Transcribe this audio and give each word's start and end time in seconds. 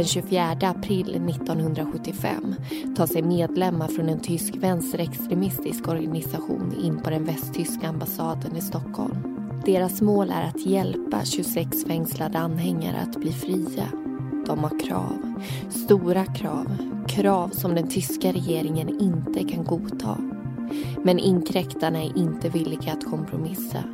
Den 0.00 0.06
24 0.06 0.56
april 0.60 1.14
1975 1.14 2.54
tar 2.96 3.06
sig 3.06 3.22
medlemmar 3.22 3.88
från 3.88 4.08
en 4.08 4.20
tysk 4.20 4.56
vänsterextremistisk 4.56 5.88
organisation 5.88 6.74
in 6.84 7.02
på 7.02 7.10
den 7.10 7.24
västtyska 7.24 7.88
ambassaden 7.88 8.56
i 8.56 8.60
Stockholm. 8.60 9.16
Deras 9.66 10.00
mål 10.00 10.30
är 10.30 10.42
att 10.42 10.66
hjälpa 10.66 11.24
26 11.24 11.84
fängslade 11.86 12.38
anhängare 12.38 12.96
att 12.96 13.20
bli 13.20 13.32
fria. 13.32 13.86
De 14.46 14.58
har 14.58 14.80
krav, 14.80 15.42
stora 15.70 16.24
krav, 16.24 16.76
krav 17.08 17.48
som 17.48 17.74
den 17.74 17.88
tyska 17.88 18.32
regeringen 18.32 19.00
inte 19.00 19.44
kan 19.44 19.64
godta. 19.64 20.18
Men 21.04 21.18
inkräktarna 21.18 22.02
är 22.02 22.18
inte 22.18 22.48
villiga 22.48 22.92
att 22.92 23.04
kompromissa. 23.04 23.84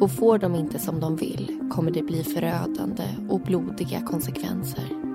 Och 0.00 0.10
får 0.10 0.38
de 0.38 0.54
inte 0.54 0.78
som 0.78 1.00
de 1.00 1.16
vill 1.16 1.70
kommer 1.70 1.90
det 1.90 2.02
bli 2.02 2.24
förödande 2.24 3.04
och 3.28 3.40
blodiga 3.40 4.00
konsekvenser. 4.00 5.05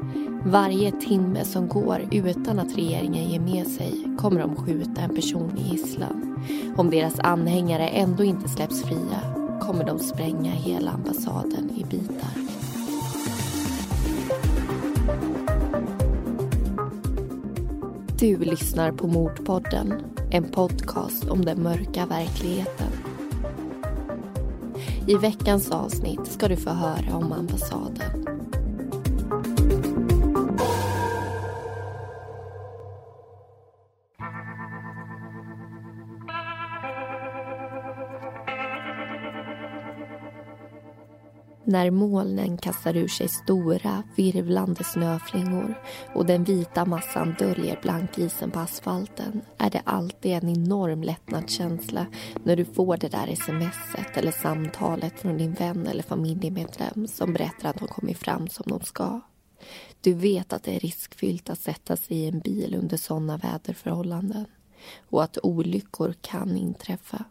Varje 0.45 0.91
timme 0.91 1.45
som 1.45 1.67
går 1.67 2.07
utan 2.11 2.59
att 2.59 2.77
regeringen 2.77 3.29
ger 3.29 3.39
med 3.39 3.67
sig 3.67 3.93
kommer 4.17 4.39
de 4.39 4.55
skjuta 4.55 5.01
en 5.01 5.15
person 5.15 5.57
i 5.57 5.71
gisslan. 5.71 6.39
Om 6.77 6.89
deras 6.89 7.19
anhängare 7.19 7.87
ändå 7.87 8.23
inte 8.23 8.49
släpps 8.49 8.83
fria 8.83 9.21
kommer 9.61 9.85
de 9.85 9.99
spränga 9.99 10.51
hela 10.51 10.91
ambassaden 10.91 11.69
i 11.75 11.83
bitar. 11.83 12.31
Du 18.19 18.37
lyssnar 18.37 18.91
på 18.91 19.07
Mordpodden, 19.07 19.93
en 20.31 20.43
podcast 20.43 21.29
om 21.29 21.45
den 21.45 21.63
mörka 21.63 22.05
verkligheten. 22.05 22.91
I 25.07 25.15
veckans 25.15 25.71
avsnitt 25.71 26.27
ska 26.27 26.47
du 26.47 26.55
få 26.55 26.69
höra 26.69 27.15
om 27.15 27.31
ambassaden. 27.31 28.40
När 41.71 41.91
molnen 41.91 42.57
kastar 42.57 42.97
ur 42.97 43.07
sig 43.07 43.27
stora, 43.27 44.03
virvlande 44.15 44.83
snöflingor 44.83 45.79
och 46.15 46.25
den 46.25 46.43
vita 46.43 46.85
massan 46.85 47.35
döljer 47.39 47.79
blankisen 47.81 48.51
på 48.51 48.59
asfalten 48.59 49.41
är 49.57 49.69
det 49.69 49.81
alltid 49.85 50.31
en 50.31 50.49
enorm 50.49 51.03
lättnadskänsla 51.03 52.05
när 52.43 52.55
du 52.55 52.65
får 52.65 52.97
det 52.97 53.07
där 53.07 53.35
smset 53.35 54.17
eller 54.17 54.31
samtalet 54.31 55.19
från 55.19 55.37
din 55.37 55.53
vän 55.53 55.87
eller 55.87 56.03
familjemedlem 56.03 57.07
som 57.07 57.33
berättar 57.33 57.69
att 57.69 57.79
de 57.79 57.87
kommit 57.87 58.17
fram 58.17 58.47
som 58.47 58.65
de 58.67 58.81
ska. 58.81 59.21
Du 60.01 60.13
vet 60.13 60.53
att 60.53 60.63
det 60.63 60.75
är 60.75 60.79
riskfyllt 60.79 61.49
att 61.49 61.59
sätta 61.59 61.97
sig 61.97 62.17
i 62.17 62.27
en 62.27 62.39
bil 62.39 62.75
under 62.75 62.97
sådana 62.97 63.37
väderförhållanden 63.37 64.45
och 65.09 65.23
att 65.23 65.37
olyckor 65.43 66.13
kan 66.21 66.57
inträffa. 66.57 67.25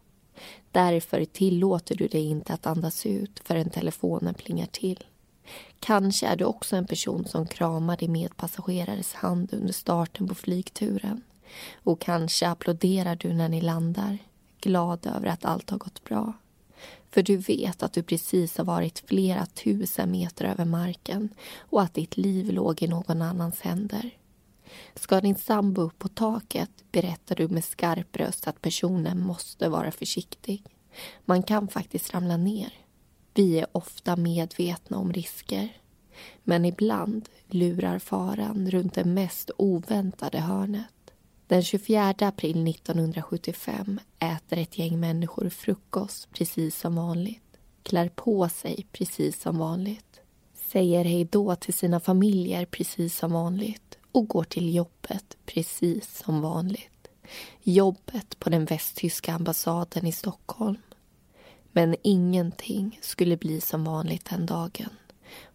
Därför 0.72 1.24
tillåter 1.24 1.96
du 1.96 2.06
dig 2.06 2.26
inte 2.26 2.52
att 2.54 2.66
andas 2.66 3.06
ut 3.06 3.40
förrän 3.44 3.70
telefonen 3.70 4.34
plingar 4.34 4.66
till. 4.66 5.04
Kanske 5.80 6.26
är 6.26 6.36
du 6.36 6.44
också 6.44 6.76
en 6.76 6.86
person 6.86 7.24
som 7.24 7.46
kramar 7.46 7.96
din 7.96 8.12
medpassagerares 8.12 9.12
hand 9.12 9.54
under 9.54 9.72
starten 9.72 10.28
på 10.28 10.34
flygturen. 10.34 11.22
Och 11.74 12.00
kanske 12.00 12.48
applåderar 12.48 13.16
du 13.16 13.32
när 13.32 13.48
ni 13.48 13.60
landar, 13.60 14.18
glad 14.60 15.06
över 15.06 15.26
att 15.26 15.44
allt 15.44 15.70
har 15.70 15.78
gått 15.78 16.04
bra. 16.04 16.32
För 17.10 17.22
du 17.22 17.36
vet 17.36 17.82
att 17.82 17.92
du 17.92 18.02
precis 18.02 18.58
har 18.58 18.64
varit 18.64 19.02
flera 19.06 19.46
tusen 19.46 20.10
meter 20.10 20.44
över 20.44 20.64
marken 20.64 21.28
och 21.58 21.82
att 21.82 21.94
ditt 21.94 22.16
liv 22.16 22.52
låg 22.52 22.82
i 22.82 22.88
någon 22.88 23.22
annans 23.22 23.60
händer. 23.60 24.10
Ska 24.94 25.20
din 25.20 25.36
sambo 25.36 25.82
upp 25.82 25.98
på 25.98 26.08
taket 26.08 26.70
berättar 26.92 27.36
du 27.36 27.48
med 27.48 27.64
skarp 27.64 28.16
röst 28.16 28.46
att 28.46 28.62
personen 28.62 29.20
måste 29.20 29.68
vara 29.68 29.90
försiktig. 29.90 30.64
Man 31.24 31.42
kan 31.42 31.68
faktiskt 31.68 32.14
ramla 32.14 32.36
ner. 32.36 32.72
Vi 33.34 33.58
är 33.58 33.66
ofta 33.72 34.16
medvetna 34.16 34.98
om 34.98 35.12
risker. 35.12 35.76
Men 36.44 36.64
ibland 36.64 37.28
lurar 37.48 37.98
faran 37.98 38.70
runt 38.70 38.94
det 38.94 39.04
mest 39.04 39.50
oväntade 39.56 40.38
hörnet. 40.38 40.86
Den 41.46 41.62
24 41.62 42.14
april 42.18 42.68
1975 42.68 44.00
äter 44.18 44.58
ett 44.58 44.78
gäng 44.78 45.00
människor 45.00 45.48
frukost 45.48 46.28
precis 46.32 46.78
som 46.78 46.94
vanligt. 46.94 47.42
Klär 47.82 48.08
på 48.08 48.48
sig 48.48 48.86
precis 48.92 49.40
som 49.40 49.58
vanligt. 49.58 50.20
Säger 50.54 51.04
hej 51.04 51.24
då 51.24 51.56
till 51.56 51.74
sina 51.74 52.00
familjer 52.00 52.64
precis 52.64 53.18
som 53.18 53.32
vanligt 53.32 53.99
och 54.12 54.28
går 54.28 54.44
till 54.44 54.74
jobbet 54.74 55.36
precis 55.46 56.16
som 56.24 56.40
vanligt. 56.40 57.08
Jobbet 57.62 58.38
på 58.38 58.50
den 58.50 58.64
västtyska 58.64 59.32
ambassaden 59.32 60.06
i 60.06 60.12
Stockholm. 60.12 60.82
Men 61.72 61.96
ingenting 62.02 62.98
skulle 63.02 63.36
bli 63.36 63.60
som 63.60 63.84
vanligt 63.84 64.24
den 64.30 64.46
dagen 64.46 64.90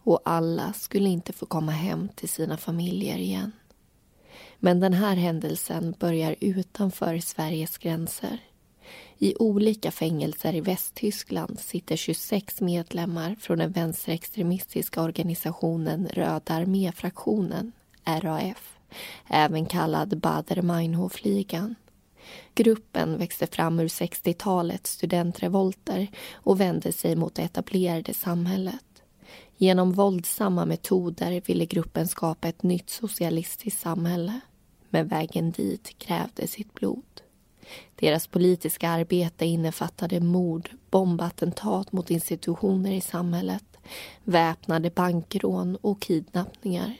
och 0.03 0.21
alla 0.25 0.73
skulle 0.73 1.09
inte 1.09 1.33
få 1.33 1.45
komma 1.45 1.71
hem 1.71 2.09
till 2.15 2.29
sina 2.29 2.57
familjer 2.57 3.17
igen. 3.17 3.51
Men 4.59 4.79
den 4.79 4.93
här 4.93 5.15
händelsen 5.15 5.95
börjar 5.99 6.35
utanför 6.39 7.19
Sveriges 7.19 7.77
gränser. 7.77 8.39
I 9.17 9.35
olika 9.39 9.91
fängelser 9.91 10.55
i 10.55 10.61
Västtyskland 10.61 11.59
sitter 11.59 11.95
26 11.95 12.61
medlemmar 12.61 13.35
från 13.39 13.57
den 13.57 13.71
vänsterextremistiska 13.71 15.01
organisationen 15.01 16.07
Röda 16.07 16.53
arméfraktionen 16.53 17.71
RAF, 18.05 18.77
även 19.27 19.65
kallad 19.65 20.13
Baader-Meinhof-ligan. 20.21 21.75
Gruppen 22.55 23.17
växte 23.17 23.47
fram 23.47 23.79
ur 23.79 23.87
60-talets 23.87 24.91
studentrevolter 24.91 26.07
och 26.33 26.59
vände 26.59 26.91
sig 26.91 27.15
mot 27.15 27.35
det 27.35 27.41
etablerade 27.41 28.13
samhället. 28.13 29.03
Genom 29.57 29.91
våldsamma 29.91 30.65
metoder 30.65 31.41
ville 31.45 31.65
gruppen 31.65 32.07
skapa 32.07 32.47
ett 32.47 32.63
nytt 32.63 32.89
socialistiskt 32.89 33.81
samhälle. 33.81 34.39
Men 34.89 35.07
vägen 35.07 35.51
dit 35.51 35.95
krävde 35.97 36.47
sitt 36.47 36.73
blod. 36.73 37.21
Deras 37.95 38.27
politiska 38.27 38.89
arbete 38.89 39.45
innefattade 39.45 40.19
mord, 40.19 40.69
bombattentat 40.89 41.91
mot 41.91 42.11
institutioner 42.11 42.91
i 42.91 43.01
samhället, 43.01 43.77
väpnade 44.23 44.89
bankrån 44.89 45.75
och 45.81 46.01
kidnappningar. 46.01 46.97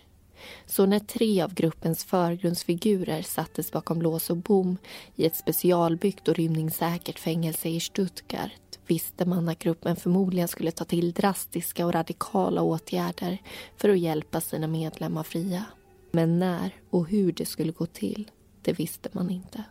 Så 0.66 0.85
när 0.85 1.00
tre 1.00 1.41
av 1.41 1.53
gruppens 1.53 2.03
förgrundsfigurer 2.03 3.22
sattes 3.22 3.72
bakom 3.72 4.01
lås 4.01 4.29
och 4.29 4.38
bom 4.38 4.78
i 5.16 5.25
ett 5.25 5.35
specialbyggt 5.35 6.28
och 6.28 6.35
rymningssäkert 6.35 7.19
fängelse 7.19 7.69
i 7.69 7.79
Stuttgart 7.79 8.79
visste 8.88 9.25
man 9.25 9.50
att 9.50 9.59
gruppen 9.59 9.95
förmodligen 9.95 10.47
skulle 10.47 10.72
ta 10.72 10.85
till 10.85 11.11
drastiska 11.11 11.85
och 11.85 11.94
radikala 11.94 12.61
åtgärder 12.61 13.38
för 13.78 13.89
att 13.89 14.00
hjälpa 14.00 14.41
sina 14.41 14.67
medlemmar 14.67 15.23
fria. 15.23 15.66
Men 16.11 16.40
när 16.40 16.73
och 16.90 17.08
hur 17.08 17.31
det 17.31 17.46
skulle 17.46 17.72
gå 17.72 17.85
till, 17.85 18.31
det 18.61 18.73
visste 18.73 19.09
man 19.11 19.29
inte. 19.29 19.64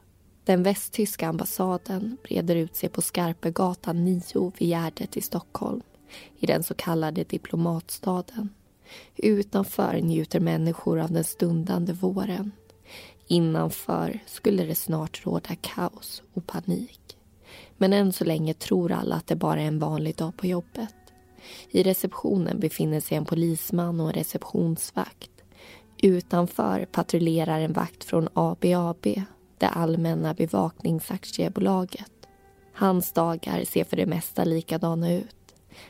Den 0.44 0.62
västtyska 0.62 1.28
ambassaden 1.28 2.16
breder 2.22 2.56
ut 2.56 2.76
sig 2.76 2.88
på 2.88 3.02
Skarpegatan 3.02 4.04
9 4.04 4.52
vid 4.58 4.68
Gärdet 4.68 5.16
i 5.16 5.20
Stockholm 5.20 5.82
i 6.38 6.46
den 6.46 6.62
så 6.62 6.74
kallade 6.74 7.24
diplomatstaden. 7.24 8.48
Utanför 9.16 10.00
njuter 10.00 10.40
människor 10.40 11.00
av 11.00 11.12
den 11.12 11.24
stundande 11.24 11.92
våren. 11.92 12.52
Innanför 13.26 14.20
skulle 14.26 14.64
det 14.64 14.74
snart 14.74 15.26
råda 15.26 15.54
kaos 15.60 16.22
och 16.34 16.46
panik. 16.46 17.00
Men 17.76 17.92
än 17.92 18.12
så 18.12 18.24
länge 18.24 18.54
tror 18.54 18.92
alla 18.92 19.16
att 19.16 19.26
det 19.26 19.36
bara 19.36 19.62
är 19.62 19.66
en 19.66 19.78
vanlig 19.78 20.16
dag 20.16 20.36
på 20.36 20.46
jobbet. 20.46 20.94
I 21.70 21.82
receptionen 21.82 22.60
befinner 22.60 23.00
sig 23.00 23.16
en 23.16 23.24
polisman 23.24 24.00
och 24.00 24.08
en 24.08 24.12
receptionsvakt. 24.12 25.30
Utanför 26.02 26.86
patrullerar 26.92 27.60
en 27.60 27.72
vakt 27.72 28.04
från 28.04 28.28
ABAB, 28.32 29.02
det 29.58 29.68
allmänna 29.68 30.34
bevakningsaktiebolaget. 30.34 32.12
Hans 32.74 33.12
dagar 33.12 33.64
ser 33.64 33.84
för 33.84 33.96
det 33.96 34.06
mesta 34.06 34.44
likadana 34.44 35.12
ut. 35.12 35.36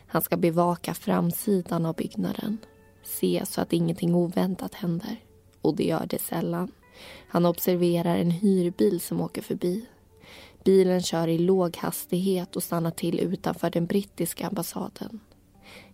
Han 0.07 0.23
ska 0.23 0.37
bevaka 0.37 0.95
framsidan 0.95 1.87
av 1.87 1.95
byggnaden 1.95 2.59
se 3.05 3.43
så 3.47 3.61
att 3.61 3.73
ingenting 3.73 4.15
oväntat 4.15 4.75
händer. 4.75 5.17
och 5.61 5.77
det 5.77 5.85
gör 5.85 6.07
det 6.07 6.21
sällan. 6.21 6.73
Han 7.29 7.47
observerar 7.47 8.17
en 8.17 8.31
hyrbil 8.31 9.01
som 9.01 9.21
åker 9.21 9.43
förbi. 9.43 9.87
Bilen 10.65 11.03
kör 11.03 11.29
i 11.29 11.39
låg 11.39 11.77
hastighet 11.77 12.57
och 12.57 12.63
stannar 12.63 12.91
till 12.91 13.21
utanför 13.21 13.71
den 13.71 13.87
brittiska 13.87 14.47
ambassaden. 14.47 15.21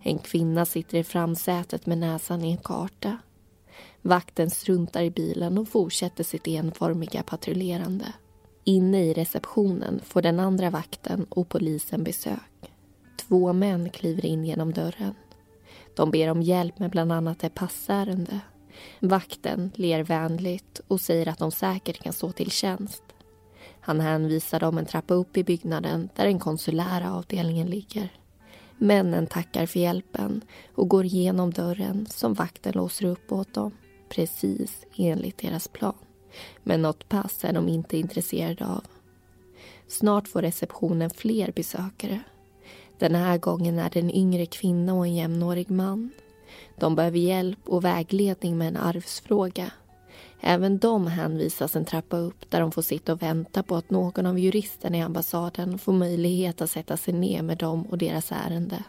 En 0.02 0.18
kvinna 0.18 0.64
sitter 0.64 0.98
i 0.98 1.04
framsätet 1.04 1.86
med 1.86 1.98
näsan 1.98 2.44
i 2.44 2.50
en 2.50 2.56
karta. 2.56 3.18
Vakten 4.02 4.50
struntar 4.50 5.02
i 5.02 5.10
bilen 5.10 5.58
och 5.58 5.68
fortsätter 5.68 6.24
sitt 6.24 6.48
enformiga 6.48 7.22
patrullerande. 7.22 8.12
Inne 8.64 9.04
i 9.04 9.12
receptionen 9.12 10.00
får 10.04 10.22
den 10.22 10.40
andra 10.40 10.70
vakten 10.70 11.26
och 11.28 11.48
polisen 11.48 12.04
besök. 12.04 12.72
Två 13.16 13.52
män 13.52 13.90
kliver 13.90 14.26
in 14.26 14.44
genom 14.44 14.72
dörren. 14.72 15.14
De 15.94 16.10
ber 16.10 16.28
om 16.28 16.42
hjälp 16.42 16.78
med 16.78 16.90
bland 16.90 17.12
annat 17.12 17.44
ett 17.44 17.54
passärende. 17.54 18.40
Vakten 19.00 19.70
ler 19.74 20.04
vänligt 20.04 20.80
och 20.88 21.00
säger 21.00 21.28
att 21.28 21.38
de 21.38 21.50
säkert 21.50 22.02
kan 22.02 22.12
stå 22.12 22.32
till 22.32 22.50
tjänst. 22.50 23.02
Han 23.80 24.00
hänvisar 24.00 24.60
dem 24.60 24.78
en 24.78 24.86
trappa 24.86 25.14
upp 25.14 25.36
i 25.36 25.44
byggnaden 25.44 26.08
där 26.16 26.24
den 26.24 26.38
konsulära 26.38 27.14
avdelningen 27.14 27.66
ligger. 27.66 28.08
Männen 28.78 29.26
tackar 29.26 29.66
för 29.66 29.80
hjälpen 29.80 30.40
och 30.74 30.88
går 30.88 31.04
igenom 31.04 31.50
dörren 31.50 32.06
som 32.06 32.34
vakten 32.34 32.72
låser 32.72 33.06
upp 33.06 33.32
åt 33.32 33.54
dem, 33.54 33.72
precis 34.08 34.86
enligt 34.96 35.38
deras 35.38 35.68
plan. 35.68 35.94
Men 36.62 36.82
något 36.82 37.08
pass 37.08 37.44
är 37.44 37.52
de 37.52 37.68
inte 37.68 37.96
intresserade 37.96 38.66
av. 38.66 38.84
Snart 39.88 40.28
får 40.28 40.42
receptionen 40.42 41.10
fler 41.10 41.52
besökare. 41.52 42.20
Den 43.00 43.14
här 43.14 43.38
gången 43.38 43.78
är 43.78 43.90
det 43.90 44.00
en 44.00 44.10
yngre 44.10 44.46
kvinna 44.46 44.94
och 44.94 45.06
en 45.06 45.14
jämnårig 45.14 45.70
man. 45.70 46.10
De 46.78 46.94
behöver 46.94 47.18
hjälp 47.18 47.58
och 47.64 47.84
vägledning 47.84 48.58
med 48.58 48.68
en 48.68 48.76
arvsfråga. 48.76 49.70
Även 50.40 50.78
de 50.78 51.06
hänvisas 51.06 51.76
en 51.76 51.84
trappa 51.84 52.16
upp 52.16 52.50
där 52.50 52.60
de 52.60 52.72
får 52.72 52.82
sitta 52.82 53.12
och 53.12 53.22
vänta 53.22 53.62
på 53.62 53.76
att 53.76 53.90
någon 53.90 54.26
av 54.26 54.38
juristerna 54.38 54.96
i 54.96 55.00
ambassaden 55.00 55.78
får 55.78 55.92
möjlighet 55.92 56.60
att 56.60 56.70
sätta 56.70 56.96
sig 56.96 57.14
ner 57.14 57.42
med 57.42 57.58
dem 57.58 57.82
och 57.82 57.98
deras 57.98 58.32
ärende. 58.32 58.84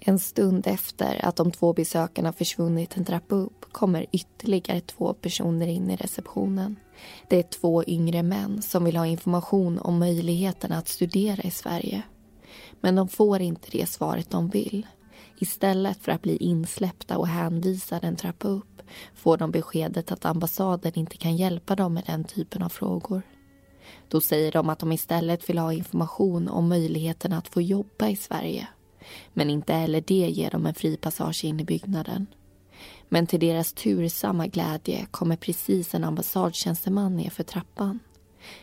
En 0.00 0.18
stund 0.18 0.66
efter 0.66 1.24
att 1.24 1.36
de 1.36 1.50
två 1.50 1.72
besökarna 1.72 2.32
försvunnit 2.32 2.96
en 2.96 3.04
trappa 3.04 3.34
upp 3.34 3.72
kommer 3.72 4.06
ytterligare 4.12 4.80
två 4.80 5.14
personer 5.14 5.66
in 5.66 5.90
i 5.90 5.96
receptionen. 5.96 6.76
Det 7.28 7.38
är 7.38 7.42
två 7.42 7.84
yngre 7.86 8.22
män 8.22 8.62
som 8.62 8.84
vill 8.84 8.96
ha 8.96 9.06
information 9.06 9.78
om 9.78 9.98
möjligheterna 9.98 10.78
att 10.78 10.88
studera 10.88 11.42
i 11.42 11.50
Sverige. 11.50 12.02
Men 12.84 12.94
de 12.94 13.08
får 13.08 13.40
inte 13.40 13.68
det 13.70 13.86
svaret 13.86 14.30
de 14.30 14.48
vill. 14.48 14.86
Istället 15.38 15.98
för 16.02 16.12
att 16.12 16.22
bli 16.22 16.36
insläppta 16.36 17.18
och 17.18 17.28
hänvisade 17.28 18.06
en 18.06 18.16
trappa 18.16 18.48
upp 18.48 18.82
får 19.14 19.36
de 19.36 19.50
beskedet 19.50 20.12
att 20.12 20.24
ambassaden 20.24 20.92
inte 20.94 21.16
kan 21.16 21.36
hjälpa 21.36 21.76
dem 21.76 21.94
med 21.94 22.04
den 22.06 22.24
typen 22.24 22.62
av 22.62 22.68
frågor. 22.68 23.22
Då 24.08 24.20
säger 24.20 24.52
de 24.52 24.68
att 24.68 24.78
de 24.78 24.92
istället 24.92 25.48
vill 25.48 25.58
ha 25.58 25.72
information 25.72 26.48
om 26.48 26.68
möjligheten 26.68 27.32
att 27.32 27.48
få 27.48 27.60
jobba 27.60 28.08
i 28.08 28.16
Sverige. 28.16 28.68
Men 29.32 29.50
inte 29.50 29.72
heller 29.72 30.04
det 30.06 30.28
ger 30.30 30.50
dem 30.50 30.66
en 30.66 30.74
fri 30.74 30.96
passage 30.96 31.44
in 31.44 31.60
i 31.60 31.64
byggnaden. 31.64 32.26
Men 33.08 33.26
till 33.26 33.40
deras 33.40 33.72
tursamma 33.72 34.46
glädje 34.46 35.06
kommer 35.10 35.36
precis 35.36 35.94
en 35.94 36.04
ambassadtjänsteman 36.04 37.16
ner 37.16 37.30
för 37.30 37.42
trappan. 37.42 37.98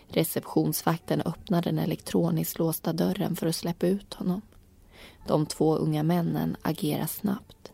Receptionsvakten 0.07 1.21
öppnar 1.21 1.61
den 1.61 1.79
elektroniskt 1.79 2.59
låsta 2.59 2.93
dörren 2.93 3.35
för 3.35 3.47
att 3.47 3.55
släppa 3.55 3.87
ut 3.87 4.13
honom. 4.13 4.41
De 5.27 5.45
två 5.45 5.75
unga 5.75 6.03
männen 6.03 6.57
agerar 6.61 7.05
snabbt. 7.05 7.71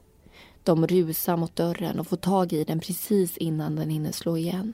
De 0.64 0.88
rusar 0.88 1.38
mot 1.38 1.56
dörren 1.56 2.00
och 2.00 2.08
får 2.08 2.18
tag 2.18 2.54
i 2.54 2.64
den 2.64 2.80
precis 2.80 3.38
innan 3.38 3.76
den 3.76 3.90
hinner 3.90 4.12
slå 4.12 4.38
igen. 4.38 4.74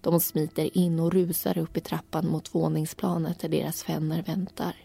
De 0.00 0.20
smiter 0.20 0.78
in 0.78 1.00
och 1.00 1.12
rusar 1.12 1.58
upp 1.58 1.76
i 1.76 1.80
trappan 1.80 2.28
mot 2.28 2.54
våningsplanet 2.54 3.38
där 3.40 3.48
deras 3.48 3.88
vänner 3.88 4.22
väntar. 4.22 4.76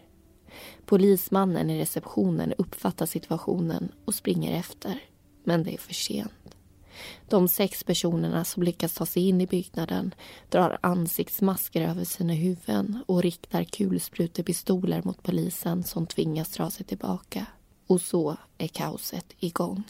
Polismannen 0.86 1.70
i 1.70 1.80
receptionen 1.80 2.52
uppfattar 2.58 3.06
situationen 3.06 3.92
och 4.04 4.14
springer 4.14 4.58
efter. 4.58 5.02
Men 5.44 5.62
det 5.62 5.74
är 5.74 5.78
för 5.78 5.94
sent. 5.94 6.56
De 7.28 7.48
sex 7.48 7.84
personerna 7.84 8.44
som 8.44 8.62
lyckas 8.62 8.94
ta 8.94 9.06
sig 9.06 9.28
in 9.28 9.40
i 9.40 9.46
byggnaden 9.46 10.14
drar 10.48 10.78
ansiktsmasker 10.80 11.82
över 11.82 12.04
sina 12.04 12.32
huvuden 12.32 13.04
och 13.06 13.22
riktar 13.22 13.64
kulsprutepistoler 13.64 15.02
mot 15.04 15.22
polisen 15.22 15.84
som 15.84 16.06
tvingas 16.06 16.50
dra 16.50 16.70
sig 16.70 16.86
tillbaka. 16.86 17.46
Och 17.86 18.00
så 18.00 18.36
är 18.58 18.68
kaoset 18.68 19.26
igång. 19.38 19.82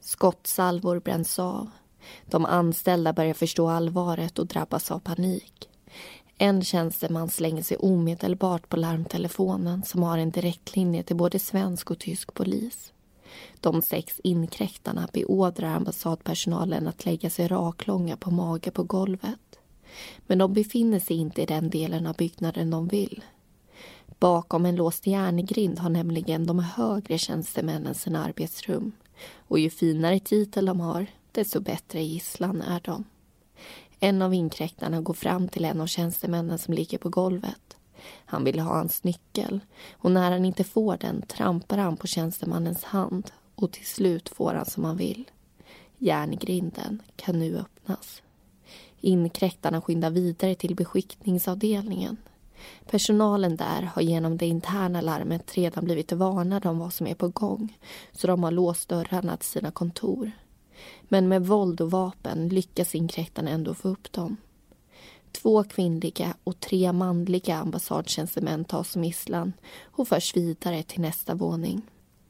Skottsalvor 0.00 1.00
bränns 1.00 1.38
av. 1.38 1.70
De 2.26 2.44
anställda 2.44 3.12
börjar 3.12 3.34
förstå 3.34 3.68
allvaret 3.68 4.38
och 4.38 4.46
drabbas 4.46 4.90
av 4.90 4.98
panik. 4.98 5.68
En 6.38 6.64
tjänsteman 6.64 7.28
slänger 7.28 7.62
sig 7.62 7.76
omedelbart 7.76 8.68
på 8.68 8.76
larmtelefonen 8.76 9.82
som 9.82 10.02
har 10.02 10.18
en 10.18 10.30
direktlinje 10.30 11.02
till 11.02 11.16
både 11.16 11.38
svensk 11.38 11.90
och 11.90 11.98
tysk 11.98 12.34
polis. 12.34 12.92
De 13.60 13.82
sex 13.82 14.20
inkräktarna 14.24 15.08
beordrar 15.12 15.68
ambassadpersonalen 15.68 16.88
att 16.88 17.04
lägga 17.04 17.30
sig 17.30 17.48
raklånga 17.48 18.16
på 18.16 18.30
mage 18.30 18.70
på 18.70 18.82
golvet. 18.82 19.58
Men 20.26 20.38
de 20.38 20.52
befinner 20.52 21.00
sig 21.00 21.16
inte 21.16 21.42
i 21.42 21.46
den 21.46 21.70
delen 21.70 22.06
av 22.06 22.16
byggnaden 22.16 22.70
de 22.70 22.88
vill. 22.88 23.24
Bakom 24.18 24.66
en 24.66 24.76
låst 24.76 25.06
järngrind 25.06 25.78
har 25.78 25.90
nämligen 25.90 26.46
de 26.46 26.58
högre 26.58 27.18
tjänstemännen 27.18 27.94
sina 27.94 28.24
arbetsrum. 28.24 28.92
Och 29.36 29.58
ju 29.58 29.70
finare 29.70 30.20
titel 30.20 30.66
de 30.66 30.80
har, 30.80 31.06
desto 31.32 31.60
bättre 31.60 32.02
gisslan 32.02 32.62
är 32.62 32.80
de. 32.80 33.04
En 34.00 34.22
av 34.22 34.34
inkräktarna 34.34 35.00
går 35.00 35.14
fram 35.14 35.48
till 35.48 35.64
en 35.64 35.80
av 35.80 35.86
tjänstemännen 35.86 36.58
som 36.58 36.74
ligger 36.74 36.98
på 36.98 37.08
golvet. 37.08 37.69
Han 38.24 38.44
vill 38.44 38.60
ha 38.60 38.74
hans 38.74 39.04
nyckel 39.04 39.60
och 39.92 40.10
när 40.10 40.30
han 40.30 40.44
inte 40.44 40.64
får 40.64 40.96
den 40.96 41.22
trampar 41.22 41.78
han 41.78 41.96
på 41.96 42.06
tjänstemannens 42.06 42.84
hand 42.84 43.30
och 43.54 43.72
till 43.72 43.86
slut 43.86 44.28
får 44.28 44.54
han 44.54 44.66
som 44.66 44.84
han 44.84 44.96
vill. 44.96 45.30
Järngrinden 45.98 47.02
kan 47.16 47.38
nu 47.38 47.58
öppnas. 47.58 48.22
Inkräktarna 49.00 49.80
skyndar 49.80 50.10
vidare 50.10 50.54
till 50.54 50.74
beskickningsavdelningen. 50.74 52.16
Personalen 52.90 53.56
där 53.56 53.82
har 53.82 54.02
genom 54.02 54.36
det 54.36 54.46
interna 54.46 55.00
larmet 55.00 55.56
redan 55.56 55.84
blivit 55.84 56.12
varnade 56.12 56.68
om 56.68 56.78
vad 56.78 56.92
som 56.92 57.06
är 57.06 57.14
på 57.14 57.28
gång 57.28 57.78
så 58.12 58.26
de 58.26 58.42
har 58.42 58.50
låst 58.50 58.88
dörrarna 58.88 59.36
till 59.36 59.48
sina 59.48 59.70
kontor. 59.70 60.30
Men 61.02 61.28
med 61.28 61.46
våld 61.46 61.80
och 61.80 61.90
vapen 61.90 62.48
lyckas 62.48 62.94
inkräktarna 62.94 63.50
ändå 63.50 63.74
få 63.74 63.88
upp 63.88 64.12
dem. 64.12 64.36
Två 65.32 65.64
kvinnliga 65.64 66.34
och 66.44 66.60
tre 66.60 66.92
manliga 66.92 67.56
ambassadtjänstemän 67.56 68.64
tas 68.64 68.90
som 68.90 69.04
gisslan 69.04 69.52
och 69.82 70.08
förs 70.08 70.36
vidare 70.36 70.82
till 70.82 71.00
nästa 71.00 71.34
våning. 71.34 71.82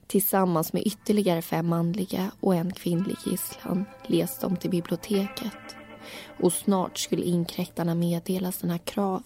Tillsammans 0.07 0.73
med 0.73 0.87
ytterligare 0.87 1.43
fem 1.43 1.67
manliga 1.67 2.31
och 2.41 2.55
en 2.55 2.73
kvinnlig 2.73 3.17
gisslan 3.25 3.85
leds 4.07 4.39
de 4.39 4.57
till 4.57 4.71
biblioteket. 4.71 5.77
Och 6.41 6.53
snart 6.53 6.99
skulle 6.99 7.23
inkräktarna 7.23 7.95
meddela 7.95 8.53
sina 8.53 8.79
krav 8.79 9.23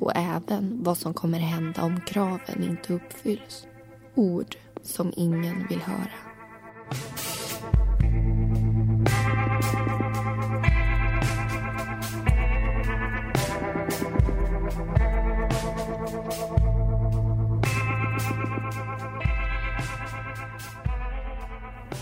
och 0.00 0.12
även 0.16 0.82
vad 0.82 0.98
som 0.98 1.14
kommer 1.14 1.38
hända 1.38 1.82
om 1.82 2.00
kraven 2.00 2.62
inte 2.62 2.92
uppfylls. 2.92 3.66
Ord 4.14 4.56
som 4.82 5.12
ingen 5.16 5.66
vill 5.68 5.80
höra. 5.80 6.10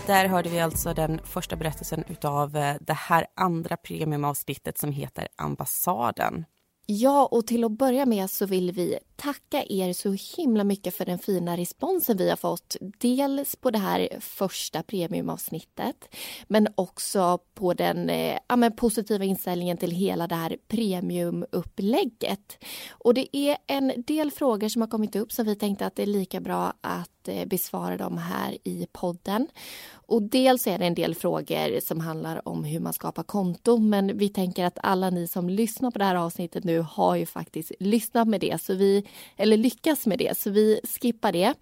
Där 0.09 0.27
hörde 0.27 0.49
vi 0.49 0.59
alltså 0.59 0.93
den 0.93 1.19
första 1.23 1.55
berättelsen 1.55 2.03
utav 2.07 2.57
eh, 2.57 2.75
det 2.81 2.93
här 2.93 3.25
andra 3.35 3.77
premiumavsnittet 3.77 4.77
som 4.77 4.91
heter 4.91 5.27
Ambassaden. 5.35 6.45
Ja, 6.85 7.25
och 7.31 7.47
till 7.47 7.63
att 7.63 7.71
börja 7.71 8.05
med 8.05 8.29
så 8.29 8.45
vill 8.45 8.71
vi 8.71 8.97
tacka 9.19 9.63
er 9.69 9.93
så 9.93 10.15
himla 10.37 10.63
mycket 10.63 10.95
för 10.95 11.05
den 11.05 11.19
fina 11.19 11.57
responsen 11.57 12.17
vi 12.17 12.29
har 12.29 12.37
fått. 12.37 12.75
Dels 12.97 13.55
på 13.55 13.71
det 13.71 13.77
här 13.77 14.09
första 14.19 14.83
premiumavsnittet 14.83 16.15
men 16.47 16.67
också 16.75 17.39
på 17.53 17.73
den 17.73 18.09
eh, 18.09 18.37
ja, 18.47 18.55
men 18.55 18.75
positiva 18.75 19.25
inställningen 19.25 19.77
till 19.77 19.91
hela 19.91 20.27
det 20.27 20.35
här 20.35 20.57
premiumupplägget. 20.67 22.57
Och 22.91 23.13
det 23.13 23.37
är 23.37 23.57
en 23.67 23.93
del 24.07 24.31
frågor 24.31 24.69
som 24.69 24.81
har 24.81 24.89
kommit 24.89 25.15
upp 25.15 25.31
som 25.31 25.45
vi 25.45 25.55
tänkte 25.55 25.85
att 25.85 25.95
det 25.95 26.03
är 26.03 26.07
lika 26.07 26.39
bra 26.39 26.73
att 26.81 27.27
eh, 27.27 27.45
besvara 27.45 27.97
dem 27.97 28.17
här 28.17 28.57
i 28.63 28.87
podden. 28.91 29.47
Och 29.91 30.23
dels 30.23 30.67
är 30.67 30.79
det 30.79 30.85
en 30.85 30.93
del 30.93 31.15
frågor 31.15 31.79
som 31.79 31.99
handlar 31.99 32.47
om 32.47 32.63
hur 32.63 32.79
man 32.79 32.93
skapar 32.93 33.23
konto 33.23 33.77
men 33.77 34.17
vi 34.17 34.29
tänker 34.29 34.65
att 34.65 34.79
alla 34.83 35.09
ni 35.09 35.27
som 35.27 35.49
lyssnar 35.49 35.91
på 35.91 35.99
det 35.99 36.05
här 36.05 36.15
avsnittet 36.15 36.63
nu 36.63 36.79
har 36.79 37.15
ju 37.15 37.25
faktiskt 37.25 37.71
lyssnat 37.79 38.27
med 38.27 38.41
det 38.41 38.61
så 38.61 38.73
vi 38.73 39.05
eller 39.37 39.57
lyckas 39.57 40.05
med 40.05 40.19
det, 40.19 40.37
så 40.37 40.49
vi 40.49 40.79
skippar 40.83 41.31
det. 41.31 41.53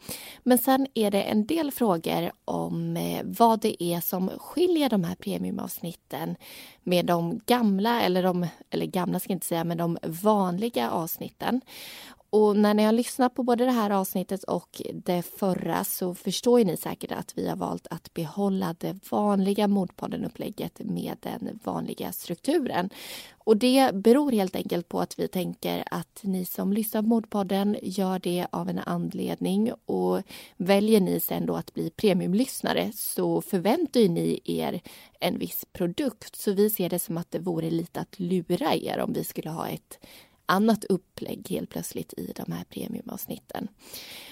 Men 0.43 0.57
sen 0.57 0.87
är 0.93 1.11
det 1.11 1.21
en 1.21 1.45
del 1.45 1.71
frågor 1.71 2.31
om 2.45 2.97
eh, 2.97 3.21
vad 3.23 3.59
det 3.59 3.83
är 3.83 4.01
som 4.01 4.29
skiljer 4.37 4.89
de 4.89 5.03
här 5.03 5.15
premiumavsnitten 5.15 6.35
med 6.83 7.05
de 7.05 7.39
gamla, 7.45 8.01
eller 8.01 8.23
de, 8.23 8.47
eller 8.69 8.85
gamla 8.85 9.19
ska 9.19 9.31
jag 9.31 9.35
inte 9.35 9.45
säga, 9.45 9.63
men 9.63 9.77
de 9.77 9.97
vanliga 10.03 10.89
avsnitten. 10.89 11.61
Och 12.37 12.57
när 12.57 12.73
ni 12.73 12.83
har 12.83 12.91
lyssnat 12.91 13.35
på 13.35 13.43
både 13.43 13.65
det 13.65 13.71
här 13.71 13.89
avsnittet 13.89 14.43
och 14.43 14.81
det 14.93 15.21
förra 15.21 15.83
så 15.83 16.15
förstår 16.15 16.65
ni 16.65 16.77
säkert 16.77 17.11
att 17.11 17.33
vi 17.35 17.47
har 17.47 17.55
valt 17.55 17.87
att 17.89 18.13
behålla 18.13 18.75
det 18.79 19.11
vanliga 19.11 19.67
Mordpodden-upplägget 19.67 20.79
med 20.79 21.17
den 21.21 21.59
vanliga 21.63 22.11
strukturen. 22.11 22.89
Och 23.47 23.57
det 23.57 23.95
beror 23.95 24.31
helt 24.31 24.55
enkelt 24.55 24.89
på 24.89 24.99
att 24.99 25.19
vi 25.19 25.27
tänker 25.27 25.83
att 25.91 26.19
ni 26.21 26.45
som 26.45 26.73
lyssnar 26.73 27.01
på 27.01 27.07
Mordpodden 27.07 27.77
gör 27.81 28.19
det 28.19 28.47
av 28.51 28.69
en 28.69 28.79
anledning 28.79 29.71
och 29.85 30.21
väljer 30.57 31.01
ni 31.01 31.19
sen 31.19 31.45
då 31.45 31.55
att 31.55 31.73
bli 31.73 31.89
premiumlyssnare 31.89 32.91
så 32.93 33.41
förväntar 33.41 34.09
ni 34.09 34.39
er 34.43 34.81
en 35.19 35.39
viss 35.39 35.65
produkt. 35.73 36.35
Så 36.35 36.51
vi 36.51 36.69
ser 36.69 36.89
det 36.89 36.99
som 36.99 37.17
att 37.17 37.31
det 37.31 37.39
vore 37.39 37.69
lite 37.69 37.99
att 37.99 38.19
lura 38.19 38.75
er 38.75 38.99
om 38.99 39.13
vi 39.13 39.23
skulle 39.23 39.49
ha 39.49 39.67
ett 39.67 39.99
annat 40.47 40.83
upplägg 40.83 41.47
helt 41.49 41.69
plötsligt 41.69 42.13
i 42.17 42.33
de 42.35 42.51
här 42.51 42.63
premiumavsnitten. 42.63 43.67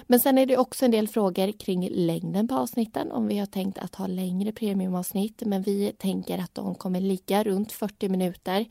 Men 0.07 0.19
sen 0.19 0.37
är 0.37 0.45
det 0.45 0.57
också 0.57 0.85
en 0.85 0.91
del 0.91 1.07
frågor 1.07 1.51
kring 1.51 1.89
längden 1.91 2.47
på 2.47 2.55
avsnitten, 2.55 3.11
om 3.11 3.27
vi 3.27 3.37
har 3.37 3.45
tänkt 3.45 3.77
att 3.77 3.95
ha 3.95 4.07
längre 4.07 4.51
premiumavsnitt, 4.51 5.41
men 5.45 5.61
vi 5.61 5.93
tänker 5.97 6.37
att 6.37 6.55
de 6.55 6.75
kommer 6.75 7.01
ligga 7.01 7.43
runt 7.43 7.71
40 7.71 8.09
minuter. 8.09 8.65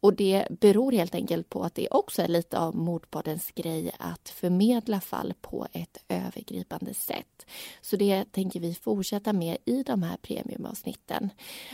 Och 0.00 0.14
det 0.14 0.46
beror 0.60 0.92
helt 0.92 1.14
enkelt 1.14 1.48
på 1.48 1.62
att 1.62 1.74
det 1.74 1.88
också 1.90 2.22
är 2.22 2.28
lite 2.28 2.58
av 2.58 2.76
Mordpoddens 2.76 3.50
grej 3.50 3.90
att 3.98 4.28
förmedla 4.28 5.00
fall 5.00 5.34
på 5.40 5.66
ett 5.72 6.04
övergripande 6.08 6.94
sätt. 6.94 7.46
Så 7.80 7.96
det 7.96 8.32
tänker 8.32 8.60
vi 8.60 8.74
fortsätta 8.74 9.32
med 9.32 9.56
i 9.64 9.82
de 9.82 10.02
här 10.02 10.16
premiumavsnitten. 10.16 11.30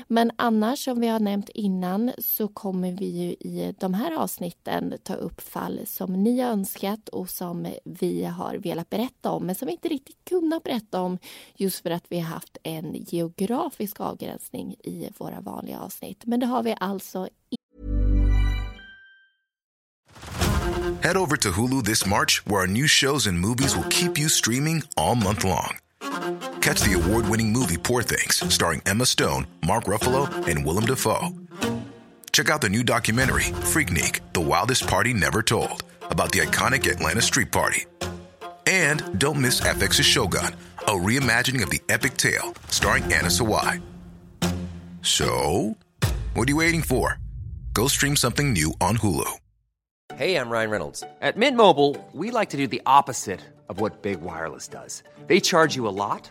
Men 0.09 0.31
annars, 0.37 0.85
som 0.85 1.01
vi 1.01 1.09
har 1.09 1.21
nämnt 1.21 1.49
innan, 1.49 2.13
så 2.19 2.49
kommer 2.49 2.93
vi 2.93 3.07
ju 3.07 3.31
i 3.31 3.75
de 3.79 3.95
här 3.95 4.13
avsnitten 4.13 4.95
ta 5.11 5.17
upp 5.17 5.41
fall 5.41 5.81
som 5.87 6.23
ni 6.23 6.41
har 6.41 6.51
önskat 6.51 7.09
och 7.09 7.31
som 7.31 7.75
vi 7.85 8.25
har 8.25 8.55
velat 8.55 8.91
berätta 8.91 9.31
om 9.31 9.47
men 9.47 9.55
som 9.55 9.67
vi 9.67 9.73
inte 9.73 9.89
riktigt 9.89 10.25
kunnat 10.25 10.63
berätta 10.63 11.01
om 11.01 11.19
just 11.55 11.83
för 11.83 11.91
att 11.91 12.05
vi 12.09 12.21
har 12.21 12.29
haft 12.29 12.59
en 12.63 12.95
geografisk 12.95 14.01
avgränsning 14.01 14.75
i 14.85 15.11
våra 15.19 15.41
vanliga 15.41 15.81
avsnitt. 15.81 16.23
Men 16.25 16.41
det 16.41 16.47
har 16.47 16.63
vi 16.63 16.77
alltså 16.81 17.29
Head 21.03 21.17
over 21.17 21.37
to 21.37 21.51
Hulu 21.51 21.83
this 21.83 22.07
March, 22.07 22.43
where 22.47 22.61
our 22.61 22.67
new 22.67 22.87
shows 22.87 23.27
and 23.27 23.39
movies 23.39 23.77
will 23.77 23.91
keep 23.91 24.19
you 24.19 24.29
streaming 24.29 24.83
all 24.97 25.15
month 25.15 25.45
long. 25.45 25.79
Catch 26.61 26.83
the 26.83 26.93
award 26.93 27.27
winning 27.31 27.53
movie 27.53 27.79
Poor 27.79 28.03
Things, 28.03 28.55
starring 28.55 28.83
Emma 28.87 29.07
Stone, 29.07 29.47
Mark 29.67 29.85
Ruffalo, 29.85 30.29
and 30.47 30.67
Willem 30.67 30.85
Dafoe. 30.85 31.31
Check 32.33 32.49
out 32.49 32.61
the 32.61 32.69
new 32.69 32.83
documentary, 32.83 33.43
Freaknik 33.73 34.21
The 34.33 34.41
Wildest 34.41 34.87
Party 34.87 35.13
Never 35.13 35.43
Told, 35.43 35.83
about 36.03 36.33
the 36.33 36.41
iconic 36.41 36.91
Atlanta 36.91 37.23
Street 37.23 37.51
Party. 37.51 37.87
And 38.67 39.19
don't 39.19 39.41
miss 39.41 39.61
FX's 39.61 40.07
Shogun, 40.07 40.55
a 40.79 40.93
reimagining 40.93 41.63
of 41.63 41.71
the 41.71 41.81
epic 41.89 42.17
tale 42.17 42.55
starring 42.69 43.05
Anna 43.05 43.29
Sawai. 43.29 43.83
So, 45.03 45.77
what 46.35 46.47
are 46.49 46.51
you 46.51 46.57
waiting 46.57 46.83
for? 46.83 47.19
Go 47.73 47.89
stream 47.89 48.17
something 48.17 48.53
new 48.53 48.75
on 48.81 48.97
Hulu. 48.99 49.29
Hey, 50.15 50.37
I'm 50.37 50.51
Ryan 50.51 50.71
Reynolds. 50.71 51.05
At 51.21 51.37
Mint 51.37 51.57
Mobile, 51.57 51.97
we 52.13 52.31
like 52.31 52.51
to 52.51 52.57
do 52.57 52.67
the 52.67 52.83
opposite 52.85 53.41
of 53.69 53.81
what 53.81 54.03
Big 54.03 54.21
Wireless 54.21 54.69
does. 54.69 55.03
They 55.27 55.41
charge 55.41 55.75
you 55.77 55.87
a 55.89 55.95
lot, 56.05 56.31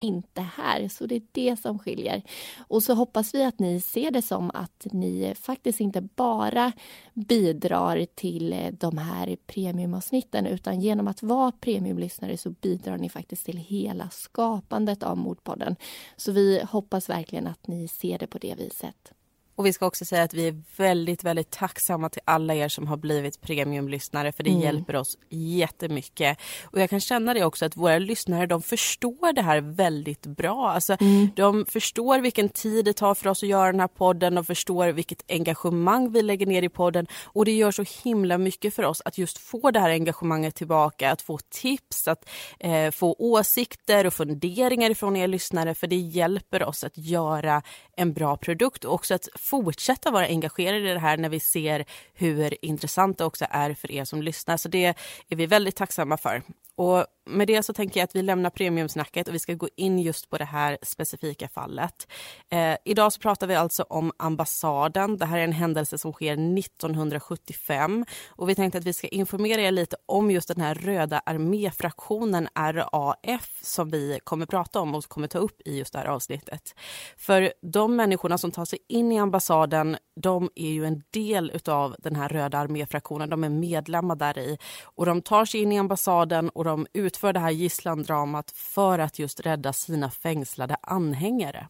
inte 0.00 0.40
här, 0.40 0.88
så 0.88 1.06
det 1.06 1.14
är 1.14 1.22
det 1.32 1.56
som 1.60 1.78
skiljer. 1.78 2.22
Och 2.58 2.82
så 2.82 2.94
hoppas 2.94 3.34
vi 3.34 3.44
att 3.44 3.58
ni 3.58 3.80
ser 3.80 4.10
det 4.10 4.22
som 4.22 4.50
att 4.54 4.86
ni 4.92 5.34
faktiskt 5.40 5.80
inte 5.80 6.00
bara 6.00 6.72
bidrar 7.14 8.06
till 8.14 8.52
eh, 8.52 8.72
de 8.72 8.98
här 8.98 9.36
premiumavsnitten 9.46 10.46
utan 10.46 10.80
genom 10.80 11.08
att 11.08 11.22
vara 11.22 11.52
premiumlyssnare 11.52 12.36
så 12.36 12.50
bidrar 12.50 12.98
ni 12.98 13.08
faktiskt 13.08 13.44
till 13.44 13.58
hela 13.58 14.10
skapandet 14.10 15.02
av 15.02 15.16
Mordpodden. 15.16 15.76
Så 16.16 16.32
vi 16.32 16.62
hoppas 16.70 17.08
verkligen 17.08 17.46
att 17.46 17.66
ni 17.66 17.88
ser 17.88 18.18
det 18.18 18.26
på 18.26 18.38
det 18.38 18.54
viset. 18.54 19.12
Och 19.56 19.66
vi 19.66 19.72
ska 19.72 19.86
också 19.86 20.04
säga 20.04 20.22
att 20.22 20.34
vi 20.34 20.48
är 20.48 20.62
väldigt, 20.76 21.24
väldigt 21.24 21.50
tacksamma 21.50 22.08
till 22.08 22.22
alla 22.24 22.54
er 22.54 22.68
som 22.68 22.86
har 22.86 22.96
blivit 22.96 23.40
premiumlyssnare 23.40 24.32
för 24.32 24.42
det 24.42 24.50
mm. 24.50 24.62
hjälper 24.62 24.96
oss 24.96 25.18
jättemycket. 25.30 26.38
Och 26.64 26.80
jag 26.80 26.90
kan 26.90 27.00
känna 27.00 27.34
det 27.34 27.44
också 27.44 27.64
att 27.64 27.76
våra 27.76 27.98
lyssnare 27.98 28.46
de 28.46 28.62
förstår 28.62 29.32
det 29.32 29.42
här 29.42 29.60
väldigt 29.60 30.26
bra. 30.26 30.70
Alltså, 30.70 30.96
mm. 31.00 31.28
De 31.36 31.66
förstår 31.68 32.18
vilken 32.18 32.48
tid 32.48 32.84
det 32.84 32.92
tar 32.92 33.14
för 33.14 33.28
oss 33.28 33.42
att 33.42 33.48
göra 33.48 33.72
den 33.72 33.80
här 33.80 33.88
podden, 33.88 34.34
de 34.34 34.44
förstår 34.44 34.88
vilket 34.88 35.22
engagemang 35.28 36.12
vi 36.12 36.22
lägger 36.22 36.46
ner 36.46 36.62
i 36.62 36.68
podden 36.68 37.06
och 37.24 37.44
det 37.44 37.52
gör 37.52 37.70
så 37.70 37.84
himla 38.04 38.38
mycket 38.38 38.74
för 38.74 38.82
oss 38.82 39.02
att 39.04 39.18
just 39.18 39.38
få 39.38 39.70
det 39.70 39.80
här 39.80 39.90
engagemanget 39.90 40.54
tillbaka, 40.54 41.10
att 41.10 41.22
få 41.22 41.38
tips, 41.50 42.08
att 42.08 42.28
eh, 42.60 42.90
få 42.90 43.16
åsikter 43.18 44.06
och 44.06 44.14
funderingar 44.14 44.94
från 44.94 45.16
er 45.16 45.28
lyssnare 45.28 45.74
för 45.74 45.86
det 45.86 45.96
hjälper 45.96 46.62
oss 46.62 46.84
att 46.84 46.98
göra 46.98 47.62
en 47.96 48.12
bra 48.12 48.36
produkt 48.36 48.84
och 48.84 48.94
också 48.94 49.14
att 49.14 49.28
fortsätta 49.46 50.10
vara 50.10 50.26
engagerade 50.26 50.90
i 50.90 50.92
det 50.92 50.98
här 50.98 51.16
när 51.16 51.28
vi 51.28 51.40
ser 51.40 51.84
hur 52.14 52.64
intressant 52.64 53.18
det 53.18 53.24
också 53.24 53.46
är 53.50 53.74
för 53.74 53.90
er 53.90 54.04
som 54.04 54.22
lyssnar. 54.22 54.56
Så 54.56 54.68
det 54.68 54.84
är 55.28 55.36
vi 55.36 55.46
väldigt 55.46 55.76
tacksamma 55.76 56.16
för. 56.16 56.42
Och 56.76 57.06
med 57.26 57.46
det 57.46 57.62
så 57.62 57.72
tänker 57.72 58.00
jag 58.00 58.04
att 58.04 58.16
vi 58.16 58.22
lämnar 58.22 58.50
premiumsnacket 58.50 59.28
och 59.28 59.34
vi 59.34 59.38
ska 59.38 59.54
gå 59.54 59.68
in 59.76 59.98
just 59.98 60.30
på 60.30 60.38
det 60.38 60.44
här 60.44 60.78
specifika 60.82 61.48
fallet. 61.48 62.06
Eh, 62.50 62.76
idag 62.84 63.12
så 63.12 63.20
pratar 63.20 63.46
vi 63.46 63.54
alltså 63.54 63.82
om 63.82 64.12
ambassaden. 64.16 65.16
Det 65.16 65.26
här 65.26 65.38
är 65.38 65.44
en 65.44 65.52
händelse 65.52 65.98
som 65.98 66.12
sker 66.12 66.32
1975 66.58 68.04
och 68.28 68.48
vi 68.48 68.54
tänkte 68.54 68.78
att 68.78 68.84
vi 68.84 68.92
ska 68.92 69.08
informera 69.08 69.60
er 69.60 69.70
lite 69.70 69.96
om 70.06 70.30
just 70.30 70.48
den 70.48 70.60
här 70.60 70.74
röda 70.74 71.22
arméfraktionen 71.26 72.48
RAF 72.54 73.60
som 73.62 73.90
vi 73.90 74.18
kommer 74.24 74.46
prata 74.46 74.80
om 74.80 74.94
och 74.94 75.04
kommer 75.04 75.28
ta 75.28 75.38
upp 75.38 75.60
i 75.64 75.78
just 75.78 75.92
det 75.92 75.98
här 75.98 76.06
avsnittet. 76.06 76.74
För 77.16 77.52
de 77.62 77.96
människorna 77.96 78.38
som 78.38 78.50
tar 78.50 78.64
sig 78.64 78.78
in 78.88 79.12
i 79.12 79.18
ambassaden, 79.18 79.96
de 80.16 80.50
är 80.54 80.70
ju 80.70 80.86
en 80.86 81.02
del 81.10 81.50
utav 81.54 81.96
den 81.98 82.16
här 82.16 82.28
röda 82.28 82.58
arméfraktionen. 82.58 83.30
De 83.30 83.44
är 83.44 83.48
medlemmar 83.48 84.16
där 84.16 84.38
i 84.38 84.58
och 84.84 85.06
de 85.06 85.22
tar 85.22 85.44
sig 85.44 85.62
in 85.62 85.72
i 85.72 85.78
ambassaden 85.78 86.48
och 86.48 86.64
de 86.64 86.86
utför 86.92 87.32
det 87.32 87.40
här 87.40 87.50
gisslandramat 87.50 88.50
för 88.50 88.98
att 88.98 89.18
just 89.18 89.40
rädda 89.40 89.72
sina 89.72 90.10
fängslade 90.10 90.76
anhängare. 90.82 91.66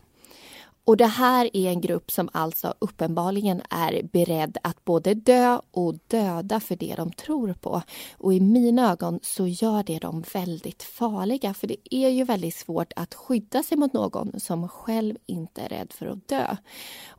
Och 0.86 0.96
det 0.96 1.06
här 1.06 1.50
är 1.52 1.70
en 1.70 1.80
grupp 1.80 2.10
som 2.10 2.28
alltså 2.32 2.74
uppenbarligen 2.78 3.62
är 3.70 4.02
beredd 4.12 4.58
att 4.62 4.84
både 4.84 5.14
dö 5.14 5.58
och 5.70 5.94
döda 6.06 6.60
för 6.60 6.76
det 6.76 6.94
de 6.96 7.12
tror 7.12 7.52
på. 7.52 7.82
Och 8.18 8.34
i 8.34 8.40
mina 8.40 8.92
ögon 8.92 9.20
så 9.22 9.46
gör 9.46 9.82
det 9.82 9.98
dem 9.98 10.24
väldigt 10.32 10.82
farliga 10.82 11.54
för 11.54 11.66
det 11.66 11.94
är 11.94 12.08
ju 12.08 12.24
väldigt 12.24 12.54
svårt 12.54 12.92
att 12.96 13.14
skydda 13.14 13.62
sig 13.62 13.78
mot 13.78 13.92
någon 13.92 14.40
som 14.40 14.68
själv 14.68 15.16
inte 15.26 15.60
är 15.60 15.68
rädd 15.68 15.92
för 15.92 16.06
att 16.06 16.28
dö. 16.28 16.56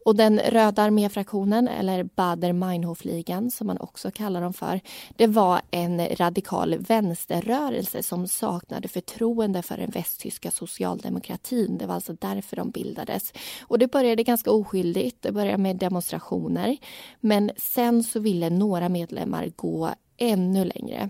Och 0.05 0.15
den 0.15 0.39
röda 0.39 0.83
arméfraktionen, 0.83 1.67
eller 1.67 2.03
Bader-Meinhof-ligan 2.03 3.51
som 3.51 3.67
man 3.67 3.77
också 3.77 4.11
kallar 4.11 4.41
dem 4.41 4.53
för, 4.53 4.81
det 5.15 5.27
var 5.27 5.61
en 5.71 6.07
radikal 6.15 6.77
vänsterrörelse 6.79 8.03
som 8.03 8.27
saknade 8.27 8.87
förtroende 8.87 9.61
för 9.61 9.77
den 9.77 9.89
västtyska 9.89 10.51
socialdemokratin. 10.51 11.77
Det 11.77 11.85
var 11.85 11.95
alltså 11.95 12.13
därför 12.13 12.55
de 12.55 12.69
bildades. 12.69 13.33
Och 13.61 13.79
det 13.79 13.91
började 13.91 14.23
ganska 14.23 14.51
oskyldigt, 14.51 15.21
det 15.21 15.31
började 15.31 15.57
med 15.57 15.75
demonstrationer. 15.75 16.77
Men 17.19 17.51
sen 17.57 18.03
så 18.03 18.19
ville 18.19 18.49
några 18.49 18.89
medlemmar 18.89 19.51
gå 19.55 19.89
ännu 20.17 20.65
längre. 20.65 21.09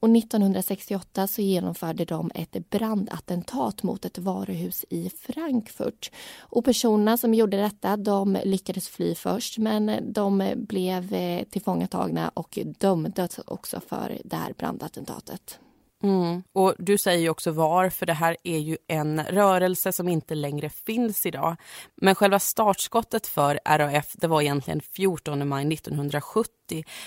Och 0.00 0.16
1968 0.16 1.26
så 1.26 1.42
genomförde 1.42 2.04
de 2.04 2.30
ett 2.34 2.70
brandattentat 2.70 3.82
mot 3.82 4.04
ett 4.04 4.18
varuhus 4.18 4.84
i 4.90 5.10
Frankfurt. 5.10 6.10
Och 6.38 6.64
personerna 6.64 7.16
som 7.16 7.34
gjorde 7.34 7.56
detta 7.56 7.96
de 7.96 8.38
lyckades 8.44 8.88
fly 8.88 9.14
först 9.14 9.58
men 9.58 10.12
de 10.12 10.52
blev 10.56 11.14
eh, 11.14 11.44
tillfångatagna 11.44 12.28
och 12.34 12.58
dömdes 12.78 13.40
också 13.46 13.80
för 13.80 14.18
det 14.24 14.36
här 14.36 14.52
brandattentatet. 14.58 15.58
Mm. 16.02 16.42
Och 16.52 16.74
Du 16.78 16.98
säger 16.98 17.20
ju 17.20 17.28
också 17.28 17.50
var, 17.50 17.90
för 17.90 18.06
det 18.06 18.12
här 18.12 18.36
är 18.44 18.58
ju 18.58 18.76
en 18.88 19.24
rörelse 19.24 19.92
som 19.92 20.08
inte 20.08 20.34
längre 20.34 20.68
finns 20.68 21.26
idag. 21.26 21.56
Men 21.94 22.14
själva 22.14 22.38
startskottet 22.38 23.26
för 23.26 23.60
RAF 23.64 24.12
det 24.12 24.26
var 24.26 24.42
egentligen 24.42 24.80
14 24.80 25.48
maj 25.48 25.74
1970 25.74 26.50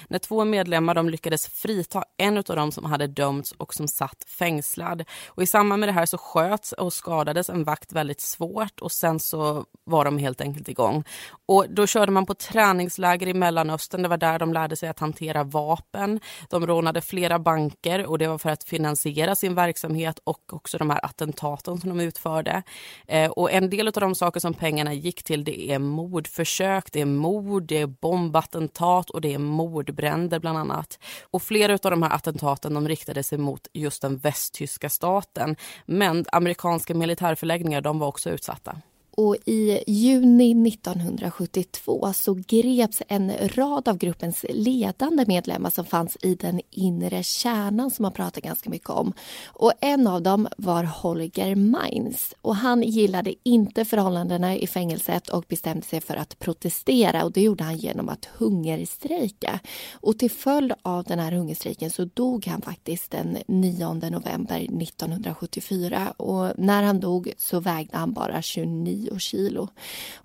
när 0.08 0.20
två 0.20 0.46
medlemmar 0.46 0.96
de 0.96 1.10
lyckades 1.10 1.48
frita 1.48 2.04
en 2.18 2.38
av 2.38 2.44
dem 2.44 2.72
som 2.72 2.86
hade 2.86 3.08
dömts 3.08 3.52
och 3.52 3.74
som 3.74 3.88
satt 3.88 4.24
fängslad. 4.28 5.04
Och 5.28 5.44
I 5.44 5.46
samband 5.46 5.80
med 5.80 5.90
det 5.90 5.94
här 5.94 6.06
så 6.06 6.18
sköts 6.18 6.72
och 6.72 6.94
skadades 6.94 7.50
en 7.50 7.64
vakt 7.64 7.94
väldigt 7.94 8.22
svårt 8.22 8.80
och 8.80 8.92
sen 8.92 9.20
så 9.20 9.66
var 9.84 10.06
de 10.06 10.18
helt 10.18 10.42
enkelt 10.42 10.70
igång. 10.70 11.04
Och 11.46 11.66
Då 11.70 11.88
körde 11.88 12.12
man 12.12 12.26
på 12.26 12.34
träningsläger 12.34 13.28
i 13.28 13.34
Mellanöstern. 13.34 14.02
Det 14.02 14.08
var 14.08 14.18
där 14.18 14.40
de 14.40 14.54
lärde 14.54 14.76
sig 14.76 14.90
att 14.90 15.00
hantera 15.00 15.44
vapen. 15.44 16.20
De 16.50 16.68
rånade 16.68 17.02
flera 17.02 17.40
banker 17.40 18.06
och 18.06 18.18
det 18.18 18.28
var 18.28 18.38
för 18.38 18.50
att 18.50 18.64
finansiera 18.64 19.36
sin 19.36 19.56
verksamhet 19.56 20.20
och 20.24 20.54
också 20.54 20.78
de 20.78 20.90
här 20.90 21.06
attentaten 21.06 21.82
som 21.82 21.90
de 21.90 22.00
utförde. 22.00 22.64
Eh, 23.08 23.32
och 23.32 23.52
En 23.52 23.70
del 23.70 23.88
av 23.88 23.94
de 23.94 24.16
saker 24.16 24.40
som 24.40 24.54
pengarna 24.54 24.94
gick 24.94 25.24
till 25.24 25.44
det 25.44 25.72
är 25.72 25.80
mordförsök, 25.80 26.92
det 26.92 27.02
är 27.02 27.06
mord, 27.06 27.64
det 27.64 27.78
är 27.78 27.88
bombattentat 27.88 29.10
och 29.10 29.22
det 29.22 29.34
är 29.34 29.40
mordbränder 29.50 30.40
bland 30.40 30.58
annat. 30.58 31.00
Och 31.22 31.42
flera 31.42 31.74
av 31.74 31.92
de 31.92 32.04
här 32.04 32.16
attentaten 32.16 32.74
de 32.74 32.88
riktade 32.88 33.24
sig 33.24 33.38
mot 33.38 33.68
just 33.74 34.02
den 34.02 34.18
västtyska 34.18 34.90
staten. 34.90 35.56
Men 35.86 36.26
amerikanska 36.32 36.94
militärförläggningar 36.96 37.82
de 37.82 38.00
var 38.00 38.08
också 38.08 38.30
utsatta. 38.30 38.82
Och 39.12 39.36
i 39.46 39.84
juni 39.88 40.68
1972 40.68 42.14
så 42.14 42.34
greps 42.48 43.02
en 43.08 43.32
rad 43.48 43.88
av 43.88 43.98
gruppens 43.98 44.46
ledande 44.50 45.26
medlemmar 45.28 45.70
som 45.70 45.86
fanns 45.86 46.18
i 46.22 46.36
den 46.36 46.62
inre 46.72 47.24
kärnan 47.24 47.92
som 47.92 48.04
man 48.04 48.12
pratar 48.12 48.42
ganska 48.42 48.70
mycket 48.70 48.90
om. 48.90 49.14
Och 49.48 49.74
en 49.82 50.08
av 50.08 50.22
dem 50.22 50.48
var 50.58 50.84
Holger 50.84 51.56
Mainz 51.56 52.36
och 52.42 52.56
han 52.56 52.84
gillade 52.84 53.34
inte 53.44 53.86
förhållandena 53.86 54.56
i 54.56 54.68
fängelset 54.68 55.30
och 55.30 55.46
bestämde 55.48 55.86
sig 55.86 56.02
för 56.02 56.16
att 56.16 56.40
protestera 56.40 57.24
och 57.24 57.32
det 57.32 57.42
gjorde 57.42 57.64
han 57.64 57.78
genom 57.78 58.10
att 58.10 58.26
hungerstrejka. 58.26 59.60
Och 59.94 60.20
till 60.20 60.32
följd 60.32 60.74
av 60.82 61.04
den 61.04 61.20
här 61.20 61.32
hungerstrejken 61.32 61.90
så 61.90 62.06
dog 62.06 62.46
han 62.46 62.62
faktiskt 62.62 63.12
den 63.12 63.38
9 63.48 63.94
november 63.94 64.58
1974 64.60 66.14
och 66.18 66.52
när 66.58 66.84
han 66.84 67.00
dog 67.00 67.34
så 67.38 67.60
vägde 67.60 67.98
han 67.98 68.14
bara 68.14 68.42
29 68.42 68.99
kilo. 69.20 69.68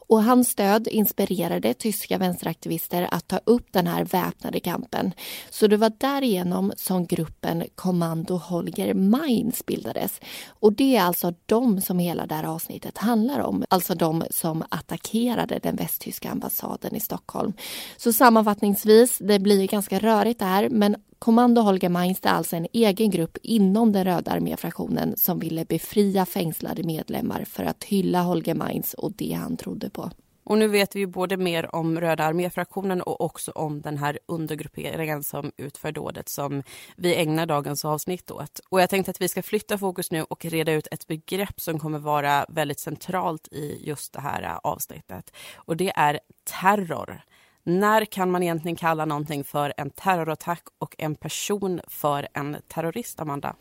Och 0.07 0.23
hans 0.23 0.49
stöd 0.49 0.89
inspirerade 0.89 1.75
tyska 1.75 2.19
vänsteraktivister 2.19 3.09
att 3.11 3.29
ta 3.29 3.41
upp 3.45 3.67
den 3.71 3.87
här 3.87 4.05
väpnade 4.05 4.61
kampen. 4.61 5.13
Så 5.51 5.67
det 5.67 5.77
var 5.77 5.93
därigenom 5.99 6.73
som 6.77 7.07
gruppen 7.07 7.65
Kommando 7.75 8.37
Holger 8.37 8.95
Mainz 8.95 9.67
bildades. 9.67 10.21
Och 10.49 10.73
det 10.73 10.97
är 10.97 11.03
alltså 11.03 11.35
de 11.47 11.81
som 11.81 11.99
hela 11.99 12.27
det 12.27 12.35
här 12.35 12.45
avsnittet 12.45 12.99
handlar 12.99 13.41
om. 13.41 13.65
Alltså 13.69 13.95
de 13.95 14.25
som 14.31 14.65
attackerade 14.69 15.59
den 15.63 15.77
västtyska 15.77 16.31
ambassaden 16.31 16.97
i 16.97 17.01
Stockholm. 17.01 17.53
Så 17.97 18.13
sammanfattningsvis, 18.13 19.19
det 19.19 19.39
blir 19.39 19.67
ganska 19.67 19.99
rörigt 19.99 20.39
det 20.39 20.45
här 20.45 20.69
men 20.69 20.97
Kommando 21.25 21.63
Holger 21.63 21.89
Mainz 21.89 22.21
är 22.23 22.31
alltså 22.31 22.57
en 22.57 22.67
egen 22.73 23.11
grupp 23.11 23.37
inom 23.43 23.93
den 23.93 24.05
röda 24.05 24.31
arméfraktionen 24.31 25.17
som 25.17 25.39
ville 25.39 25.65
befria 25.65 26.27
fängslade 26.27 26.83
medlemmar 26.83 27.45
för 27.45 27.65
att 27.65 27.85
hylla 27.85 28.23
Holger 28.23 28.55
Mainz 28.55 28.95
och 28.95 29.13
det 29.13 29.33
han 29.33 29.57
trodde 29.57 29.91
på. 29.91 30.11
Och 30.45 30.59
nu 30.59 30.69
vet 30.69 30.97
vi 30.97 31.01
ju 31.01 31.07
både 31.07 31.37
mer 31.37 31.75
om 31.75 32.01
Röda 32.01 32.25
arméfraktionen 32.25 33.03
och 33.03 33.21
också 33.21 33.51
om 33.51 33.81
den 33.81 33.99
här 33.99 34.19
undergrupperingen 34.27 35.23
som 35.23 35.53
utför 35.57 35.93
dådet 35.93 36.29
som 36.29 36.63
vi 36.97 37.17
ägnar 37.17 37.47
dagens 37.47 37.85
avsnitt 37.85 38.31
åt. 38.31 38.61
Och 38.69 38.81
jag 38.81 38.91
tänkte 38.91 39.11
att 39.11 39.21
vi 39.21 39.29
ska 39.29 39.43
flytta 39.43 39.79
fokus 39.79 40.11
nu 40.11 40.23
och 40.23 40.45
reda 40.45 40.73
ut 40.73 40.89
ett 40.91 41.07
begrepp 41.07 41.61
som 41.61 41.79
kommer 41.79 41.99
vara 41.99 42.47
väldigt 42.49 42.81
centralt 42.81 43.49
i 43.49 43.81
just 43.87 44.13
det 44.13 44.21
här 44.21 44.43
äh, 44.43 44.57
avsnittet. 44.57 45.33
Och 45.55 45.77
det 45.77 45.93
är 45.97 46.21
terror. 46.61 47.23
När 47.65 48.05
kan 48.05 48.31
man 48.31 48.43
egentligen 48.43 48.77
kalla 48.77 49.05
någonting 49.05 49.45
för 49.45 49.73
en 49.77 49.91
terrorattack 49.91 50.63
och 50.79 50.95
en 50.99 51.15
person 51.15 51.81
för 51.89 52.29
en 52.35 52.57
terrorist, 52.69 53.21
Amanda? 53.21 53.57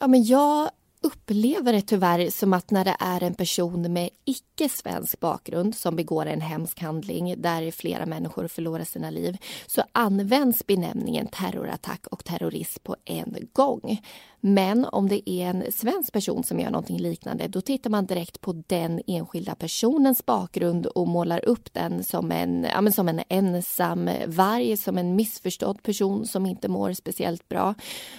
Ja, 0.00 0.06
men 0.06 0.24
jag 0.24 0.70
upplever 1.06 1.72
det 1.72 1.80
tyvärr 1.80 2.30
som 2.30 2.52
att 2.52 2.70
när 2.70 2.84
det 2.84 2.96
är 3.00 3.22
en 3.22 3.34
person 3.34 3.92
med 3.92 4.10
icke-svensk 4.24 5.20
bakgrund 5.20 5.74
som 5.74 5.96
begår 5.96 6.26
en 6.26 6.40
hemsk 6.40 6.80
handling 6.80 7.42
där 7.42 7.70
flera 7.70 8.06
människor 8.06 8.48
förlorar 8.48 8.84
sina 8.84 9.10
liv 9.10 9.36
så 9.66 9.82
används 9.92 10.66
benämningen 10.66 11.26
terrorattack 11.26 12.06
och 12.06 12.24
terrorism 12.24 12.82
på 12.82 12.96
en 13.04 13.36
gång. 13.52 14.02
Men 14.48 14.84
om 14.84 15.08
det 15.08 15.30
är 15.30 15.46
en 15.46 15.72
svensk 15.72 16.12
person 16.12 16.44
som 16.44 16.60
gör 16.60 16.70
någonting 16.70 16.98
liknande 16.98 17.48
då 17.48 17.60
tittar 17.60 17.90
man 17.90 18.06
direkt 18.06 18.40
på 18.40 18.52
den 18.66 19.02
enskilda 19.06 19.54
personens 19.54 20.26
bakgrund 20.26 20.86
och 20.86 21.08
målar 21.08 21.44
upp 21.44 21.72
den 21.72 22.04
som 22.04 22.32
en, 22.32 22.66
ja, 22.74 22.92
som 22.92 23.08
en 23.08 23.20
ensam 23.28 24.10
varg, 24.26 24.76
som 24.76 24.98
en 24.98 25.16
missförstådd 25.16 25.82
person 25.82 26.26
som 26.26 26.46
inte 26.46 26.68
mår 26.68 26.92
speciellt 26.92 27.48
bra. 27.48 27.74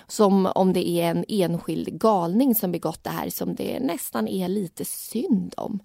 Som 0.08 0.46
om 0.46 0.74
det 0.74 0.90
är 0.90 1.12
en 1.12 1.26
enskild 1.28 2.00
galning 2.00 2.56
som 2.56 2.72
begått 2.72 3.04
det 3.04 3.10
här 3.10 3.30
som 3.30 3.56
det 3.56 3.80
nästan 3.80 4.28
är 4.28 4.48
lite 4.48 4.86
synd 4.86 5.54
om. 5.58 5.80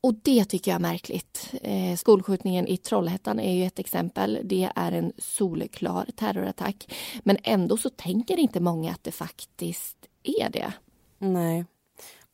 Och 0.00 0.14
det 0.22 0.44
tycker 0.44 0.70
jag 0.70 0.76
är 0.76 0.82
märkligt. 0.82 1.54
Eh, 1.62 1.96
skolskjutningen 1.96 2.66
i 2.66 2.76
Trollhättan 2.76 3.40
är 3.40 3.54
ju 3.54 3.64
ett 3.64 3.78
exempel. 3.78 4.40
Det 4.44 4.70
är 4.74 4.92
en 4.92 5.12
solklar 5.18 6.06
terrorattack. 6.16 6.94
Men 7.24 7.36
ändå 7.42 7.76
så 7.76 7.90
tänker 7.90 8.38
inte 8.38 8.60
många 8.60 8.90
att 8.90 9.04
det 9.04 9.12
faktiskt 9.12 9.96
är 10.22 10.50
det. 10.50 10.72
Nej. 11.18 11.64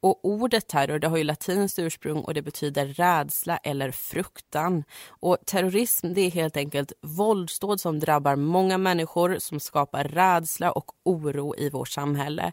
Och 0.02 0.24
ordet 0.24 0.68
terror 0.68 0.98
det 0.98 1.08
har 1.08 1.16
ju 1.16 1.24
latinskt 1.24 1.78
ursprung 1.78 2.20
och 2.20 2.34
det 2.34 2.42
betyder 2.42 2.86
rädsla 2.86 3.56
eller 3.56 3.90
fruktan. 3.90 4.84
Och 5.08 5.38
terrorism 5.46 6.12
det 6.12 6.20
är 6.20 6.30
helt 6.30 6.56
enkelt 6.56 6.92
våldsdåd 7.00 7.80
som 7.80 8.00
drabbar 8.00 8.36
många 8.36 8.78
människor 8.78 9.36
som 9.38 9.60
skapar 9.60 10.04
rädsla 10.04 10.72
och 10.72 10.92
oro 11.02 11.54
i 11.58 11.70
vårt 11.70 11.88
samhälle. 11.88 12.52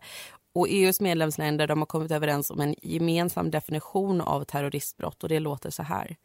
Och 0.53 0.67
EUs 0.69 0.99
medlemsländer 1.01 1.67
de 1.67 1.79
har 1.79 1.85
kommit 1.85 2.11
överens 2.11 2.51
om 2.51 2.59
en 2.59 2.75
gemensam 2.81 3.51
definition 3.51 4.21
av 4.21 4.43
terroristbrott 4.43 5.23
och 5.23 5.29
det 5.29 5.39
låter 5.39 5.69
så 5.69 5.83
här. 5.83 6.17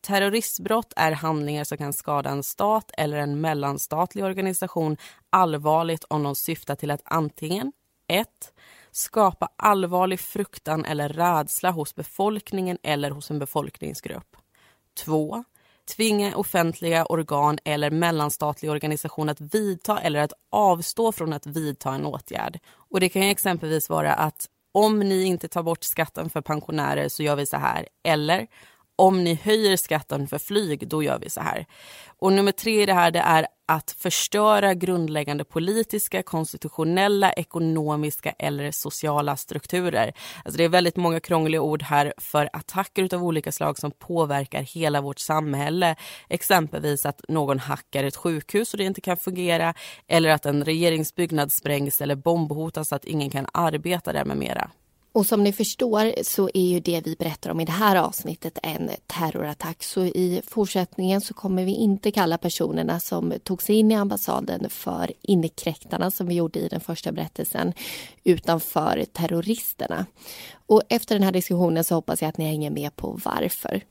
Terroristbrott 0.00 0.92
är 0.96 1.12
handlingar 1.12 1.64
som 1.64 1.78
kan 1.78 1.92
skada 1.92 2.30
en 2.30 2.42
stat 2.42 2.90
eller 2.98 3.16
en 3.16 3.40
mellanstatlig 3.40 4.24
organisation 4.24 4.96
allvarligt 5.30 6.04
om 6.04 6.22
de 6.22 6.34
syftar 6.34 6.74
till 6.74 6.90
att 6.90 7.02
antingen 7.04 7.72
1. 8.08 8.28
Skapa 8.90 9.48
allvarlig 9.56 10.20
fruktan 10.20 10.84
eller 10.84 11.08
rädsla 11.08 11.70
hos 11.70 11.94
befolkningen 11.94 12.78
eller 12.82 13.10
hos 13.10 13.30
en 13.30 13.38
befolkningsgrupp. 13.38 14.36
2 14.94 15.44
tvinga 15.96 16.36
offentliga 16.36 17.04
organ 17.04 17.58
eller 17.64 17.90
mellanstatlig 17.90 18.70
organisation 18.70 19.28
att 19.28 19.40
vidta 19.40 20.00
eller 20.00 20.20
att 20.20 20.32
avstå 20.50 21.12
från 21.12 21.32
att 21.32 21.46
vidta 21.46 21.94
en 21.94 22.06
åtgärd. 22.06 22.58
Och 22.90 23.00
Det 23.00 23.08
kan 23.08 23.22
exempelvis 23.22 23.90
vara 23.90 24.14
att 24.14 24.48
om 24.74 24.98
ni 24.98 25.22
inte 25.24 25.48
tar 25.48 25.62
bort 25.62 25.84
skatten 25.84 26.30
för 26.30 26.40
pensionärer 26.40 27.08
så 27.08 27.22
gör 27.22 27.36
vi 27.36 27.46
så 27.46 27.56
här. 27.56 27.88
Eller 28.04 28.46
om 28.96 29.24
ni 29.24 29.34
höjer 29.34 29.76
skatten 29.76 30.28
för 30.28 30.38
flyg, 30.38 30.88
då 30.88 31.02
gör 31.02 31.18
vi 31.18 31.30
så 31.30 31.40
här. 31.40 31.66
Och 32.18 32.32
nummer 32.32 32.52
tre 32.52 32.82
i 32.82 32.86
det 32.86 32.94
här 32.94 33.10
det 33.10 33.18
är 33.18 33.46
att 33.66 33.90
förstöra 33.90 34.74
grundläggande 34.74 35.44
politiska, 35.44 36.22
konstitutionella, 36.22 37.32
ekonomiska 37.32 38.30
eller 38.38 38.70
sociala 38.70 39.36
strukturer. 39.36 40.12
Alltså 40.44 40.58
det 40.58 40.64
är 40.64 40.68
väldigt 40.68 40.96
många 40.96 41.20
krångliga 41.20 41.60
ord 41.60 41.82
här 41.82 42.14
för 42.18 42.48
attacker 42.52 43.14
av 43.14 43.24
olika 43.24 43.52
slag 43.52 43.78
som 43.78 43.90
påverkar 43.90 44.62
hela 44.62 45.00
vårt 45.00 45.18
samhälle. 45.18 45.96
Exempelvis 46.28 47.06
att 47.06 47.20
någon 47.28 47.58
hackar 47.58 48.04
ett 48.04 48.16
sjukhus 48.16 48.74
och 48.74 48.78
det 48.78 48.84
inte 48.84 49.00
kan 49.00 49.16
fungera 49.16 49.74
eller 50.08 50.30
att 50.30 50.46
en 50.46 50.64
regeringsbyggnad 50.64 51.52
sprängs 51.52 52.00
eller 52.00 52.14
bombhotas 52.14 52.88
så 52.88 52.94
att 52.94 53.04
ingen 53.04 53.30
kan 53.30 53.46
arbeta 53.52 54.12
där 54.12 54.24
med 54.24 54.36
mera. 54.36 54.70
Och 55.12 55.26
som 55.26 55.44
ni 55.44 55.52
förstår 55.52 56.22
så 56.22 56.50
är 56.54 56.66
ju 56.66 56.80
det 56.80 57.00
vi 57.06 57.16
berättar 57.18 57.50
om 57.50 57.60
i 57.60 57.64
det 57.64 57.72
här 57.72 57.96
avsnittet 57.96 58.58
en 58.62 58.90
terrorattack. 59.06 59.82
Så 59.82 60.04
i 60.04 60.42
fortsättningen 60.46 61.20
så 61.20 61.34
kommer 61.34 61.64
vi 61.64 61.74
inte 61.74 62.10
kalla 62.10 62.38
personerna 62.38 63.00
som 63.00 63.34
tog 63.42 63.62
sig 63.62 63.76
in 63.76 63.90
i 63.90 63.94
ambassaden 63.94 64.70
för 64.70 65.12
inkräktarna 65.22 66.10
som 66.10 66.26
vi 66.26 66.34
gjorde 66.34 66.58
i 66.58 66.68
den 66.68 66.80
första 66.80 67.12
berättelsen, 67.12 67.72
utan 68.24 68.60
för 68.60 69.04
terroristerna. 69.12 70.06
Och 70.66 70.82
efter 70.88 71.14
den 71.14 71.24
här 71.24 71.32
diskussionen 71.32 71.84
så 71.84 71.94
hoppas 71.94 72.22
jag 72.22 72.28
att 72.28 72.38
ni 72.38 72.44
hänger 72.44 72.70
med 72.70 72.96
på 72.96 73.20
varför. 73.24 73.82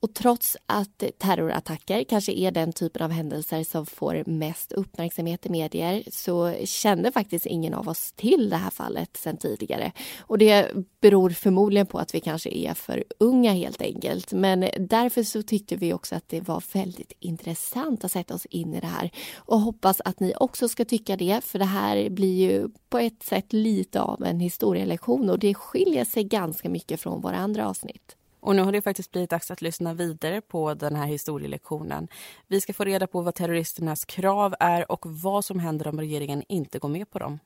Och 0.00 0.14
trots 0.14 0.56
att 0.66 1.04
terrorattacker 1.18 2.04
kanske 2.04 2.32
är 2.32 2.50
den 2.50 2.72
typen 2.72 3.02
av 3.02 3.10
händelser 3.10 3.64
som 3.64 3.86
får 3.86 4.22
mest 4.26 4.72
uppmärksamhet 4.72 5.46
i 5.46 5.50
medier 5.50 6.02
så 6.10 6.54
kände 6.64 7.12
faktiskt 7.12 7.46
ingen 7.46 7.74
av 7.74 7.88
oss 7.88 8.12
till 8.12 8.50
det 8.50 8.56
här 8.56 8.70
fallet 8.70 9.16
sen 9.16 9.36
tidigare. 9.36 9.92
Och 10.20 10.38
det 10.38 10.72
beror 11.00 11.30
förmodligen 11.30 11.86
på 11.86 11.98
att 11.98 12.14
vi 12.14 12.20
kanske 12.20 12.50
är 12.50 12.74
för 12.74 13.04
unga 13.18 13.52
helt 13.52 13.82
enkelt. 13.82 14.32
Men 14.32 14.60
därför 14.78 15.22
så 15.22 15.42
tyckte 15.42 15.76
vi 15.76 15.92
också 15.92 16.14
att 16.14 16.28
det 16.28 16.40
var 16.40 16.62
väldigt 16.72 17.12
intressant 17.18 18.04
att 18.04 18.12
sätta 18.12 18.34
oss 18.34 18.46
in 18.46 18.74
i 18.74 18.80
det 18.80 18.86
här 18.86 19.10
och 19.36 19.60
hoppas 19.60 20.00
att 20.04 20.20
ni 20.20 20.34
också 20.36 20.68
ska 20.68 20.84
tycka 20.84 21.16
det 21.16 21.44
för 21.44 21.58
det 21.58 21.64
här 21.64 22.10
blir 22.10 22.50
ju 22.50 22.68
på 22.88 22.98
ett 22.98 23.22
sätt 23.22 23.52
lite 23.52 24.00
av 24.00 24.24
en 24.24 24.40
historielektion 24.40 25.30
och 25.30 25.38
det 25.38 25.54
skiljer 25.54 26.04
sig 26.04 26.24
ganska 26.24 26.68
mycket 26.68 27.00
från 27.00 27.20
våra 27.20 27.36
andra 27.36 27.68
avsnitt. 27.68 28.16
Och 28.40 28.56
nu 28.56 28.62
har 28.62 28.72
det 28.72 28.82
faktiskt 28.82 29.10
blivit 29.10 29.30
dags 29.30 29.50
att 29.50 29.62
lyssna 29.62 29.94
vidare 29.94 30.40
på 30.40 30.74
den 30.74 30.96
här 30.96 31.06
historielektionen. 31.06 32.08
Vi 32.46 32.60
ska 32.60 32.72
få 32.72 32.84
reda 32.84 33.06
på 33.06 33.22
vad 33.22 33.34
terroristernas 33.34 34.04
krav 34.04 34.54
är 34.60 34.92
och 34.92 35.06
vad 35.06 35.44
som 35.44 35.58
händer 35.58 35.88
om 35.88 36.00
regeringen 36.00 36.42
inte 36.48 36.78
går 36.78 36.88
med 36.88 37.10
på 37.10 37.18
dem. 37.18 37.38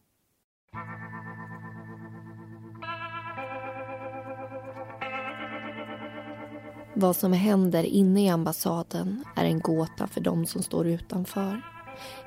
Vad 6.97 7.17
som 7.17 7.33
händer 7.33 7.85
inne 7.85 8.25
i 8.25 8.29
ambassaden 8.29 9.25
är 9.37 9.45
en 9.45 9.61
gåta 9.61 10.07
för 10.07 10.21
de 10.21 10.47
som 10.47 10.63
står 10.63 10.87
utanför. 10.87 11.63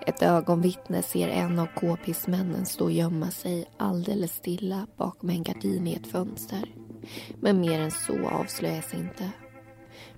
Ett 0.07 0.21
ögonvittne 0.23 1.01
ser 1.01 1.27
en 1.27 1.59
av 1.59 1.65
KPs-männen 1.65 2.65
stå 2.65 2.83
och 2.83 2.91
gömma 2.91 3.31
sig 3.31 3.65
alldeles 3.77 4.35
stilla 4.35 4.87
bakom 4.97 5.29
en 5.29 5.43
gardin 5.43 5.87
i 5.87 5.93
ett 5.93 6.07
fönster. 6.07 6.86
Men 7.39 7.61
mer 7.61 7.79
än 7.79 7.91
så 7.91 8.27
avslöjas 8.29 8.93
inte. 8.93 9.31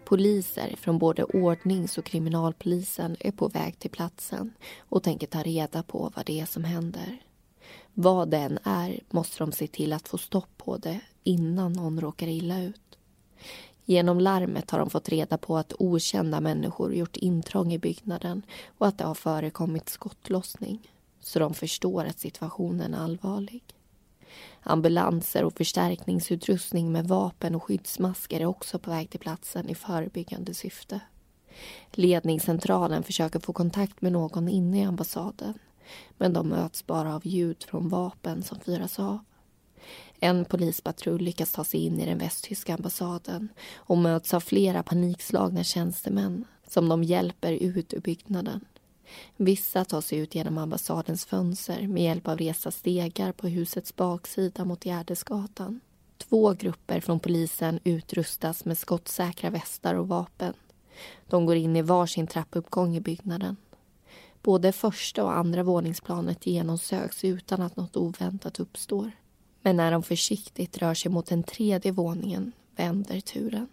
Poliser 0.05 0.75
från 0.77 0.97
både 0.97 1.23
ordnings 1.23 1.97
och 1.97 2.05
kriminalpolisen 2.05 3.17
är 3.19 3.31
på 3.31 3.47
väg 3.47 3.79
till 3.79 3.91
platsen 3.91 4.53
och 4.79 5.03
tänker 5.03 5.27
ta 5.27 5.43
reda 5.43 5.83
på 5.83 6.11
vad 6.15 6.25
det 6.25 6.39
är 6.39 6.45
som 6.45 6.63
händer. 6.63 7.17
Vad 7.93 8.29
det 8.29 8.37
än 8.37 8.59
är 8.63 8.99
måste 9.09 9.39
de 9.39 9.51
se 9.51 9.67
till 9.67 9.93
att 9.93 10.07
få 10.07 10.17
stopp 10.17 10.57
på 10.57 10.77
det 10.77 10.99
innan 11.23 11.73
någon 11.73 12.01
råkar 12.01 12.27
illa 12.27 12.61
ut. 12.61 12.97
Genom 13.85 14.19
larmet 14.19 14.71
har 14.71 14.79
de 14.79 14.89
fått 14.89 15.09
reda 15.09 15.37
på 15.37 15.57
att 15.57 15.73
okända 15.79 16.41
människor 16.41 16.93
gjort 16.93 17.17
intrång 17.17 17.73
i 17.73 17.79
byggnaden 17.79 18.41
och 18.77 18.87
att 18.87 18.97
det 18.97 19.03
har 19.03 19.15
förekommit 19.15 19.89
skottlossning. 19.89 20.91
Så 21.19 21.39
de 21.39 21.53
förstår 21.53 22.05
att 22.05 22.19
situationen 22.19 22.93
är 22.93 22.99
allvarlig. 23.03 23.63
Ambulanser 24.61 25.43
och 25.43 25.57
förstärkningsutrustning 25.57 26.91
med 26.91 27.07
vapen 27.07 27.55
och 27.55 27.63
skyddsmasker 27.63 28.39
är 28.39 28.45
också 28.45 28.79
på 28.79 28.91
väg 28.91 29.09
till 29.09 29.19
platsen 29.19 29.69
i 29.69 29.75
förebyggande 29.75 30.53
syfte. 30.53 30.99
Ledningscentralen 31.91 33.03
försöker 33.03 33.39
få 33.39 33.53
kontakt 33.53 34.01
med 34.01 34.11
någon 34.11 34.49
inne 34.49 34.79
i 34.79 34.83
ambassaden 34.83 35.53
men 36.17 36.33
de 36.33 36.47
möts 36.47 36.85
bara 36.85 37.15
av 37.15 37.27
ljud 37.27 37.63
från 37.63 37.89
vapen 37.89 38.43
som 38.43 38.59
fyras 38.59 38.99
av. 38.99 39.19
En 40.19 40.45
polispatrull 40.45 41.21
lyckas 41.21 41.51
ta 41.51 41.63
sig 41.63 41.85
in 41.85 41.99
i 41.99 42.05
den 42.05 42.17
västtyska 42.17 42.73
ambassaden 42.73 43.49
och 43.75 43.97
möts 43.97 44.33
av 44.33 44.39
flera 44.39 44.83
panikslagna 44.83 45.63
tjänstemän 45.63 46.45
som 46.67 46.89
de 46.89 47.03
hjälper 47.03 47.51
ut 47.51 47.93
ur 47.93 47.99
byggnaden. 47.99 48.65
Vissa 49.37 49.85
tar 49.85 50.01
sig 50.01 50.19
ut 50.19 50.35
genom 50.35 50.57
ambassadens 50.57 51.25
fönster 51.25 51.87
med 51.87 52.03
hjälp 52.03 52.27
av 52.27 52.37
resa 52.37 52.71
stegar 52.71 53.31
på 53.31 53.47
husets 53.47 53.95
baksida 53.95 54.65
mot 54.65 54.85
Gärdesgatan. 54.85 55.79
Två 56.17 56.53
grupper 56.53 56.99
från 56.99 57.19
polisen 57.19 57.79
utrustas 57.83 58.65
med 58.65 58.77
skottsäkra 58.77 59.49
västar 59.49 59.95
och 59.95 60.07
vapen. 60.07 60.53
De 61.27 61.45
går 61.45 61.55
in 61.55 61.75
i 61.75 61.81
varsin 61.81 62.27
trappuppgång 62.27 62.95
i 62.95 63.01
byggnaden. 63.01 63.55
Både 64.41 64.71
första 64.71 65.23
och 65.23 65.37
andra 65.37 65.63
våningsplanet 65.63 66.47
genomsöks 66.47 67.23
utan 67.23 67.61
att 67.61 67.75
något 67.75 67.97
oväntat 67.97 68.59
uppstår. 68.59 69.11
Men 69.61 69.77
när 69.77 69.91
de 69.91 70.03
försiktigt 70.03 70.77
rör 70.77 70.93
sig 70.93 71.11
mot 71.11 71.25
den 71.25 71.43
tredje 71.43 71.91
våningen 71.91 72.51
vänder 72.75 73.19
turen. 73.19 73.67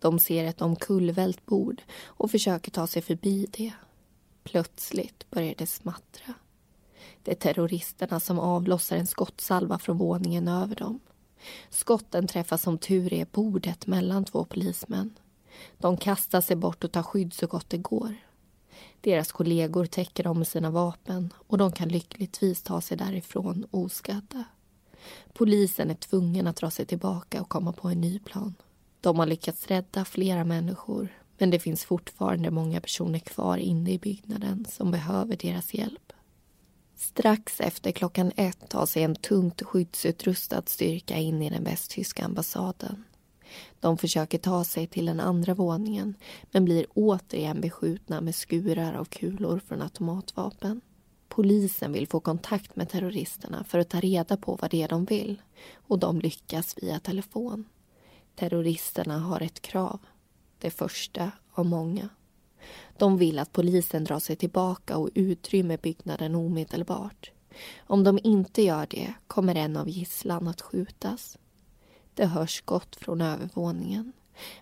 De 0.00 0.18
ser 0.18 0.44
ett 0.44 0.62
omkullvält 0.62 1.46
bord 1.46 1.82
och 2.04 2.30
försöker 2.30 2.70
ta 2.70 2.86
sig 2.86 3.02
förbi 3.02 3.46
det. 3.50 3.72
Plötsligt 4.42 5.30
börjar 5.30 5.54
det 5.58 5.66
smattra. 5.66 6.34
Det 7.22 7.30
är 7.30 7.34
terroristerna 7.34 8.20
som 8.20 8.38
avlossar 8.38 8.96
en 8.96 9.06
skottsalva 9.06 9.78
från 9.78 9.98
våningen 9.98 10.48
över 10.48 10.76
dem. 10.76 11.00
Skotten 11.70 12.26
träffar 12.26 12.56
som 12.56 12.78
tur 12.78 13.12
är 13.12 13.26
bordet 13.32 13.86
mellan 13.86 14.24
två 14.24 14.44
polismän. 14.44 15.18
De 15.78 15.96
kastar 15.96 16.40
sig 16.40 16.56
bort 16.56 16.84
och 16.84 16.92
tar 16.92 17.02
skydd 17.02 17.32
så 17.32 17.46
gott 17.46 17.70
det 17.70 17.78
går. 17.78 18.14
Deras 19.00 19.32
kollegor 19.32 19.86
täcker 19.86 20.24
dem 20.24 20.38
med 20.38 20.48
sina 20.48 20.70
vapen 20.70 21.32
och 21.36 21.58
de 21.58 21.72
kan 21.72 21.88
lyckligtvis 21.88 22.62
ta 22.62 22.80
sig 22.80 22.96
därifrån 22.96 23.66
oskadda. 23.70 24.44
Polisen 25.32 25.90
är 25.90 25.94
tvungen 25.94 26.46
att 26.46 26.56
dra 26.56 26.70
sig 26.70 26.86
tillbaka 26.86 27.40
och 27.40 27.48
komma 27.48 27.72
på 27.72 27.88
en 27.88 28.00
ny 28.00 28.18
plan. 28.18 28.54
De 29.00 29.18
har 29.18 29.26
lyckats 29.26 29.66
rädda 29.66 30.04
flera 30.04 30.44
människor 30.44 31.08
men 31.42 31.50
det 31.50 31.58
finns 31.58 31.84
fortfarande 31.84 32.50
många 32.50 32.80
personer 32.80 33.18
kvar 33.18 33.56
inne 33.56 33.92
i 33.92 33.98
byggnaden 33.98 34.66
som 34.68 34.90
behöver 34.90 35.36
deras 35.36 35.74
hjälp. 35.74 36.12
Strax 36.96 37.60
efter 37.60 37.92
klockan 37.92 38.32
ett 38.36 38.68
tar 38.68 38.86
sig 38.86 39.02
en 39.02 39.14
tungt 39.14 39.62
skyddsutrustad 39.62 40.62
styrka 40.66 41.18
in 41.18 41.42
i 41.42 41.50
den 41.50 41.64
västtyska 41.64 42.24
ambassaden. 42.24 43.04
De 43.80 43.98
försöker 43.98 44.38
ta 44.38 44.64
sig 44.64 44.86
till 44.86 45.06
den 45.06 45.20
andra 45.20 45.54
våningen 45.54 46.14
men 46.50 46.64
blir 46.64 46.86
återigen 46.94 47.60
beskjutna 47.60 48.20
med 48.20 48.34
skurar 48.34 48.94
av 48.94 49.04
kulor 49.04 49.60
från 49.66 49.82
automatvapen. 49.82 50.80
Polisen 51.28 51.92
vill 51.92 52.08
få 52.08 52.20
kontakt 52.20 52.76
med 52.76 52.88
terroristerna 52.88 53.64
för 53.64 53.78
att 53.78 53.88
ta 53.88 54.00
reda 54.00 54.36
på 54.36 54.58
vad 54.60 54.70
det 54.70 54.82
är 54.82 54.88
de 54.88 55.04
vill 55.04 55.42
och 55.74 55.98
de 55.98 56.20
lyckas 56.20 56.74
via 56.82 57.00
telefon. 57.00 57.64
Terroristerna 58.34 59.18
har 59.18 59.40
ett 59.40 59.62
krav, 59.62 59.98
det 60.62 60.70
första 60.70 61.30
av 61.52 61.66
många. 61.66 62.08
De 62.98 63.18
vill 63.18 63.38
att 63.38 63.52
polisen 63.52 64.04
drar 64.04 64.18
sig 64.18 64.36
tillbaka 64.36 64.96
och 64.96 65.10
utrymmer 65.14 65.78
byggnaden 65.78 66.34
omedelbart. 66.34 67.30
Om 67.86 68.04
de 68.04 68.18
inte 68.22 68.62
gör 68.62 68.86
det 68.90 69.14
kommer 69.26 69.54
en 69.54 69.76
av 69.76 69.88
gisslan 69.88 70.48
att 70.48 70.60
skjutas. 70.60 71.38
Det 72.14 72.26
hörs 72.26 72.56
skott 72.58 72.96
från 72.96 73.20
övervåningen. 73.20 74.12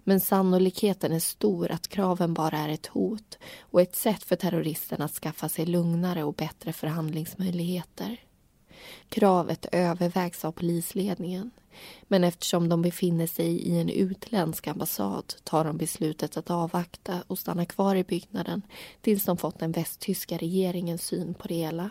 Men 0.05 0.21
sannolikheten 0.21 1.13
är 1.13 1.21
stor 1.21 1.71
att 1.71 1.89
kraven 1.89 2.35
bara 2.35 2.59
är 2.59 2.69
ett 2.69 2.87
hot 2.87 3.39
och 3.61 3.81
ett 3.81 3.97
sätt 3.97 4.23
för 4.23 4.37
terroristerna 4.37 5.05
att 5.05 5.15
skaffa 5.15 5.49
sig 5.49 5.67
lugnare 5.67 6.25
och 6.25 6.35
bättre 6.35 6.73
förhandlingsmöjligheter. 6.73 8.21
Kravet 9.09 9.67
övervägs 9.73 10.45
av 10.45 10.53
polisledningen 10.53 11.51
men 12.09 12.25
eftersom 12.25 12.69
de 12.69 12.83
befinner 12.83 13.27
sig 13.27 13.47
i 13.47 13.81
en 13.81 13.89
utländsk 13.89 14.67
ambassad 14.67 15.35
tar 15.45 15.65
de 15.65 15.77
beslutet 15.77 16.37
att 16.37 16.51
avvakta 16.51 17.25
och 17.27 17.39
stanna 17.39 17.67
kvar 17.67 17.97
i 17.97 18.05
byggnaden 18.05 18.63
tills 19.01 19.25
de 19.25 19.37
fått 19.37 19.59
den 19.59 19.73
västtyska 19.73 20.37
regeringens 20.37 21.03
syn 21.03 21.35
på 21.35 21.49
det 21.49 21.55
hela. 21.55 21.91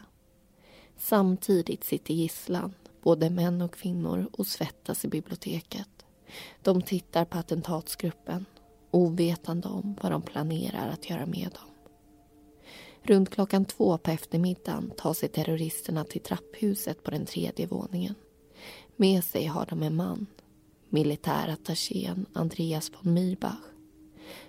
Samtidigt 0.97 1.83
sitter 1.83 2.13
gisslan, 2.13 2.73
både 3.01 3.29
män 3.29 3.61
och 3.61 3.73
kvinnor, 3.73 4.29
och 4.33 4.47
svettas 4.47 5.05
i 5.05 5.07
biblioteket. 5.07 5.89
De 6.63 6.81
tittar 6.81 7.25
på 7.25 7.37
attentatsgruppen 7.37 8.45
ovetande 8.91 9.67
om 9.67 9.95
vad 10.01 10.11
de 10.11 10.21
planerar 10.21 10.89
att 10.89 11.09
göra 11.09 11.25
med 11.25 11.49
dem. 11.51 11.69
Runt 13.03 13.29
klockan 13.29 13.65
två 13.65 13.97
på 13.97 14.11
eftermiddagen 14.11 14.91
tar 14.97 15.13
sig 15.13 15.29
terroristerna 15.29 16.03
till 16.03 16.21
trapphuset 16.21 17.03
på 17.03 17.11
den 17.11 17.25
tredje 17.25 17.67
våningen. 17.67 18.15
Med 19.01 19.23
sig 19.23 19.45
har 19.45 19.65
de 19.65 19.83
en 19.83 19.95
man, 19.95 20.27
militärattachén 20.89 22.25
Andreas 22.33 22.91
von 22.91 23.13
Mirbach. 23.13 23.61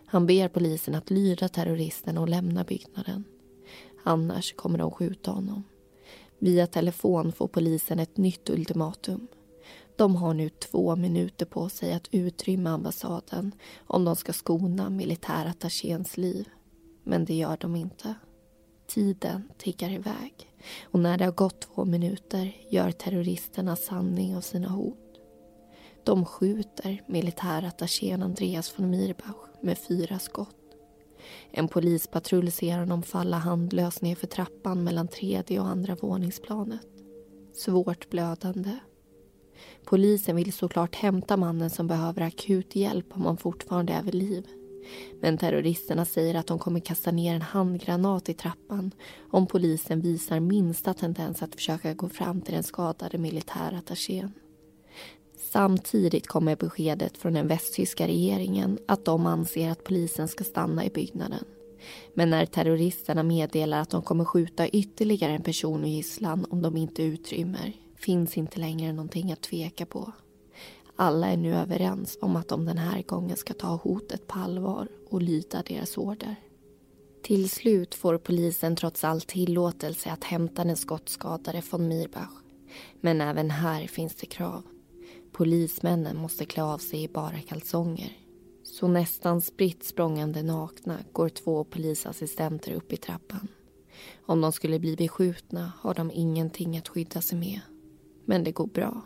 Han 0.06 0.26
ber 0.26 0.48
polisen 0.48 0.94
att 0.94 1.10
lyda 1.10 1.48
terroristerna 1.48 2.20
och 2.20 2.28
lämna 2.28 2.64
byggnaden. 2.64 3.24
Annars 4.04 4.52
kommer 4.56 4.78
de 4.78 4.90
skjuta 4.90 5.30
honom. 5.30 5.62
Via 6.38 6.66
telefon 6.66 7.32
får 7.32 7.48
polisen 7.48 7.98
ett 7.98 8.16
nytt 8.16 8.50
ultimatum. 8.50 9.26
De 9.96 10.16
har 10.16 10.34
nu 10.34 10.48
två 10.48 10.96
minuter 10.96 11.46
på 11.46 11.68
sig 11.68 11.92
att 11.92 12.08
utrymma 12.10 12.70
ambassaden 12.70 13.52
om 13.86 14.04
de 14.04 14.16
ska 14.16 14.32
skona 14.32 14.90
militärattachéns 14.90 16.16
liv. 16.16 16.48
Men 17.04 17.24
det 17.24 17.34
gör 17.34 17.56
de 17.60 17.76
inte. 17.76 18.14
Tiden 18.90 19.48
tickar 19.58 19.90
iväg 19.90 20.34
och 20.82 21.00
när 21.00 21.18
det 21.18 21.24
har 21.24 21.32
gått 21.32 21.60
två 21.60 21.84
minuter 21.84 22.56
gör 22.70 22.90
terroristerna 22.90 23.76
sanning 23.76 24.36
av 24.36 24.40
sina 24.40 24.68
hot. 24.68 25.20
De 26.04 26.24
skjuter 26.24 27.02
militärattachén 27.06 28.22
Andreas 28.22 28.78
von 28.78 28.90
Mirbach 28.90 29.36
med 29.60 29.78
fyra 29.78 30.18
skott. 30.18 30.56
En 31.50 31.68
polispatrull 31.68 32.52
ser 32.52 32.78
honom 32.78 33.02
falla 33.02 33.36
handlös 33.36 34.02
ner 34.02 34.14
för 34.14 34.26
trappan 34.26 34.84
mellan 34.84 35.08
tredje 35.08 35.60
och 35.60 35.66
andra 35.66 35.94
våningsplanet. 35.94 36.86
Svårt 37.54 38.10
blödande 38.10 38.78
Polisen 39.84 40.36
vill 40.36 40.52
såklart 40.52 40.94
hämta 40.94 41.36
mannen 41.36 41.70
som 41.70 41.86
behöver 41.86 42.22
akut 42.22 42.76
hjälp 42.76 43.06
om 43.16 43.26
han 43.26 43.36
fortfarande 43.36 43.92
är 43.92 44.02
vid 44.02 44.14
liv. 44.14 44.46
Men 45.20 45.38
terroristerna 45.38 46.04
säger 46.04 46.34
att 46.34 46.46
de 46.46 46.58
kommer 46.58 46.80
kasta 46.80 47.10
ner 47.10 47.34
en 47.34 47.42
handgranat 47.42 48.28
i 48.28 48.34
trappan 48.34 48.90
om 49.30 49.46
polisen 49.46 50.00
visar 50.00 50.40
minsta 50.40 50.94
tendens 50.94 51.42
att 51.42 51.54
försöka 51.54 51.94
gå 51.94 52.08
fram 52.08 52.40
till 52.40 52.54
den 52.54 52.62
skadade 52.62 53.18
militärattachén. 53.18 54.32
Samtidigt 55.52 56.26
kommer 56.26 56.56
beskedet 56.56 57.16
från 57.18 57.32
den 57.32 57.48
västtyska 57.48 58.06
regeringen 58.06 58.78
att 58.88 59.04
de 59.04 59.26
anser 59.26 59.70
att 59.70 59.84
polisen 59.84 60.28
ska 60.28 60.44
stanna 60.44 60.84
i 60.84 60.90
byggnaden. 60.90 61.44
Men 62.14 62.30
när 62.30 62.46
terroristerna 62.46 63.22
meddelar 63.22 63.80
att 63.80 63.90
de 63.90 64.02
kommer 64.02 64.24
skjuta 64.24 64.68
ytterligare 64.68 65.32
en 65.32 65.42
person 65.42 65.84
i 65.84 65.96
gisslan 65.96 66.46
om 66.50 66.62
de 66.62 66.76
inte 66.76 67.02
utrymmer 67.02 67.72
finns 67.96 68.38
inte 68.38 68.60
längre 68.60 68.92
någonting 68.92 69.32
att 69.32 69.40
tveka 69.40 69.86
på. 69.86 70.12
Alla 71.02 71.28
är 71.28 71.36
nu 71.36 71.54
överens 71.54 72.18
om 72.20 72.36
att 72.36 72.48
de 72.48 72.64
den 72.64 72.78
här 72.78 73.02
gången 73.02 73.36
ska 73.36 73.54
ta 73.54 73.76
hotet 73.76 74.26
på 74.26 74.38
allvar 74.38 74.88
och 75.10 75.22
lyda 75.22 75.62
deras 75.62 75.98
order. 75.98 76.36
Till 77.22 77.50
slut 77.50 77.94
får 77.94 78.18
polisen 78.18 78.76
trots 78.76 79.04
allt 79.04 79.26
tillåtelse 79.26 80.10
att 80.10 80.24
hämta 80.24 80.64
den 80.64 80.76
skottskadade 80.76 81.62
von 81.70 81.88
Mirbach. 81.88 82.42
Men 83.00 83.20
även 83.20 83.50
här 83.50 83.86
finns 83.86 84.14
det 84.14 84.26
krav. 84.26 84.62
Polismännen 85.32 86.16
måste 86.16 86.44
klä 86.44 86.62
av 86.62 86.78
sig 86.78 87.02
i 87.02 87.08
bara 87.08 87.40
kalsonger. 87.40 88.16
Så 88.62 88.88
nästan 88.88 89.40
spritt 89.40 89.84
språngande 89.84 90.42
nakna 90.42 90.98
går 91.12 91.28
två 91.28 91.64
polisassistenter 91.64 92.72
upp 92.72 92.92
i 92.92 92.96
trappan. 92.96 93.48
Om 94.26 94.40
de 94.40 94.52
skulle 94.52 94.78
bli 94.78 94.96
beskjutna 94.96 95.72
har 95.78 95.94
de 95.94 96.10
ingenting 96.10 96.78
att 96.78 96.88
skydda 96.88 97.20
sig 97.20 97.38
med. 97.38 97.60
Men 98.24 98.44
det 98.44 98.52
går 98.52 98.66
bra. 98.66 99.02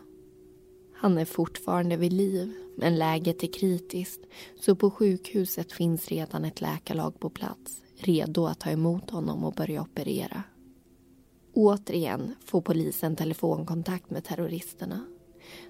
Han 0.97 1.17
är 1.17 1.25
fortfarande 1.25 1.97
vid 1.97 2.13
liv, 2.13 2.53
men 2.77 2.97
läget 2.97 3.43
är 3.43 3.53
kritiskt 3.53 4.21
så 4.59 4.75
på 4.75 4.91
sjukhuset 4.91 5.71
finns 5.71 6.07
redan 6.07 6.45
ett 6.45 6.61
läkarlag 6.61 7.19
på 7.19 7.29
plats 7.29 7.81
redo 7.97 8.45
att 8.45 8.59
ta 8.59 8.69
emot 8.69 9.09
honom 9.09 9.43
och 9.43 9.53
börja 9.53 9.81
operera. 9.81 10.43
Återigen 11.53 12.35
får 12.45 12.61
polisen 12.61 13.15
telefonkontakt 13.15 14.09
med 14.09 14.23
terroristerna. 14.23 15.05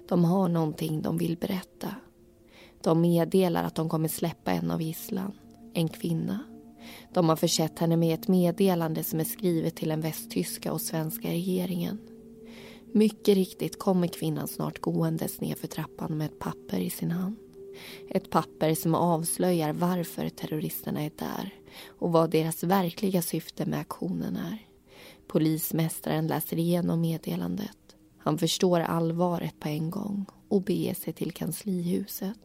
De 0.08 0.24
har 0.24 0.48
någonting 0.48 1.02
de 1.02 1.18
vill 1.18 1.36
berätta. 1.36 1.94
De 2.82 3.00
meddelar 3.00 3.64
att 3.64 3.74
de 3.74 3.88
kommer 3.88 4.08
släppa 4.08 4.52
en 4.52 4.70
av 4.70 4.82
gisslan, 4.82 5.32
en 5.74 5.88
kvinna. 5.88 6.38
De 7.12 7.28
har 7.28 7.36
försett 7.36 7.78
henne 7.78 7.96
med 7.96 8.14
ett 8.14 8.28
meddelande 8.28 9.04
som 9.04 9.20
är 9.20 9.24
skrivet 9.24 9.76
till 9.76 9.88
den 9.88 10.00
västtyska 10.00 10.72
och 10.72 10.80
svenska 10.80 11.28
regeringen. 11.28 11.98
Mycket 12.92 13.34
riktigt 13.34 13.78
kommer 13.78 14.08
kvinnan 14.08 14.48
snart 14.48 14.80
gåendes 14.80 15.40
nedför 15.40 15.66
trappan 15.66 16.18
med 16.18 16.26
ett 16.26 16.38
papper 16.38 16.78
i 16.78 16.90
sin 16.90 17.10
hand. 17.10 17.36
Ett 18.08 18.30
papper 18.30 18.74
som 18.74 18.94
avslöjar 18.94 19.72
varför 19.72 20.28
terroristerna 20.28 21.02
är 21.02 21.10
där 21.16 21.54
och 21.86 22.12
vad 22.12 22.30
deras 22.30 22.64
verkliga 22.64 23.22
syfte 23.22 23.66
med 23.66 23.80
aktionen 23.80 24.36
är. 24.36 24.66
Polismästaren 25.26 26.26
läser 26.26 26.58
igenom 26.58 27.00
meddelandet. 27.00 27.96
Han 28.18 28.38
förstår 28.38 28.80
allvaret 28.80 29.60
på 29.60 29.68
en 29.68 29.90
gång 29.90 30.26
och 30.48 30.62
beger 30.62 30.94
sig 30.94 31.12
till 31.12 31.32
kanslihuset. 31.32 32.38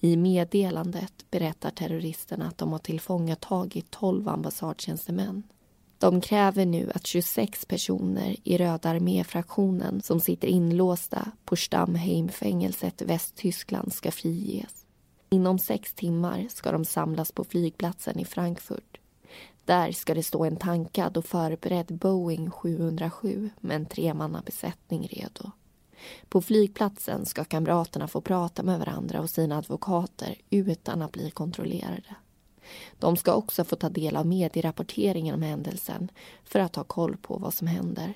I 0.00 0.16
meddelandet 0.16 1.30
berättar 1.30 1.70
terroristerna 1.70 2.48
att 2.48 2.58
de 2.58 2.72
har 2.72 2.78
tillfångatagit 2.78 3.90
12 3.90 4.28
ambassadtjänstemän 4.28 5.42
de 5.98 6.20
kräver 6.20 6.66
nu 6.66 6.90
att 6.94 7.06
26 7.06 7.64
personer 7.64 8.36
i 8.44 8.58
Röda 8.58 8.88
arméfraktionen 8.88 10.02
som 10.02 10.20
sitter 10.20 10.48
inlåsta 10.48 11.30
på 11.44 11.56
Stammheimfängelset 11.56 13.02
i 13.02 13.04
Västtyskland 13.04 13.92
ska 13.92 14.10
friges. 14.10 14.84
Inom 15.30 15.58
sex 15.58 15.94
timmar 15.94 16.46
ska 16.50 16.72
de 16.72 16.84
samlas 16.84 17.32
på 17.32 17.44
flygplatsen 17.44 18.18
i 18.18 18.24
Frankfurt. 18.24 19.00
Där 19.64 19.92
ska 19.92 20.14
det 20.14 20.22
stå 20.22 20.44
en 20.44 20.56
tankad 20.56 21.16
och 21.16 21.24
förberedd 21.24 21.86
Boeing 21.86 22.50
707 22.50 23.50
med 23.60 23.76
en 23.76 23.86
tremannabesättning 23.86 25.08
redo. 25.10 25.50
På 26.28 26.42
flygplatsen 26.42 27.26
ska 27.26 27.44
kamraterna 27.44 28.08
få 28.08 28.20
prata 28.20 28.62
med 28.62 28.78
varandra 28.78 29.20
och 29.20 29.30
sina 29.30 29.58
advokater 29.58 30.34
utan 30.50 31.02
att 31.02 31.12
bli 31.12 31.30
kontrollerade. 31.30 32.14
De 32.98 33.16
ska 33.16 33.34
också 33.34 33.64
få 33.64 33.76
ta 33.76 33.88
del 33.88 34.16
av 34.16 34.26
medierapporteringen 34.26 35.34
om 35.34 35.42
händelsen 35.42 36.10
för 36.44 36.60
att 36.60 36.76
ha 36.76 36.84
koll 36.84 37.16
på 37.16 37.36
vad 37.36 37.54
som 37.54 37.66
händer. 37.66 38.14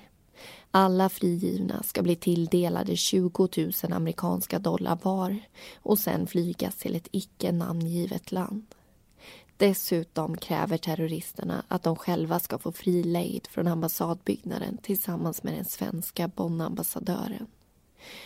Alla 0.71 1.09
frigivna 1.09 1.83
ska 1.83 2.01
bli 2.01 2.15
tilldelade 2.15 2.95
20 2.95 3.49
000 3.57 3.93
amerikanska 3.93 4.59
dollar 4.59 4.97
var 5.01 5.39
och 5.75 5.99
sen 5.99 6.27
flygas 6.27 6.75
till 6.75 6.95
ett 6.95 7.07
icke 7.11 7.51
namngivet 7.51 8.31
land. 8.31 8.65
Dessutom 9.57 10.37
kräver 10.37 10.77
terroristerna 10.77 11.63
att 11.67 11.83
de 11.83 11.95
själva 11.95 12.39
ska 12.39 12.57
få 12.57 12.71
fri 12.71 13.03
lejd 13.03 13.47
från 13.47 13.67
ambassadbyggnaden 13.67 14.77
tillsammans 14.77 15.43
med 15.43 15.53
den 15.53 15.65
svenska 15.65 16.27
Bonnambassadören. 16.27 17.47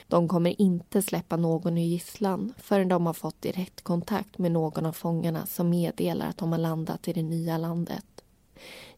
De 0.08 0.28
kommer 0.28 0.62
inte 0.62 1.02
släppa 1.02 1.38
någon 1.38 1.78
i 1.78 1.88
gisslan 1.88 2.54
förrän 2.58 2.88
de 2.88 3.06
har 3.06 3.14
fått 3.14 3.42
direktkontakt 3.42 4.38
med 4.38 4.52
någon 4.52 4.86
av 4.86 4.94
fångarna 4.94 5.46
som 5.46 5.70
meddelar 5.70 6.30
att 6.30 6.38
de 6.38 6.52
har 6.52 6.60
landat 6.60 7.08
i 7.08 7.14
det 7.14 7.24
nya 7.24 7.58
landet. 7.58 8.06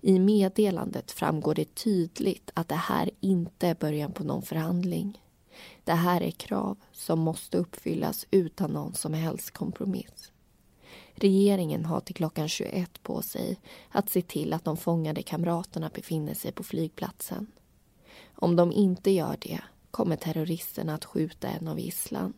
I 0.02 0.20
meddelandet 0.20 1.12
framgår 1.12 1.56
det 1.56 1.76
tydligt 1.76 2.52
att 2.54 2.68
det 2.68 2.76
här 2.76 3.10
inte 3.20 3.68
är 3.68 3.76
början 3.76 4.12
på 4.12 4.24
någon 4.24 4.42
förhandling. 4.42 5.22
Det 5.84 5.94
här 5.94 6.22
är 6.22 6.32
krav 6.32 6.78
som 6.92 7.20
måste 7.20 7.58
uppfyllas 7.58 8.26
utan 8.32 8.72
någon 8.72 8.94
som 8.94 9.14
helst 9.14 9.52
kompromiss. 9.52 10.32
Regeringen 11.16 11.86
har 11.86 12.00
till 12.00 12.16
klockan 12.16 12.50
21 12.50 13.04
på 13.04 13.22
sig 13.22 13.60
att 13.90 14.10
se 14.10 14.22
till 14.22 14.54
att 14.54 14.64
de 14.64 14.78
fångade 14.78 15.22
kamraterna 15.22 15.90
befinner 15.94 16.34
sig 16.34 16.52
på 16.52 16.64
flygplatsen. 16.64 17.48
Om 18.36 18.56
de 18.56 18.72
inte 18.72 19.12
gör 19.12 19.38
det 19.40 19.60
kommer 19.92 20.16
terroristerna 20.16 20.94
att 20.94 21.06
skjuta 21.06 21.48
en 21.48 21.68
av 21.68 21.80
gisslan. 21.80 22.34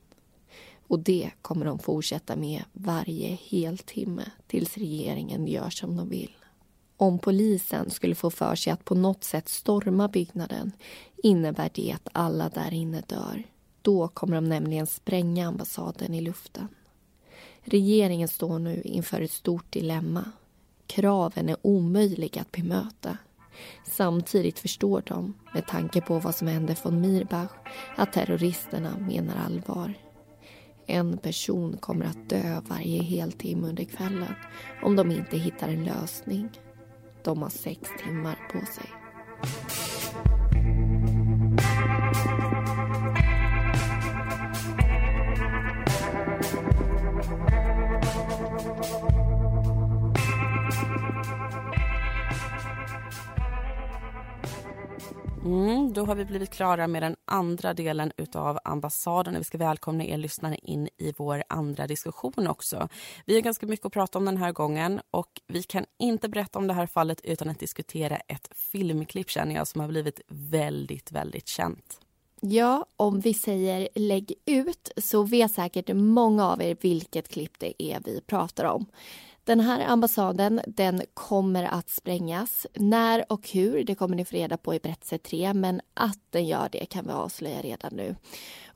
Och 0.88 1.00
det 1.00 1.32
kommer 1.42 1.66
de 1.66 1.80
fortsätta 1.80 2.36
med 2.36 2.64
varje 2.74 3.38
heltimme 3.50 4.24
tills 4.48 4.78
regeringen 4.78 5.48
gör 5.48 5.70
som 5.70 5.98
de 5.98 6.10
vill. 6.10 6.36
Om 6.98 7.20
polisen 7.20 7.90
skulle 7.90 8.16
få 8.16 8.30
för 8.30 8.56
sig 8.56 8.74
att 8.74 8.86
på 8.86 8.96
något 8.96 9.24
sätt 9.24 9.50
storma 9.50 10.08
byggnaden 10.08 10.72
innebär 11.24 11.72
det 11.74 11.92
att 11.92 12.08
alla 12.12 12.50
där 12.50 12.74
inne 12.74 13.02
dör. 13.08 13.44
Då 13.82 14.08
kommer 14.08 14.36
de 14.36 14.50
nämligen 14.50 14.88
spränga 14.88 15.48
ambassaden 15.48 16.14
i 16.14 16.22
luften. 16.22 16.68
Regeringen 17.62 18.28
står 18.28 18.60
nu 18.60 18.82
inför 18.82 19.22
ett 19.22 19.32
stort 19.32 19.72
dilemma. 19.72 20.32
Kraven 20.88 21.50
är 21.50 21.58
omöjliga 21.62 22.42
att 22.42 22.52
bemöta. 22.52 23.18
Samtidigt 23.84 24.60
förstår 24.60 25.04
de, 25.06 25.34
med 25.54 25.68
tanke 25.68 26.02
på 26.02 26.20
vad 26.20 26.36
som 26.36 26.48
hände 26.48 26.76
von 26.84 27.02
Mirbach, 27.02 27.52
att 27.96 28.14
terroristerna 28.14 28.98
menar 28.98 29.36
allvar. 29.46 29.94
En 30.88 31.18
person 31.18 31.78
kommer 31.78 32.06
att 32.06 32.30
dö 32.30 32.62
varje 32.70 33.04
heltimme 33.04 33.68
under 33.68 33.84
kvällen 33.84 34.36
om 34.84 34.96
de 34.96 35.12
inte 35.12 35.38
hittar 35.38 35.68
en 35.68 35.84
lösning. 35.84 36.50
De 37.24 37.42
har 37.42 37.50
sex 37.50 37.90
timmar 38.04 38.40
på 38.52 38.66
sig. 38.66 38.90
Mm, 55.46 55.94
då 55.94 56.06
har 56.06 56.16
vi 56.16 56.26
blivit 56.26 56.50
klara 56.50 56.88
med 56.88 57.04
den 57.04 57.16
andra 57.26 57.74
delen 57.74 58.12
utav 58.18 58.60
ambassaden. 58.64 59.36
Vi 59.38 59.44
ska 59.44 59.58
välkomna 59.58 60.06
er 60.06 60.18
lyssnare 60.18 60.56
in 60.56 60.90
i 60.98 61.14
vår 61.18 61.44
andra 61.50 61.88
diskussion 61.88 62.48
också. 62.48 62.90
Vi 63.26 63.34
har 63.36 63.42
ganska 63.42 63.66
mycket 63.66 63.86
att 63.86 63.94
prata 63.94 64.18
om 64.18 64.26
den 64.26 64.38
här 64.38 64.52
gången 64.52 65.02
och 65.12 65.42
vi 65.48 65.64
kan 65.64 65.86
inte 66.00 66.30
berätta 66.30 66.60
om 66.60 66.68
det 66.68 66.74
här 66.74 66.88
fallet 66.88 67.22
utan 67.24 67.50
att 67.50 67.60
diskutera 67.60 68.16
ett 68.16 68.50
filmklipp 68.72 69.30
känner 69.30 69.56
jag 69.56 69.68
som 69.68 69.82
har 69.82 69.88
blivit 69.88 70.22
väldigt, 70.28 71.12
väldigt 71.12 71.48
känt. 71.48 72.00
Ja, 72.42 72.86
om 72.96 73.20
vi 73.20 73.34
säger 73.34 73.88
lägg 73.96 74.34
ut 74.46 74.92
så 74.98 75.24
vet 75.24 75.52
säkert 75.52 75.90
många 75.94 76.48
av 76.48 76.62
er 76.62 76.78
vilket 76.82 77.28
klipp 77.28 77.60
det 77.60 77.84
är 77.84 78.00
vi 78.06 78.22
pratar 78.22 78.66
om. 78.66 78.86
Den 79.44 79.60
här 79.60 79.86
ambassaden 79.88 80.62
den 80.68 81.02
kommer 81.14 81.64
att 81.64 81.90
sprängas. 81.90 82.68
När 82.74 83.26
och 83.32 83.50
hur 83.50 83.84
det 83.84 83.96
kommer 83.96 84.16
ni 84.16 84.26
få 84.26 84.36
reda 84.36 84.58
på 84.58 84.76
i 84.76 84.80
berättelse 84.80 85.18
3 85.18 85.54
men 85.54 85.82
att 85.94 86.20
den 86.30 86.46
gör 86.46 86.70
det 86.72 86.86
kan 86.86 87.06
vi 87.06 87.12
avslöja 87.12 87.62
redan 87.62 87.96
nu. 87.96 88.16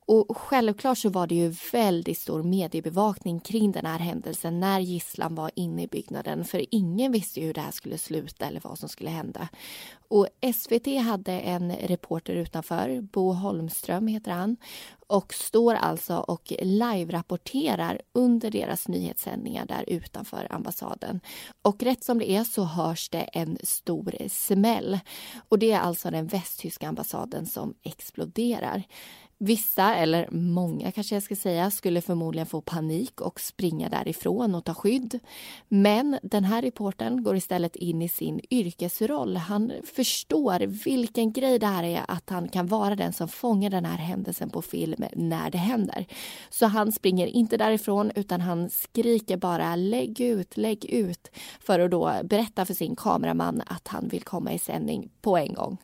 Och 0.07 0.37
självklart 0.37 0.97
så 0.97 1.09
var 1.09 1.27
det 1.27 1.35
ju 1.35 1.55
väldigt 1.71 2.17
stor 2.17 2.43
mediebevakning 2.43 3.39
kring 3.39 3.71
den 3.71 3.85
här 3.85 3.99
händelsen 3.99 4.59
när 4.59 4.79
gisslan 4.79 5.35
var 5.35 5.51
inne 5.55 5.83
i 5.83 5.87
byggnaden 5.87 6.45
för 6.45 6.65
ingen 6.71 7.11
visste 7.11 7.39
ju 7.39 7.45
hur 7.45 7.53
det 7.53 7.61
här 7.61 7.71
skulle 7.71 7.97
sluta 7.97 8.45
eller 8.45 8.61
vad 8.63 8.79
som 8.79 8.89
skulle 8.89 9.09
hända. 9.09 9.47
Och 10.07 10.27
SVT 10.55 11.01
hade 11.01 11.31
en 11.31 11.71
reporter 11.71 12.33
utanför, 12.33 13.01
Bo 13.01 13.31
Holmström 13.31 14.07
heter 14.07 14.31
han 14.31 14.57
och 15.07 15.33
står 15.33 15.75
alltså 15.75 16.17
och 16.17 16.53
live-rapporterar 16.61 18.01
under 18.13 18.51
deras 18.51 18.87
nyhetssändningar 18.87 19.65
där 19.65 19.83
utanför 19.87 20.47
ambassaden. 20.49 21.19
Och 21.61 21.83
rätt 21.83 22.03
som 22.03 22.19
det 22.19 22.31
är 22.31 22.43
så 22.43 22.63
hörs 22.63 23.09
det 23.09 23.21
en 23.21 23.57
stor 23.63 24.27
smäll. 24.29 24.99
Och 25.49 25.59
det 25.59 25.71
är 25.71 25.79
alltså 25.79 26.11
den 26.11 26.27
västtyska 26.27 26.87
ambassaden 26.87 27.45
som 27.45 27.73
exploderar. 27.83 28.83
Vissa, 29.45 29.95
eller 29.95 30.27
många 30.31 30.91
kanske 30.91 31.15
jag 31.15 31.23
ska 31.23 31.35
säga, 31.35 31.71
skulle 31.71 32.01
förmodligen 32.01 32.45
få 32.45 32.61
panik 32.61 33.21
och 33.21 33.39
springa 33.39 33.89
därifrån 33.89 34.55
och 34.55 34.63
ta 34.63 34.73
skydd. 34.73 35.19
Men 35.67 36.19
den 36.23 36.43
här 36.43 36.61
reporten 36.61 37.23
går 37.23 37.35
istället 37.35 37.75
in 37.75 38.01
i 38.01 38.09
sin 38.09 38.39
yrkesroll. 38.49 39.37
Han 39.37 39.71
förstår 39.95 40.59
vilken 40.59 41.33
grej 41.33 41.59
det 41.59 41.67
här 41.67 41.83
är 41.83 42.01
att 42.07 42.29
han 42.29 42.49
kan 42.49 42.67
vara 42.67 42.95
den 42.95 43.13
som 43.13 43.27
fångar 43.27 43.69
den 43.69 43.85
här 43.85 43.97
händelsen 43.97 44.49
på 44.49 44.61
film 44.61 45.05
när 45.13 45.51
det 45.51 45.57
händer. 45.57 46.05
Så 46.49 46.65
han 46.65 46.91
springer 46.91 47.27
inte 47.27 47.57
därifrån 47.57 48.11
utan 48.15 48.41
han 48.41 48.69
skriker 48.69 49.37
bara 49.37 49.75
lägg 49.75 50.21
ut, 50.21 50.57
lägg 50.57 50.85
ut 50.85 51.31
för 51.59 51.79
att 51.79 51.91
då 51.91 52.13
berätta 52.23 52.65
för 52.65 52.73
sin 52.73 52.95
kameraman 52.95 53.61
att 53.67 53.87
han 53.87 54.07
vill 54.07 54.23
komma 54.23 54.53
i 54.53 54.59
sändning 54.59 55.09
på 55.21 55.37
en 55.37 55.53
gång. 55.53 55.77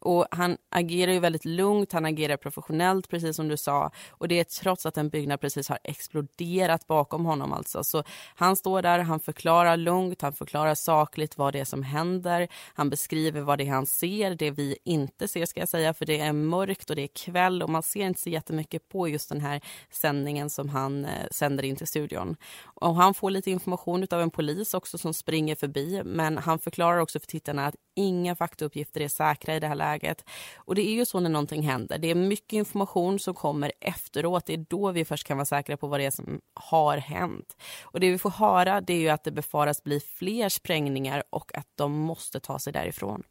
Och 0.00 0.26
han 0.30 0.56
agerar 0.70 1.12
ju 1.12 1.20
väldigt 1.20 1.44
lugnt, 1.44 1.92
han 1.92 2.04
agerar 2.04 2.36
professionellt 2.36 3.08
precis 3.08 3.36
som 3.36 3.48
du 3.48 3.56
sa. 3.56 3.90
Och 4.10 4.28
det 4.28 4.40
är 4.40 4.44
trots 4.44 4.86
att 4.86 4.96
en 4.96 5.08
byggnad 5.08 5.40
precis 5.40 5.68
har 5.68 5.78
exploderat 5.84 6.86
bakom 6.86 7.24
honom 7.24 7.52
alltså. 7.52 7.84
Så 7.84 8.02
han 8.34 8.56
står 8.56 8.82
där, 8.82 8.98
han 8.98 9.20
förklarar 9.20 9.76
lugnt, 9.76 10.22
han 10.22 10.32
förklarar 10.32 10.74
sakligt 10.74 11.38
vad 11.38 11.52
det 11.52 11.60
är 11.60 11.64
som 11.64 11.82
händer. 11.82 12.48
Han 12.74 12.90
beskriver 12.90 13.40
vad 13.40 13.58
det 13.58 13.64
är 13.64 13.70
han 13.70 13.86
ser, 13.86 14.34
det 14.34 14.50
vi 14.50 14.76
inte 14.84 15.28
ser 15.28 15.46
ska 15.46 15.60
jag 15.60 15.68
säga, 15.68 15.94
för 15.94 16.06
det 16.06 16.20
är 16.20 16.32
mörkt 16.32 16.90
och 16.90 16.96
det 16.96 17.02
är 17.02 17.08
kväll 17.08 17.62
och 17.62 17.70
man 17.70 17.82
ser 17.82 18.06
inte 18.06 18.20
så 18.20 18.30
jättemycket 18.30 18.88
på 18.88 19.08
just 19.08 19.28
den 19.28 19.40
här 19.40 19.60
sändningen 19.90 20.50
som 20.50 20.68
han 20.68 21.04
eh, 21.04 21.10
sänder 21.30 21.64
in 21.64 21.76
till 21.76 21.86
studion. 21.86 22.36
Och 22.64 22.94
han 22.94 23.14
får 23.14 23.30
lite 23.30 23.50
information 23.50 24.06
av 24.10 24.20
en 24.20 24.30
polis 24.30 24.74
också 24.74 24.98
som 24.98 25.14
springer 25.14 25.54
förbi, 25.54 26.02
men 26.04 26.38
han 26.38 26.58
förklarar 26.58 26.98
också 26.98 27.20
för 27.20 27.26
tittarna 27.26 27.66
att 27.66 27.74
inga 27.98 28.36
faktauppgifter 28.36 29.00
är 29.00 29.08
säkra 29.08 29.56
i 29.56 29.60
det 29.60 29.66
här 29.66 29.74
läget. 29.74 30.24
Och 30.56 30.74
det 30.74 30.88
är 30.88 30.92
ju 30.92 31.04
så 31.04 31.20
när 31.20 31.30
någonting 31.30 31.62
händer. 31.62 31.98
Det 31.98 32.10
är 32.10 32.14
mycket 32.14 32.52
information 32.52 33.18
som 33.18 33.34
kommer 33.34 33.72
efteråt. 33.80 34.46
Det 34.46 34.52
är 34.52 34.64
då 34.68 34.92
vi 34.92 35.04
först 35.04 35.26
kan 35.26 35.36
vara 35.36 35.44
säkra 35.44 35.76
på 35.76 35.86
vad 35.86 36.00
det 36.00 36.06
är 36.06 36.10
som 36.10 36.40
har 36.54 36.96
hänt. 36.96 37.56
Och 37.82 38.00
det 38.00 38.10
vi 38.10 38.18
får 38.18 38.30
höra 38.30 38.80
det 38.80 38.92
är 38.92 39.00
ju 39.00 39.08
att 39.08 39.24
det 39.24 39.30
befaras 39.30 39.82
bli 39.82 40.00
fler 40.00 40.48
sprängningar 40.48 41.22
och 41.30 41.54
att 41.54 41.68
de 41.74 41.92
måste 41.92 42.40
ta 42.40 42.58
sig 42.58 42.72
därifrån. 42.72 43.22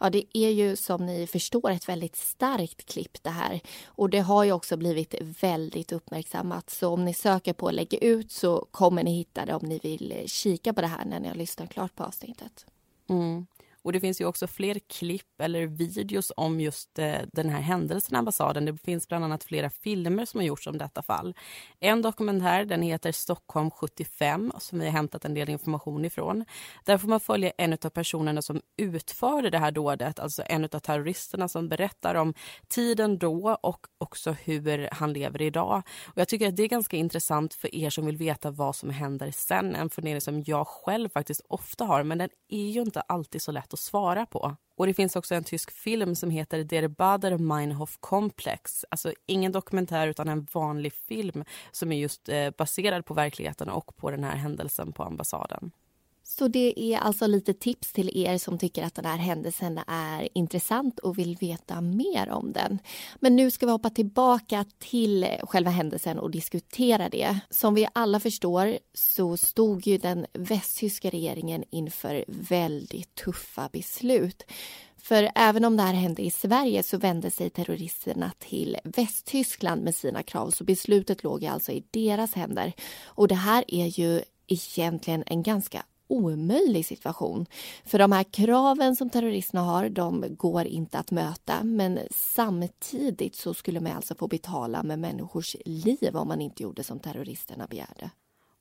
Ja, 0.00 0.10
det 0.10 0.24
är 0.32 0.50
ju 0.50 0.76
som 0.76 1.06
ni 1.06 1.26
förstår 1.26 1.70
ett 1.70 1.88
väldigt 1.88 2.16
starkt 2.16 2.86
klipp 2.86 3.22
det 3.22 3.30
här. 3.30 3.60
Och 3.86 4.10
det 4.10 4.18
har 4.18 4.44
ju 4.44 4.52
också 4.52 4.76
blivit 4.76 5.14
väldigt 5.20 5.92
uppmärksammat. 5.92 6.70
Så 6.70 6.88
om 6.88 7.04
ni 7.04 7.14
söker 7.14 7.52
på 7.52 7.70
Lägga 7.70 7.98
ut 7.98 8.32
så 8.32 8.66
kommer 8.70 9.02
ni 9.02 9.16
hitta 9.16 9.46
det 9.46 9.54
om 9.54 9.66
ni 9.66 9.78
vill 9.78 10.22
kika 10.26 10.72
på 10.72 10.80
det 10.80 10.86
här 10.86 11.04
när 11.04 11.20
ni 11.20 11.28
har 11.28 11.34
lyssnat 11.34 11.70
klart 11.70 11.94
på 11.94 12.04
avsnittet. 12.04 12.66
Mm. 13.08 13.46
Och 13.84 13.92
det 13.92 14.00
finns 14.00 14.20
ju 14.20 14.24
också 14.24 14.46
fler 14.46 14.78
klipp 14.78 15.40
eller 15.40 15.66
videos 15.66 16.32
om 16.36 16.60
just 16.60 16.98
eh, 16.98 17.16
den 17.32 17.48
här 17.48 17.60
händelsen 17.60 18.14
i 18.14 18.18
ambassaden. 18.18 18.64
Det 18.64 18.76
finns 18.76 19.08
bland 19.08 19.24
annat 19.24 19.44
flera 19.44 19.70
filmer 19.70 20.24
som 20.24 20.40
har 20.40 20.46
gjorts 20.46 20.66
om 20.66 20.78
detta 20.78 21.02
fall. 21.02 21.34
En 21.80 22.02
dokumentär 22.02 22.64
den 22.64 22.82
heter 22.82 23.12
Stockholm 23.12 23.70
75 23.70 24.52
som 24.58 24.78
vi 24.78 24.84
har 24.84 24.92
hämtat 24.92 25.24
en 25.24 25.34
del 25.34 25.48
information 25.48 26.04
ifrån. 26.04 26.44
Där 26.84 26.98
får 26.98 27.08
man 27.08 27.20
följa 27.20 27.52
en 27.58 27.72
av 27.72 27.90
personerna 27.90 28.42
som 28.42 28.60
utförde 28.76 29.50
det 29.50 29.58
här 29.58 29.70
dådet, 29.70 30.18
alltså 30.18 30.42
en 30.46 30.64
av 30.64 30.68
terroristerna 30.68 31.48
som 31.48 31.68
berättar 31.68 32.14
om 32.14 32.34
tiden 32.68 33.18
då 33.18 33.58
och 33.62 33.86
också 33.98 34.32
hur 34.32 34.88
han 34.92 35.12
lever 35.12 35.42
idag. 35.42 35.82
Och 36.04 36.18
jag 36.18 36.28
tycker 36.28 36.48
att 36.48 36.56
det 36.56 36.62
är 36.62 36.68
ganska 36.68 36.96
intressant 36.96 37.54
för 37.54 37.74
er 37.74 37.90
som 37.90 38.06
vill 38.06 38.16
veta 38.16 38.50
vad 38.50 38.76
som 38.76 38.90
händer 38.90 39.30
sen. 39.30 39.74
En 39.74 39.90
fundering 39.90 40.20
som 40.20 40.42
jag 40.46 40.68
själv 40.68 41.08
faktiskt 41.08 41.40
ofta 41.48 41.84
har, 41.84 42.02
men 42.02 42.18
den 42.18 42.28
är 42.48 42.70
ju 42.70 42.80
inte 42.80 43.00
alltid 43.00 43.42
så 43.42 43.52
lätt 43.52 43.73
att 43.74 43.80
svara 43.80 44.26
på. 44.26 44.56
Och 44.76 44.86
Det 44.86 44.94
finns 44.94 45.16
också 45.16 45.34
en 45.34 45.44
tysk 45.44 45.70
film 45.70 46.14
som 46.14 46.30
heter 46.30 46.64
Der 46.64 46.88
Bader 46.88 47.38
Meinhof 47.38 47.96
Komplex. 48.00 48.84
Alltså 48.90 49.12
ingen 49.26 49.52
dokumentär 49.52 50.08
utan 50.08 50.28
en 50.28 50.46
vanlig 50.52 50.92
film 50.92 51.44
som 51.70 51.92
är 51.92 51.96
just 51.96 52.28
eh, 52.28 52.50
baserad 52.50 53.04
på 53.04 53.14
verkligheten 53.14 53.68
och 53.68 53.96
på 53.96 54.10
den 54.10 54.24
här 54.24 54.36
händelsen 54.36 54.92
på 54.92 55.02
ambassaden. 55.02 55.70
Så 56.38 56.48
det 56.48 56.80
är 56.80 56.98
alltså 56.98 57.26
lite 57.26 57.54
tips 57.54 57.92
till 57.92 58.10
er 58.26 58.38
som 58.38 58.58
tycker 58.58 58.82
att 58.82 58.94
den 58.94 59.04
här 59.04 59.16
händelsen 59.16 59.80
är 59.86 60.28
intressant 60.34 60.98
och 60.98 61.18
vill 61.18 61.36
veta 61.36 61.80
mer 61.80 62.30
om 62.30 62.52
den. 62.52 62.78
Men 63.20 63.36
nu 63.36 63.50
ska 63.50 63.66
vi 63.66 63.72
hoppa 63.72 63.90
tillbaka 63.90 64.64
till 64.78 65.26
själva 65.42 65.70
händelsen 65.70 66.18
och 66.18 66.30
diskutera 66.30 67.08
det. 67.08 67.38
Som 67.50 67.74
vi 67.74 67.88
alla 67.92 68.20
förstår 68.20 68.78
så 68.94 69.36
stod 69.36 69.86
ju 69.86 69.98
den 69.98 70.26
västtyska 70.32 71.10
regeringen 71.10 71.64
inför 71.70 72.24
väldigt 72.28 73.14
tuffa 73.14 73.68
beslut. 73.72 74.42
För 74.96 75.30
även 75.34 75.64
om 75.64 75.76
det 75.76 75.82
här 75.82 75.94
hände 75.94 76.22
i 76.22 76.30
Sverige 76.30 76.82
så 76.82 76.98
vände 76.98 77.30
sig 77.30 77.50
terroristerna 77.50 78.32
till 78.38 78.76
Västtyskland 78.84 79.82
med 79.82 79.94
sina 79.94 80.22
krav 80.22 80.50
så 80.50 80.64
beslutet 80.64 81.22
låg 81.22 81.44
alltså 81.44 81.72
i 81.72 81.84
deras 81.90 82.34
händer. 82.34 82.72
Och 83.04 83.28
det 83.28 83.34
här 83.34 83.64
är 83.68 84.00
ju 84.00 84.22
egentligen 84.46 85.24
en 85.26 85.42
ganska 85.42 85.84
omöjlig 86.06 86.86
situation. 86.86 87.46
För 87.84 87.98
de 87.98 88.12
här 88.12 88.24
kraven 88.24 88.96
som 88.96 89.10
terroristerna 89.10 89.62
har, 89.62 89.88
de 89.88 90.24
går 90.36 90.64
inte 90.64 90.98
att 90.98 91.10
möta. 91.10 91.64
Men 91.64 91.98
samtidigt 92.10 93.36
så 93.36 93.54
skulle 93.54 93.80
man 93.80 93.92
alltså 93.92 94.14
få 94.14 94.28
betala 94.28 94.82
med 94.82 94.98
människors 94.98 95.56
liv 95.64 96.16
om 96.16 96.28
man 96.28 96.40
inte 96.40 96.62
gjorde 96.62 96.84
som 96.84 97.00
terroristerna 97.00 97.66
begärde. 97.66 98.10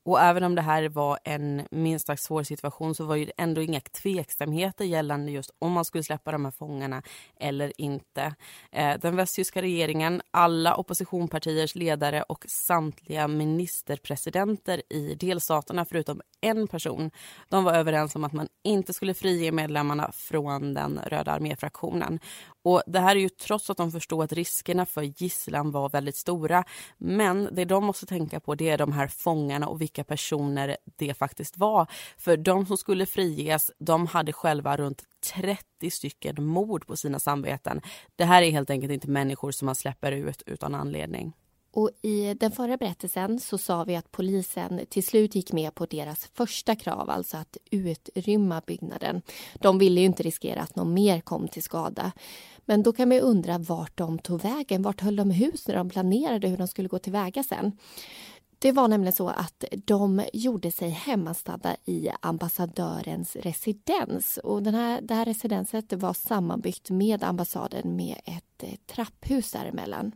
Och 0.06 0.22
även 0.22 0.44
om 0.44 0.56
det 0.56 0.62
här 0.62 0.90
var 0.90 1.20
en 1.24 1.68
minst 1.72 2.08
sagt 2.08 2.22
svår 2.22 2.44
situation 2.44 2.96
så 2.96 3.06
var 3.06 3.18
det 3.18 3.32
ändå 3.38 3.62
inga 3.62 3.80
tveksamheter 3.80 4.86
gällande 4.86 5.32
just 5.32 5.52
om 5.60 5.72
man 5.72 5.86
skulle 5.86 6.04
släppa 6.04 6.32
de 6.32 6.46
här 6.46 6.52
fångarna 6.52 7.04
eller 7.40 7.82
inte. 7.82 8.36
Eh, 8.72 9.00
den 9.02 9.16
västtyska 9.16 9.62
regeringen, 9.62 10.22
alla 10.32 10.76
oppositionspartiers 10.76 11.76
ledare 11.76 12.24
och 12.24 12.46
samtliga 12.48 13.28
ministerpresidenter 13.28 14.82
i 14.90 15.16
delstaterna 15.16 15.86
förutom 15.86 16.22
en 16.44 16.68
person, 16.68 17.12
de 17.50 17.64
var 17.64 17.74
överens 17.74 18.16
om 18.16 18.24
att 18.24 18.34
man 18.34 18.48
inte 18.64 18.94
skulle 18.94 19.14
frige 19.14 19.52
medlemmarna 19.52 20.12
från 20.12 20.74
den 20.74 21.00
röda 21.06 21.32
arméfraktionen. 21.32 22.20
Och 22.64 22.84
Det 22.88 23.00
här 23.00 23.16
är 23.16 23.20
ju 23.20 23.30
trots 23.30 23.70
att 23.70 23.78
de 23.78 23.92
förstod 23.92 24.24
att 24.24 24.34
riskerna 24.34 24.86
för 24.86 25.02
gisslan 25.02 25.72
var 25.72 25.90
väldigt 25.90 26.16
stora. 26.16 26.64
Men 26.98 27.50
det 27.52 27.66
de 27.66 27.86
måste 27.86 28.06
tänka 28.06 28.40
på 28.40 28.56
det 28.56 28.70
är 28.70 28.78
de 28.78 28.92
här 28.92 29.08
fångarna 29.08 29.68
och 29.68 29.82
vilka 29.82 30.04
personer 30.04 30.78
det 30.96 31.14
faktiskt 31.14 31.58
var. 31.58 31.88
För 32.18 32.38
de 32.38 32.66
som 32.66 32.78
skulle 32.78 33.06
friges, 33.06 33.72
de 33.80 34.08
hade 34.08 34.34
själva 34.34 34.78
runt 34.78 35.04
30 35.34 35.90
stycken 35.92 36.44
mord 36.46 36.88
på 36.88 36.98
sina 36.98 37.20
samveten. 37.20 37.82
Det 38.16 38.26
här 38.26 38.42
är 38.42 38.52
helt 38.52 38.70
enkelt 38.70 38.94
inte 38.94 39.10
människor 39.10 39.52
som 39.52 39.66
man 39.66 39.76
släpper 39.76 40.12
ut 40.12 40.44
utan 40.46 40.76
anledning. 40.76 41.34
Och 41.76 41.90
I 42.02 42.34
den 42.34 42.52
förra 42.52 42.78
berättelsen 42.78 43.40
så 43.40 43.58
sa 43.58 43.84
vi 43.84 43.96
att 43.96 44.12
polisen 44.12 44.80
till 44.90 45.04
slut 45.04 45.36
gick 45.36 45.52
med 45.52 45.76
på 45.76 45.86
deras 45.86 46.26
första 46.34 46.76
krav, 46.76 47.10
alltså 47.10 47.38
att 47.38 47.58
utrymma 47.72 48.62
byggnaden. 48.68 49.22
De 49.54 49.78
ville 49.78 50.00
ju 50.00 50.06
inte 50.06 50.24
riskera 50.24 50.62
att 50.62 50.76
någon 50.76 50.94
mer 50.94 51.22
kom 51.22 51.48
till 51.48 51.64
skada. 51.64 52.12
Men 52.66 52.84
då 52.84 52.94
kan 52.94 53.10
man 53.10 53.20
undra 53.20 53.58
vart 53.58 53.98
de 53.98 54.20
tog 54.20 54.42
vägen. 54.42 54.82
Vart 54.82 55.02
höll 55.02 55.16
de 55.16 55.32
hus 55.32 55.68
när 55.68 55.76
de 55.76 55.90
planerade 55.90 56.48
hur 56.48 56.58
de 56.58 56.68
skulle 56.68 56.88
gå 56.88 57.00
tillväga 57.00 57.44
sen? 57.44 57.78
Det 58.60 58.72
var 58.72 58.88
nämligen 58.88 59.14
så 59.14 59.28
att 59.28 59.64
de 59.86 60.24
gjorde 60.34 60.72
sig 60.72 60.90
hemmastadda 60.90 61.76
i 61.86 62.10
ambassadörens 62.22 63.36
residens. 63.36 64.38
Och 64.38 64.64
den 64.64 64.76
här, 64.76 65.02
det 65.02 65.14
här 65.14 65.26
residenset 65.26 65.94
var 65.94 66.14
sammanbyggt 66.14 66.90
med 66.90 67.24
ambassaden 67.24 67.96
med 67.96 68.18
ett 68.26 68.64
eh, 68.64 68.76
trapphus 68.86 69.52
däremellan. 69.52 70.12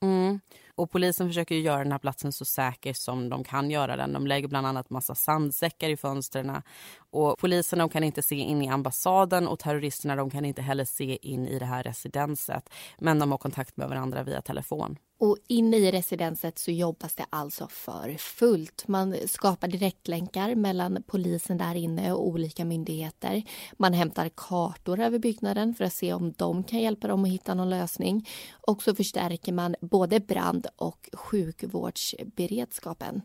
Mm. 0.00 0.40
Och 0.74 0.90
polisen 0.90 1.28
försöker 1.28 1.54
göra 1.54 1.82
den 1.82 1.92
här 1.92 1.98
platsen 1.98 2.32
så 2.32 2.44
säker 2.44 2.92
som 2.92 3.28
de 3.28 3.44
kan 3.44 3.70
göra 3.70 3.96
den. 3.96 4.12
De 4.12 4.26
lägger 4.26 4.48
bland 4.48 4.66
annat 4.66 4.90
massa 4.90 5.14
sandsäckar 5.14 5.88
i 5.88 5.96
fönstren. 5.96 6.62
Och 7.10 7.38
poliserna 7.38 7.88
kan 7.88 8.04
inte 8.04 8.22
se 8.22 8.34
in 8.34 8.62
i 8.62 8.68
ambassaden 8.68 9.48
och 9.48 9.58
terroristerna 9.58 10.16
de 10.16 10.30
kan 10.30 10.44
inte 10.44 10.62
heller 10.62 10.84
se 10.84 11.18
in 11.22 11.46
i 11.46 11.58
det 11.58 11.64
här 11.64 11.82
residenset. 11.82 12.70
Men 12.98 13.18
de 13.18 13.30
har 13.30 13.38
kontakt 13.38 13.76
med 13.76 13.88
varandra 13.88 14.22
via 14.22 14.42
telefon. 14.42 14.96
Och 15.22 15.36
inne 15.48 15.76
i 15.76 15.92
residenset 15.92 16.58
så 16.58 16.70
jobbas 16.70 17.14
det 17.14 17.26
alltså 17.30 17.68
för 17.70 18.16
fullt. 18.18 18.88
Man 18.88 19.16
skapar 19.26 19.68
direktlänkar 19.68 20.54
mellan 20.54 21.02
polisen 21.06 21.58
där 21.58 21.74
inne 21.74 22.12
och 22.12 22.26
olika 22.26 22.64
myndigheter. 22.64 23.42
Man 23.78 23.92
hämtar 23.92 24.30
kartor 24.34 25.00
över 25.00 25.18
byggnaden 25.18 25.74
för 25.74 25.84
att 25.84 25.92
se 25.92 26.12
om 26.12 26.32
de 26.32 26.64
kan 26.64 26.80
hjälpa 26.80 27.08
dem 27.08 27.24
att 27.24 27.30
hitta 27.30 27.54
någon 27.54 27.70
lösning. 27.70 28.28
Och 28.60 28.82
så 28.82 28.94
förstärker 28.94 29.52
man 29.52 29.74
både 29.80 30.20
brand 30.20 30.66
och 30.76 31.08
sjukvårdsberedskapen. 31.12 33.22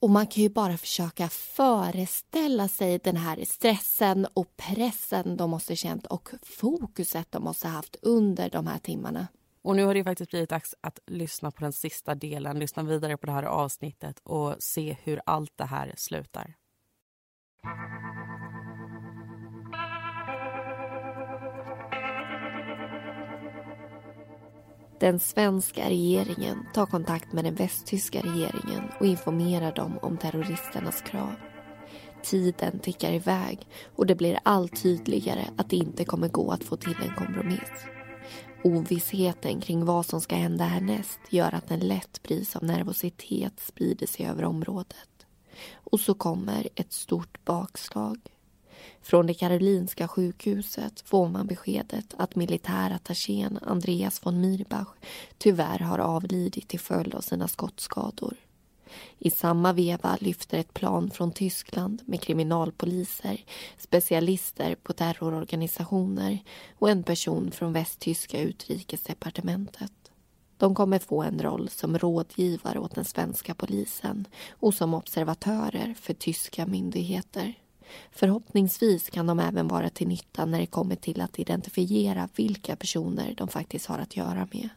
Och 0.00 0.10
man 0.10 0.26
kan 0.26 0.42
ju 0.42 0.48
bara 0.48 0.78
försöka 0.78 1.28
föreställa 1.28 2.68
sig 2.68 2.98
den 2.98 3.16
här 3.16 3.44
stressen 3.44 4.26
och 4.34 4.56
pressen 4.56 5.36
de 5.36 5.50
måste 5.50 5.76
känt 5.76 6.06
och 6.06 6.30
fokuset 6.42 7.32
de 7.32 7.44
måste 7.44 7.68
haft 7.68 7.96
under 8.02 8.50
de 8.50 8.66
här 8.66 8.78
timmarna. 8.78 9.26
Och 9.62 9.76
nu 9.76 9.84
har 9.84 9.94
det 9.94 10.04
faktiskt 10.04 10.30
blivit 10.30 10.50
dags 10.50 10.74
att 10.80 10.98
lyssna 11.06 11.50
på 11.50 11.60
den 11.60 11.72
sista 11.72 12.14
delen, 12.14 12.58
lyssna 12.58 12.82
vidare 12.82 13.16
på 13.16 13.26
det 13.26 13.32
här 13.32 13.42
avsnittet 13.42 14.20
och 14.22 14.56
se 14.58 14.96
hur 15.02 15.20
allt 15.26 15.52
det 15.56 15.64
här 15.64 15.94
slutar. 15.96 16.54
Den 25.02 25.18
svenska 25.18 25.88
regeringen 25.88 26.66
tar 26.74 26.86
kontakt 26.86 27.32
med 27.32 27.44
den 27.44 27.54
västtyska 27.54 28.20
regeringen 28.20 28.82
och 29.00 29.06
informerar 29.06 29.74
dem 29.74 29.98
om 30.02 30.16
terroristernas 30.16 31.02
krav. 31.02 31.32
Tiden 32.22 32.78
tickar 32.78 33.12
iväg 33.12 33.68
och 33.96 34.06
det 34.06 34.14
blir 34.14 34.38
allt 34.42 34.82
tydligare 34.82 35.44
att 35.56 35.70
det 35.70 35.76
inte 35.76 36.04
kommer 36.04 36.28
gå 36.28 36.50
att 36.50 36.64
få 36.64 36.76
till 36.76 36.96
en 37.02 37.14
kompromiss. 37.14 37.70
Ovissheten 38.64 39.60
kring 39.60 39.84
vad 39.84 40.06
som 40.06 40.20
ska 40.20 40.34
hända 40.34 40.64
härnäst 40.64 41.20
gör 41.30 41.54
att 41.54 41.70
en 41.70 41.80
lätt 41.80 42.22
bris 42.22 42.56
av 42.56 42.64
nervositet 42.64 43.60
sprider 43.60 44.06
sig 44.06 44.26
över 44.26 44.44
området. 44.44 45.26
Och 45.74 46.00
så 46.00 46.14
kommer 46.14 46.68
ett 46.74 46.92
stort 46.92 47.44
bakslag. 47.44 48.31
Från 49.02 49.26
det 49.26 49.34
Karolinska 49.34 50.08
sjukhuset 50.08 51.00
får 51.00 51.28
man 51.28 51.46
beskedet 51.46 52.14
att 52.18 52.36
militärattachén 52.36 53.58
Andreas 53.62 54.26
von 54.26 54.40
Mirbach 54.40 54.94
tyvärr 55.38 55.78
har 55.78 55.98
avlidit 55.98 56.68
till 56.68 56.80
följd 56.80 57.14
av 57.14 57.20
sina 57.20 57.48
skottskador. 57.48 58.36
I 59.18 59.30
samma 59.30 59.72
veva 59.72 60.16
lyfter 60.20 60.58
ett 60.58 60.74
plan 60.74 61.10
från 61.10 61.32
Tyskland 61.32 62.02
med 62.04 62.20
kriminalpoliser, 62.20 63.44
specialister 63.78 64.74
på 64.74 64.92
terrororganisationer 64.92 66.38
och 66.78 66.90
en 66.90 67.02
person 67.02 67.50
från 67.50 67.72
västtyska 67.72 68.40
utrikesdepartementet. 68.40 69.92
De 70.56 70.74
kommer 70.74 70.98
få 70.98 71.22
en 71.22 71.42
roll 71.42 71.68
som 71.68 71.98
rådgivare 71.98 72.78
åt 72.78 72.94
den 72.94 73.04
svenska 73.04 73.54
polisen 73.54 74.26
och 74.50 74.74
som 74.74 74.94
observatörer 74.94 75.94
för 76.00 76.14
tyska 76.14 76.66
myndigheter. 76.66 77.54
Förhoppningsvis 78.12 79.10
kan 79.10 79.26
de 79.26 79.40
även 79.40 79.68
vara 79.68 79.90
till 79.90 80.08
nytta 80.08 80.44
när 80.44 80.60
det 80.60 80.66
kommer 80.66 80.96
till 80.96 81.20
att 81.20 81.38
identifiera 81.38 82.28
vilka 82.36 82.76
personer 82.76 83.34
de 83.36 83.48
faktiskt 83.48 83.86
har 83.86 83.98
att 83.98 84.16
göra 84.16 84.48
med. 84.52 84.68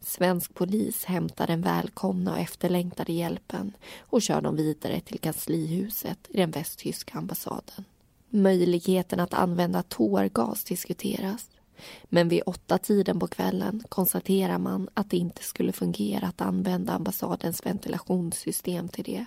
Svensk 0.00 0.54
polis 0.54 1.04
hämtar 1.04 1.46
den 1.46 1.62
välkomna 1.62 2.32
och 2.32 2.38
efterlängtade 2.38 3.12
hjälpen 3.12 3.72
och 4.00 4.22
kör 4.22 4.40
dem 4.40 4.56
vidare 4.56 5.00
till 5.00 5.18
kanslihuset 5.18 6.18
i 6.28 6.36
den 6.36 6.50
västtyska 6.50 7.18
ambassaden. 7.18 7.84
Möjligheten 8.28 9.20
att 9.20 9.34
använda 9.34 9.82
tårgas 9.82 10.64
diskuteras. 10.64 11.50
Men 12.04 12.28
vid 12.28 12.42
åtta 12.46 12.78
tiden 12.78 13.20
på 13.20 13.26
kvällen 13.26 13.82
konstaterar 13.88 14.58
man 14.58 14.88
att 14.94 15.10
det 15.10 15.16
inte 15.16 15.42
skulle 15.42 15.72
fungera 15.72 16.26
att 16.26 16.40
använda 16.40 16.92
ambassadens 16.92 17.66
ventilationssystem 17.66 18.88
till 18.88 19.04
det. 19.04 19.26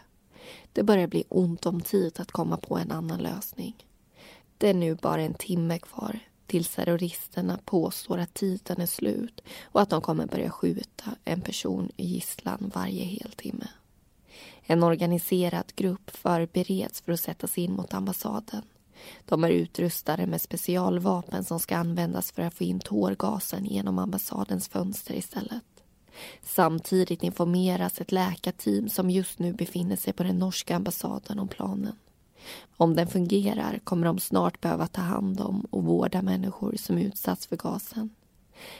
Det 0.73 0.83
börjar 0.83 1.07
bli 1.07 1.23
ont 1.29 1.65
om 1.65 1.81
tid 1.81 2.19
att 2.19 2.31
komma 2.31 2.57
på 2.57 2.77
en 2.77 2.91
annan 2.91 3.19
lösning. 3.19 3.85
Det 4.57 4.69
är 4.69 4.73
nu 4.73 4.95
bara 4.95 5.21
en 5.21 5.33
timme 5.33 5.79
kvar 5.79 6.19
tills 6.47 6.75
terroristerna 6.75 7.59
påstår 7.65 8.17
att 8.17 8.33
tiden 8.33 8.81
är 8.81 8.85
slut 8.85 9.41
och 9.63 9.81
att 9.81 9.89
de 9.89 10.01
kommer 10.01 10.25
börja 10.25 10.49
skjuta 10.49 11.15
en 11.25 11.41
person 11.41 11.91
i 11.97 12.05
gisslan 12.05 12.71
varje 12.75 13.03
heltimme. 13.03 13.67
En 14.63 14.83
organiserad 14.83 15.71
grupp 15.75 16.09
förbereds 16.17 17.01
för 17.01 17.11
att 17.11 17.19
sättas 17.19 17.57
in 17.57 17.73
mot 17.73 17.93
ambassaden. 17.93 18.61
De 19.25 19.43
är 19.43 19.49
utrustade 19.49 20.27
med 20.27 20.41
specialvapen 20.41 21.43
som 21.43 21.59
ska 21.59 21.77
användas 21.77 22.31
för 22.31 22.41
att 22.41 22.53
få 22.53 22.63
in 22.63 22.79
tårgasen 22.79 23.65
genom 23.65 23.99
ambassadens 23.99 24.67
fönster 24.67 25.13
istället. 25.13 25.63
Samtidigt 26.43 27.23
informeras 27.23 28.01
ett 28.01 28.11
läkarteam 28.11 28.89
som 28.89 29.09
just 29.09 29.39
nu 29.39 29.53
befinner 29.53 29.95
sig 29.95 30.13
på 30.13 30.23
den 30.23 30.39
norska 30.39 30.75
ambassaden 30.75 31.39
om 31.39 31.47
planen. 31.47 31.95
Om 32.77 32.95
den 32.95 33.07
fungerar 33.07 33.79
kommer 33.83 34.05
de 34.05 34.19
snart 34.19 34.61
behöva 34.61 34.87
ta 34.87 35.01
hand 35.01 35.41
om 35.41 35.61
och 35.69 35.83
vårda 35.83 36.21
människor 36.21 36.75
som 36.77 36.97
utsatts 36.97 37.47
för 37.47 37.57
gasen. 37.57 38.09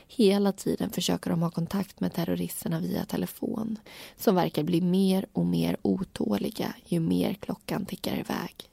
Hela 0.07 0.51
tiden 0.51 0.89
försöker 0.89 1.29
de 1.29 1.41
ha 1.41 1.49
kontakt 1.49 1.99
med 1.99 2.13
terroristerna 2.13 2.79
via 2.79 3.05
telefon 3.05 3.79
som 4.17 4.35
verkar 4.35 4.63
bli 4.63 4.81
mer 4.81 5.25
och 5.33 5.45
mer 5.45 5.77
otåliga 5.81 6.75
ju 6.85 6.99
mer 6.99 7.33
klockan 7.33 7.85
tickar 7.85 8.19
iväg. 8.19 8.69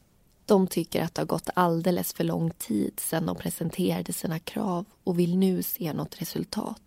De 0.46 0.66
tycker 0.66 1.02
att 1.02 1.14
det 1.14 1.22
har 1.22 1.26
gått 1.26 1.50
alldeles 1.54 2.12
för 2.12 2.24
lång 2.24 2.50
tid 2.50 3.00
sedan 3.00 3.26
de 3.26 3.36
presenterade 3.36 4.12
sina 4.12 4.38
krav 4.38 4.84
och 5.04 5.18
vill 5.18 5.36
nu 5.36 5.62
se 5.62 5.92
något 5.92 6.20
resultat. 6.20 6.82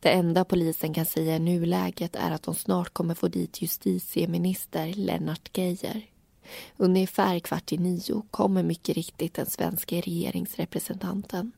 Det 0.00 0.10
enda 0.10 0.44
polisen 0.44 0.94
kan 0.94 1.06
säga 1.06 1.36
i 1.36 1.38
nuläget 1.38 2.16
är 2.16 2.30
att 2.30 2.42
de 2.42 2.54
snart 2.54 2.92
kommer 2.92 3.14
få 3.14 3.28
dit 3.28 3.62
justitieminister 3.62 4.92
Lennart 4.92 5.58
Geijer. 5.58 6.06
Ungefär 6.76 7.38
kvart 7.38 7.72
i 7.72 7.78
nio 7.78 8.22
kommer 8.30 8.62
mycket 8.62 8.96
riktigt 8.96 9.34
den 9.34 9.46
svenska 9.46 9.96
regeringsrepresentanten. 9.96 11.52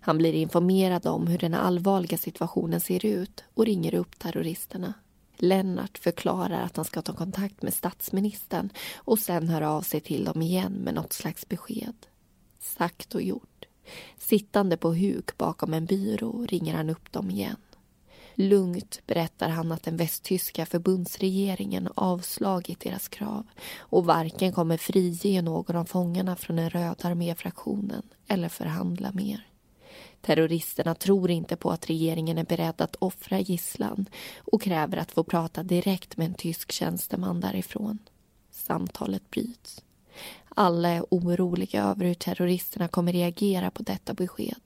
Han 0.00 0.18
blir 0.18 0.32
informerad 0.32 1.06
om 1.06 1.26
hur 1.26 1.38
den 1.38 1.54
allvarliga 1.54 2.18
situationen 2.18 2.80
ser 2.80 3.06
ut 3.06 3.44
och 3.54 3.66
ringer 3.66 3.94
upp 3.94 4.18
terroristerna. 4.18 4.94
Lennart 5.36 5.98
förklarar 5.98 6.62
att 6.62 6.76
han 6.76 6.84
ska 6.84 7.02
ta 7.02 7.12
kontakt 7.12 7.62
med 7.62 7.74
statsministern 7.74 8.70
och 8.96 9.18
sen 9.18 9.48
höra 9.48 9.70
av 9.70 9.82
sig 9.82 10.00
till 10.00 10.24
dem 10.24 10.42
igen 10.42 10.72
med 10.72 10.94
något 10.94 11.12
slags 11.12 11.48
besked. 11.48 12.06
Sagt 12.60 13.14
och 13.14 13.22
gjort. 13.22 13.55
Sittande 14.18 14.76
på 14.76 14.94
huk 14.94 15.36
bakom 15.38 15.74
en 15.74 15.86
byrå 15.86 16.46
ringer 16.48 16.74
han 16.74 16.90
upp 16.90 17.12
dem 17.12 17.30
igen. 17.30 17.56
Lugnt 18.34 19.00
berättar 19.06 19.48
han 19.48 19.72
att 19.72 19.82
den 19.82 19.96
västtyska 19.96 20.66
förbundsregeringen 20.66 21.88
avslagit 21.94 22.80
deras 22.80 23.08
krav 23.08 23.46
och 23.78 24.04
varken 24.04 24.52
kommer 24.52 24.76
frige 24.76 25.42
någon 25.42 25.76
av 25.76 25.84
fångarna 25.84 26.36
från 26.36 26.56
den 26.56 26.70
röda 26.70 27.08
arméfraktionen 27.08 28.02
eller 28.28 28.48
förhandla 28.48 29.12
mer. 29.12 29.46
Terroristerna 30.20 30.94
tror 30.94 31.30
inte 31.30 31.56
på 31.56 31.70
att 31.70 31.90
regeringen 31.90 32.38
är 32.38 32.44
beredd 32.44 32.80
att 32.80 32.96
offra 32.96 33.40
gisslan 33.40 34.06
och 34.38 34.62
kräver 34.62 34.96
att 34.96 35.12
få 35.12 35.24
prata 35.24 35.62
direkt 35.62 36.16
med 36.16 36.26
en 36.26 36.34
tysk 36.34 36.72
tjänsteman 36.72 37.40
därifrån. 37.40 37.98
Samtalet 38.50 39.30
bryts. 39.30 39.82
Alla 40.48 40.88
är 40.88 41.04
oroliga 41.10 41.84
över 41.84 42.04
hur 42.04 42.14
terroristerna 42.14 42.88
kommer 42.88 43.12
reagera 43.12 43.70
på 43.70 43.82
detta 43.82 44.14
besked. 44.14 44.60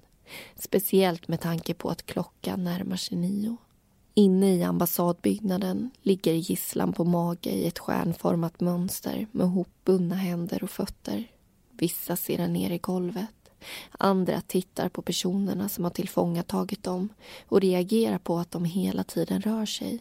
Speciellt 0.56 1.28
med 1.28 1.40
tanke 1.40 1.74
på 1.74 1.90
att 1.90 2.06
klockan 2.06 2.64
närmar 2.64 2.96
sig 2.96 3.18
nio. 3.18 3.56
Inne 4.14 4.54
i 4.54 4.62
ambassadbyggnaden 4.62 5.90
ligger 6.02 6.32
gisslan 6.32 6.92
på 6.92 7.04
mage 7.04 7.50
i 7.50 7.66
ett 7.66 7.78
stjärnformat 7.78 8.60
mönster 8.60 9.26
med 9.32 9.50
hopbundna 9.50 10.14
händer 10.14 10.64
och 10.64 10.70
fötter. 10.70 11.24
Vissa 11.70 12.16
ser 12.16 12.48
ner 12.48 12.70
i 12.70 12.78
golvet. 12.78 13.50
Andra 13.90 14.40
tittar 14.40 14.88
på 14.88 15.02
personerna 15.02 15.68
som 15.68 15.84
har 15.84 15.90
tillfångatagit 15.90 16.82
dem 16.82 17.08
och 17.48 17.60
reagerar 17.60 18.18
på 18.18 18.38
att 18.38 18.50
de 18.50 18.64
hela 18.64 19.04
tiden 19.04 19.42
rör 19.42 19.66
sig. 19.66 19.98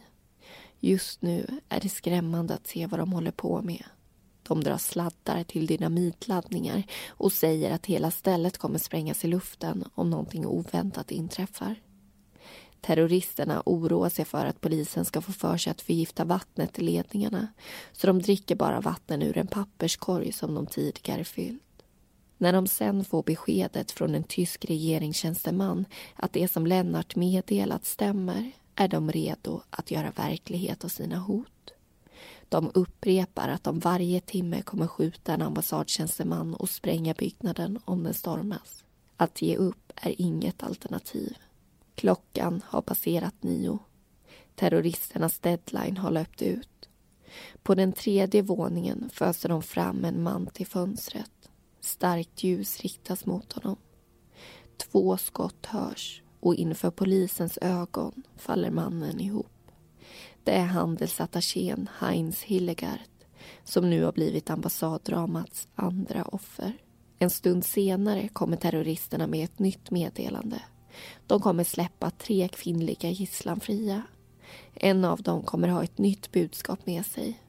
Just 0.80 1.22
nu 1.22 1.60
är 1.68 1.80
det 1.80 1.88
skrämmande 1.88 2.54
att 2.54 2.66
se 2.66 2.86
vad 2.86 3.00
de 3.00 3.12
håller 3.12 3.30
på 3.30 3.62
med. 3.62 3.84
De 4.50 4.64
drar 4.64 4.78
sladdar 4.78 5.44
till 5.44 5.66
dynamitladdningar 5.66 6.82
och 7.08 7.32
säger 7.32 7.70
att 7.70 7.86
hela 7.86 8.10
stället 8.10 8.58
kommer 8.58 8.78
sprängas 8.78 9.24
i 9.24 9.28
luften 9.28 9.84
om 9.94 10.10
någonting 10.10 10.46
oväntat 10.46 11.10
inträffar. 11.10 11.74
Terroristerna 12.80 13.62
oroar 13.66 14.08
sig 14.08 14.24
för 14.24 14.46
att 14.46 14.60
polisen 14.60 15.04
ska 15.04 15.20
få 15.20 15.32
för 15.32 15.56
sig 15.56 15.70
att 15.70 15.80
förgifta 15.80 16.24
vattnet 16.24 16.78
i 16.78 16.82
ledningarna 16.82 17.48
så 17.92 18.06
de 18.06 18.22
dricker 18.22 18.56
bara 18.56 18.80
vatten 18.80 19.22
ur 19.22 19.38
en 19.38 19.46
papperskorg 19.46 20.32
som 20.32 20.54
de 20.54 20.66
tidigare 20.66 21.24
fyllt. 21.24 21.82
När 22.38 22.52
de 22.52 22.66
sen 22.66 23.04
får 23.04 23.22
beskedet 23.22 23.90
från 23.90 24.14
en 24.14 24.24
tysk 24.24 24.64
regeringstjänsteman 24.64 25.84
att 26.14 26.32
det 26.32 26.48
som 26.48 26.66
Lennart 26.66 27.16
meddelat 27.16 27.84
stämmer 27.84 28.52
är 28.74 28.88
de 28.88 29.12
redo 29.12 29.62
att 29.70 29.90
göra 29.90 30.10
verklighet 30.10 30.84
av 30.84 30.88
sina 30.88 31.18
hot. 31.18 31.72
De 32.50 32.70
upprepar 32.74 33.48
att 33.48 33.64
de 33.64 33.78
varje 33.78 34.20
timme 34.20 34.62
kommer 34.62 34.86
skjuta 34.86 35.34
en 35.34 35.42
ambassadtjänsteman 35.42 36.54
och 36.54 36.68
spränga 36.68 37.14
byggnaden 37.14 37.78
om 37.84 38.02
den 38.02 38.14
stormas. 38.14 38.84
Att 39.16 39.42
ge 39.42 39.56
upp 39.56 39.92
är 39.96 40.20
inget 40.20 40.62
alternativ. 40.62 41.36
Klockan 41.94 42.62
har 42.66 42.82
passerat 42.82 43.42
nio. 43.42 43.78
Terroristernas 44.54 45.38
deadline 45.38 45.96
har 45.96 46.10
löpt 46.10 46.42
ut. 46.42 46.88
På 47.62 47.74
den 47.74 47.92
tredje 47.92 48.42
våningen 48.42 49.10
föser 49.12 49.48
de 49.48 49.62
fram 49.62 50.04
en 50.04 50.22
man 50.22 50.46
till 50.46 50.66
fönstret. 50.66 51.50
Starkt 51.80 52.42
ljus 52.42 52.80
riktas 52.80 53.26
mot 53.26 53.52
honom. 53.52 53.76
Två 54.76 55.16
skott 55.16 55.66
hörs 55.66 56.22
och 56.40 56.54
inför 56.54 56.90
polisens 56.90 57.58
ögon 57.62 58.22
faller 58.36 58.70
mannen 58.70 59.20
ihop. 59.20 59.59
Det 60.44 60.52
är 60.52 60.64
handelsattachén 60.64 61.88
Heinz 61.98 62.42
Hillegaard 62.42 63.00
som 63.64 63.90
nu 63.90 64.04
har 64.04 64.12
blivit 64.12 64.50
ambassaddramats 64.50 65.68
andra 65.74 66.24
offer. 66.24 66.72
En 67.18 67.30
stund 67.30 67.64
senare 67.64 68.28
kommer 68.28 68.56
terroristerna 68.56 69.26
med 69.26 69.44
ett 69.44 69.58
nytt 69.58 69.90
meddelande. 69.90 70.62
De 71.26 71.40
kommer 71.40 71.64
släppa 71.64 72.10
tre 72.10 72.48
kvinnliga 72.48 73.10
gisslan 73.10 73.60
fria. 73.60 74.02
En 74.74 75.04
av 75.04 75.22
dem 75.22 75.42
kommer 75.42 75.68
ha 75.68 75.84
ett 75.84 75.98
nytt 75.98 76.32
budskap 76.32 76.86
med 76.86 77.06
sig. 77.06 77.40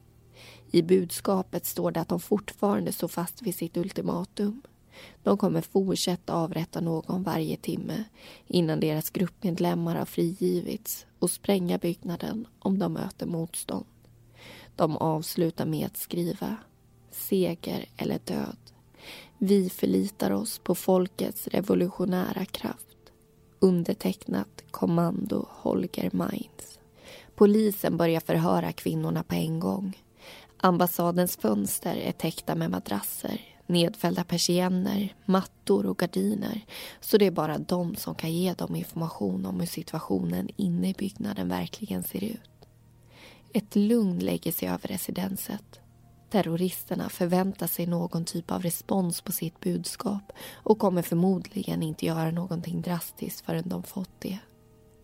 I 0.70 0.82
budskapet 0.82 1.66
står 1.66 1.90
det 1.90 2.00
att 2.00 2.08
de 2.08 2.20
fortfarande 2.20 2.92
står 2.92 3.08
fast 3.08 3.42
vid 3.42 3.54
sitt 3.54 3.76
ultimatum. 3.76 4.62
De 5.22 5.36
kommer 5.36 5.60
fortsätta 5.60 6.34
avrätta 6.34 6.80
någon 6.80 7.22
varje 7.22 7.56
timme 7.56 8.04
innan 8.46 8.80
deras 8.80 9.10
gruppmedlemmar 9.10 9.96
har 9.96 10.04
frigivits 10.04 11.06
och 11.18 11.30
spränga 11.30 11.78
byggnaden 11.78 12.46
om 12.58 12.78
de 12.78 12.92
möter 12.92 13.26
motstånd. 13.26 13.86
De 14.76 14.96
avslutar 14.96 15.66
med 15.66 15.86
att 15.86 15.96
skriva 15.96 16.56
seger 17.10 17.88
eller 17.96 18.18
död. 18.24 18.56
Vi 19.38 19.70
förlitar 19.70 20.30
oss 20.30 20.58
på 20.58 20.74
folkets 20.74 21.48
revolutionära 21.48 22.44
kraft. 22.44 22.96
Undertecknat 23.58 24.64
Kommando 24.70 25.46
Holger 25.50 26.10
Mainz. 26.12 26.78
Polisen 27.34 27.96
börjar 27.96 28.20
förhöra 28.20 28.72
kvinnorna 28.72 29.22
på 29.22 29.34
en 29.34 29.60
gång. 29.60 29.98
Ambassadens 30.56 31.36
fönster 31.36 31.96
är 31.96 32.12
täckta 32.12 32.54
med 32.54 32.70
madrasser, 32.70 33.40
nedfällda 33.72 34.24
persienner, 34.24 35.14
mattor 35.24 35.86
och 35.86 35.98
gardiner 35.98 36.60
så 37.00 37.18
det 37.18 37.26
är 37.26 37.30
bara 37.30 37.58
de 37.58 37.96
som 37.96 38.14
kan 38.14 38.32
ge 38.32 38.54
dem 38.54 38.76
information 38.76 39.46
om 39.46 39.60
hur 39.60 39.66
situationen 39.66 40.48
inne 40.56 40.88
i 40.90 40.94
byggnaden 40.94 41.48
verkligen 41.48 42.02
ser 42.02 42.24
ut. 42.24 42.50
Ett 43.52 43.76
lugn 43.76 44.18
lägger 44.18 44.52
sig 44.52 44.68
över 44.68 44.88
residenset. 44.88 45.80
Terroristerna 46.30 47.08
förväntar 47.08 47.66
sig 47.66 47.86
någon 47.86 48.24
typ 48.24 48.50
av 48.50 48.62
respons 48.62 49.20
på 49.20 49.32
sitt 49.32 49.60
budskap 49.60 50.32
och 50.52 50.78
kommer 50.78 51.02
förmodligen 51.02 51.82
inte 51.82 52.06
göra 52.06 52.30
någonting 52.30 52.82
drastiskt 52.82 53.46
förrän 53.46 53.68
de 53.68 53.82
fått 53.82 54.20
det. 54.20 54.38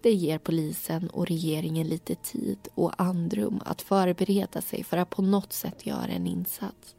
Det 0.03 0.12
ger 0.12 0.39
polisen 0.39 1.11
och 1.11 1.27
regeringen 1.27 1.89
lite 1.89 2.14
tid 2.14 2.69
och 2.75 2.93
andrum 2.99 3.61
att 3.64 3.83
förbereda 3.83 4.61
sig 4.61 4.85
för 4.85 4.97
att 4.97 5.11
på 5.11 5.23
något 5.23 5.53
sätt 5.53 5.87
göra 5.87 6.07
en 6.07 6.27
insats. 6.27 6.95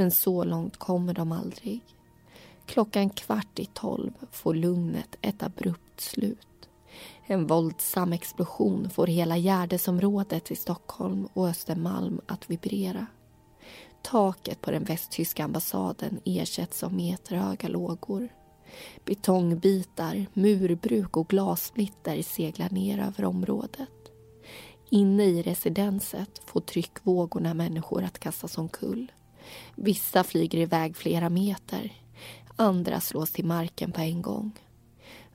Men 0.00 0.10
så 0.10 0.44
långt 0.44 0.76
kommer 0.76 1.14
de 1.14 1.32
aldrig. 1.32 1.80
Klockan 2.66 3.10
kvart 3.10 3.58
i 3.58 3.66
tolv 3.66 4.12
får 4.30 4.54
lugnet 4.54 5.16
ett 5.20 5.42
abrupt 5.42 6.00
slut. 6.00 6.68
En 7.26 7.46
våldsam 7.46 8.12
explosion 8.12 8.90
får 8.90 9.06
hela 9.06 9.36
Gärdesområdet 9.36 10.50
i 10.50 10.56
Stockholm 10.56 11.28
och 11.32 11.48
Östermalm 11.48 12.20
att 12.26 12.50
vibrera. 12.50 13.06
Taket 14.02 14.60
på 14.60 14.70
den 14.70 14.84
västtyska 14.84 15.44
ambassaden 15.44 16.20
ersätts 16.24 16.82
av 16.82 16.92
meterhöga 16.94 17.68
lågor. 17.68 18.28
Betongbitar, 19.04 20.26
murbruk 20.32 21.16
och 21.16 21.28
glassplitter 21.28 22.22
seglar 22.22 22.70
ner 22.70 22.98
över 22.98 23.24
området. 23.24 24.12
Inne 24.90 25.24
i 25.24 25.42
residenset 25.42 26.40
får 26.46 26.60
tryckvågorna 26.60 27.54
människor 27.54 28.02
att 28.04 28.18
kastas 28.18 28.58
omkull. 28.58 29.12
Vissa 29.74 30.24
flyger 30.24 30.58
iväg 30.58 30.96
flera 30.96 31.28
meter. 31.28 31.92
Andra 32.56 33.00
slås 33.00 33.30
till 33.30 33.44
marken 33.44 33.92
på 33.92 34.00
en 34.00 34.22
gång. 34.22 34.52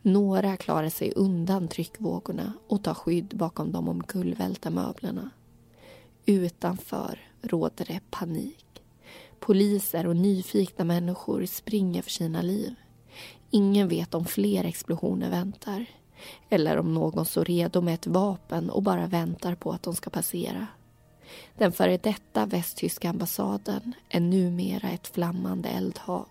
Några 0.01 0.57
klarar 0.57 0.89
sig 0.89 1.13
undan 1.15 1.67
tryckvågorna 1.67 2.53
och 2.67 2.83
tar 2.83 2.93
skydd 2.93 3.37
bakom 3.37 3.71
de 3.71 3.89
omkullvälta 3.89 4.69
möblerna. 4.69 5.29
Utanför 6.25 7.19
råder 7.41 7.85
det 7.85 7.99
panik. 8.09 8.65
Poliser 9.39 10.07
och 10.07 10.15
nyfikna 10.15 10.85
människor 10.85 11.45
springer 11.45 12.01
för 12.01 12.11
sina 12.11 12.41
liv. 12.41 12.75
Ingen 13.49 13.87
vet 13.87 14.13
om 14.13 14.25
fler 14.25 14.63
explosioner 14.63 15.29
väntar 15.29 15.85
eller 16.49 16.77
om 16.77 16.93
någon 16.93 17.25
står 17.25 17.45
redo 17.45 17.81
med 17.81 17.93
ett 17.93 18.07
vapen 18.07 18.69
och 18.69 18.83
bara 18.83 19.07
väntar 19.07 19.55
på 19.55 19.71
att 19.71 19.83
de 19.83 19.95
ska 19.95 20.09
passera. 20.09 20.67
Den 21.57 21.71
före 21.71 21.97
detta 21.97 22.45
västtyska 22.45 23.09
ambassaden 23.09 23.93
är 24.09 24.19
numera 24.19 24.89
ett 24.89 25.07
flammande 25.07 25.69
eldhav. 25.69 26.25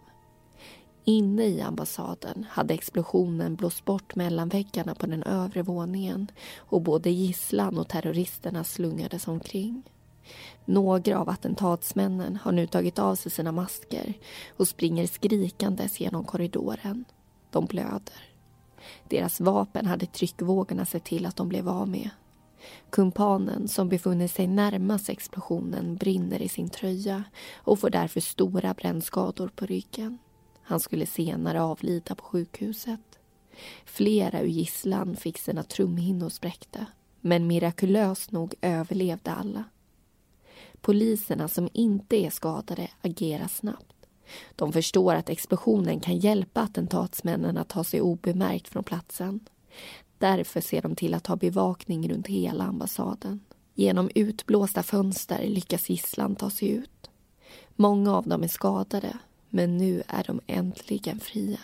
Inne 1.05 1.45
i 1.45 1.61
ambassaden 1.61 2.47
hade 2.51 2.75
explosionen 2.75 3.57
blåst 3.57 3.85
bort 3.85 4.15
mellanväggarna 4.15 4.95
på 4.95 5.07
den 5.07 5.23
övre 5.23 5.63
våningen 5.63 6.31
och 6.57 6.83
både 6.83 7.11
gisslan 7.11 7.79
och 7.79 7.89
terroristerna 7.89 8.65
slungades 8.65 9.29
omkring. 9.29 9.83
Några 10.65 11.19
av 11.19 11.29
attentatsmännen 11.29 12.37
har 12.37 12.53
nu 12.53 12.67
tagit 12.67 12.99
av 12.99 13.15
sig 13.15 13.33
sina 13.33 13.53
masker 13.53 14.15
och 14.57 14.69
springer 14.69 15.07
skrikandes 15.07 16.01
genom 16.01 16.25
korridoren. 16.25 17.05
De 17.51 17.67
blöder. 17.67 18.31
Deras 19.09 19.41
vapen 19.41 19.87
hade 19.87 20.07
tryckvågorna 20.07 20.87
sett 20.87 21.05
till 21.05 21.27
att 21.27 21.37
de 21.37 21.49
blev 21.49 21.69
av 21.69 21.89
med. 21.89 22.11
Kumpanen 22.91 23.69
som 23.69 23.89
befunnit 23.89 24.31
sig 24.31 24.47
närmast 24.47 25.09
explosionen 25.09 25.97
brinner 25.97 26.43
i 26.43 26.49
sin 26.49 26.69
tröja 26.69 27.25
och 27.55 27.79
får 27.79 27.91
därför 27.91 28.21
stora 28.21 28.75
brännskador 28.75 29.51
på 29.57 29.67
ryggen. 29.67 30.19
Han 30.63 30.81
skulle 30.81 31.07
senare 31.07 31.63
avlida 31.63 32.15
på 32.15 32.25
sjukhuset. 32.25 33.19
Flera 33.85 34.41
ur 34.41 34.47
gisslan 34.47 35.17
fick 35.17 35.39
sina 35.39 35.63
trumhinnor 35.63 36.29
spräckta 36.29 36.87
men 37.21 37.47
mirakulöst 37.47 38.33
nog 38.33 38.55
överlevde 38.61 39.33
alla. 39.33 39.65
Poliserna 40.81 41.49
som 41.49 41.69
inte 41.73 42.17
är 42.17 42.31
skadade 42.31 42.91
agerar 43.03 43.49
snabbt. 43.49 43.95
De 44.57 44.73
förstår 44.73 45.15
att 45.15 45.29
explosionen 45.29 46.01
kan 46.01 46.19
hjälpa 46.19 46.61
attentatsmännen 46.61 47.57
att 47.57 47.69
ta 47.69 47.85
sig 47.85 48.01
obemärkt 48.01 48.69
från 48.69 48.85
platsen. 48.85 49.41
Därför 50.25 50.61
ser 50.61 50.83
de 50.83 50.97
till 50.97 51.15
att 51.15 51.27
ha 51.27 51.37
bevakning 51.37 52.09
runt 52.09 52.27
hela 52.27 52.65
ambassaden. 52.65 53.41
Genom 53.75 54.11
utblåsta 54.15 54.83
fönster 54.83 55.49
lyckas 55.49 55.91
gisslan 55.91 56.37
ta 56.37 56.51
sig 56.51 56.71
ut. 56.71 57.11
Många 57.77 58.17
av 58.17 58.29
dem 58.29 58.43
är 58.43 58.49
skadade, 58.49 59.19
men 59.51 59.77
nu 59.77 60.03
är 60.09 60.25
de 60.25 60.41
äntligen 60.47 61.21
fria. 61.21 61.61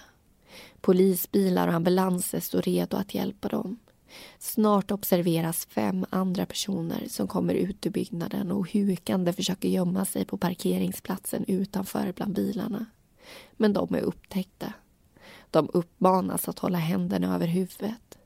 Polisbilar 0.80 1.68
och 1.68 1.74
ambulanser 1.74 2.40
står 2.40 2.62
redo 2.62 2.96
att 2.96 3.14
hjälpa 3.14 3.48
dem. 3.48 3.78
Snart 4.38 4.90
observeras 4.90 5.66
fem 5.66 6.06
andra 6.11 6.46
personer 6.46 7.04
som 7.08 7.28
kommer 7.28 7.54
ut 7.54 7.86
ur 7.86 7.90
byggnaden 7.90 8.52
och 8.52 8.72
hukande 8.72 9.32
försöker 9.32 9.68
gömma 9.68 10.04
sig 10.04 10.24
på 10.24 10.36
parkeringsplatsen 10.36 11.44
utanför 11.48 12.12
bland 12.16 12.34
bilarna. 12.34 12.86
Men 13.52 13.72
de 13.72 13.94
är 13.94 14.00
upptäckta. 14.00 14.72
De 15.50 15.70
uppmanas 15.72 16.48
att 16.48 16.58
hålla 16.58 16.78
händerna 16.78 17.34
över 17.34 17.46
huvudet. 17.46 18.19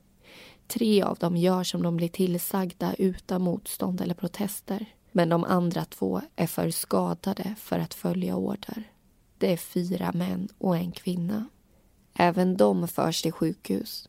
Tre 0.66 1.02
av 1.02 1.18
dem 1.18 1.36
gör 1.36 1.64
som 1.64 1.82
de 1.82 1.96
blir 1.96 2.08
tillsagda 2.08 2.94
utan 2.94 3.42
motstånd 3.42 4.00
eller 4.00 4.14
protester. 4.14 4.86
Men 5.12 5.28
de 5.28 5.44
andra 5.44 5.84
två 5.84 6.20
är 6.36 6.46
för 6.46 6.70
skadade 6.70 7.54
för 7.58 7.78
att 7.78 7.94
följa 7.94 8.36
order. 8.36 8.90
Det 9.38 9.52
är 9.52 9.56
fyra 9.56 10.12
män 10.12 10.48
och 10.58 10.76
en 10.76 10.92
kvinna. 10.92 11.48
Även 12.14 12.56
de 12.56 12.88
förs 12.88 13.22
till 13.22 13.32
sjukhus. 13.32 14.08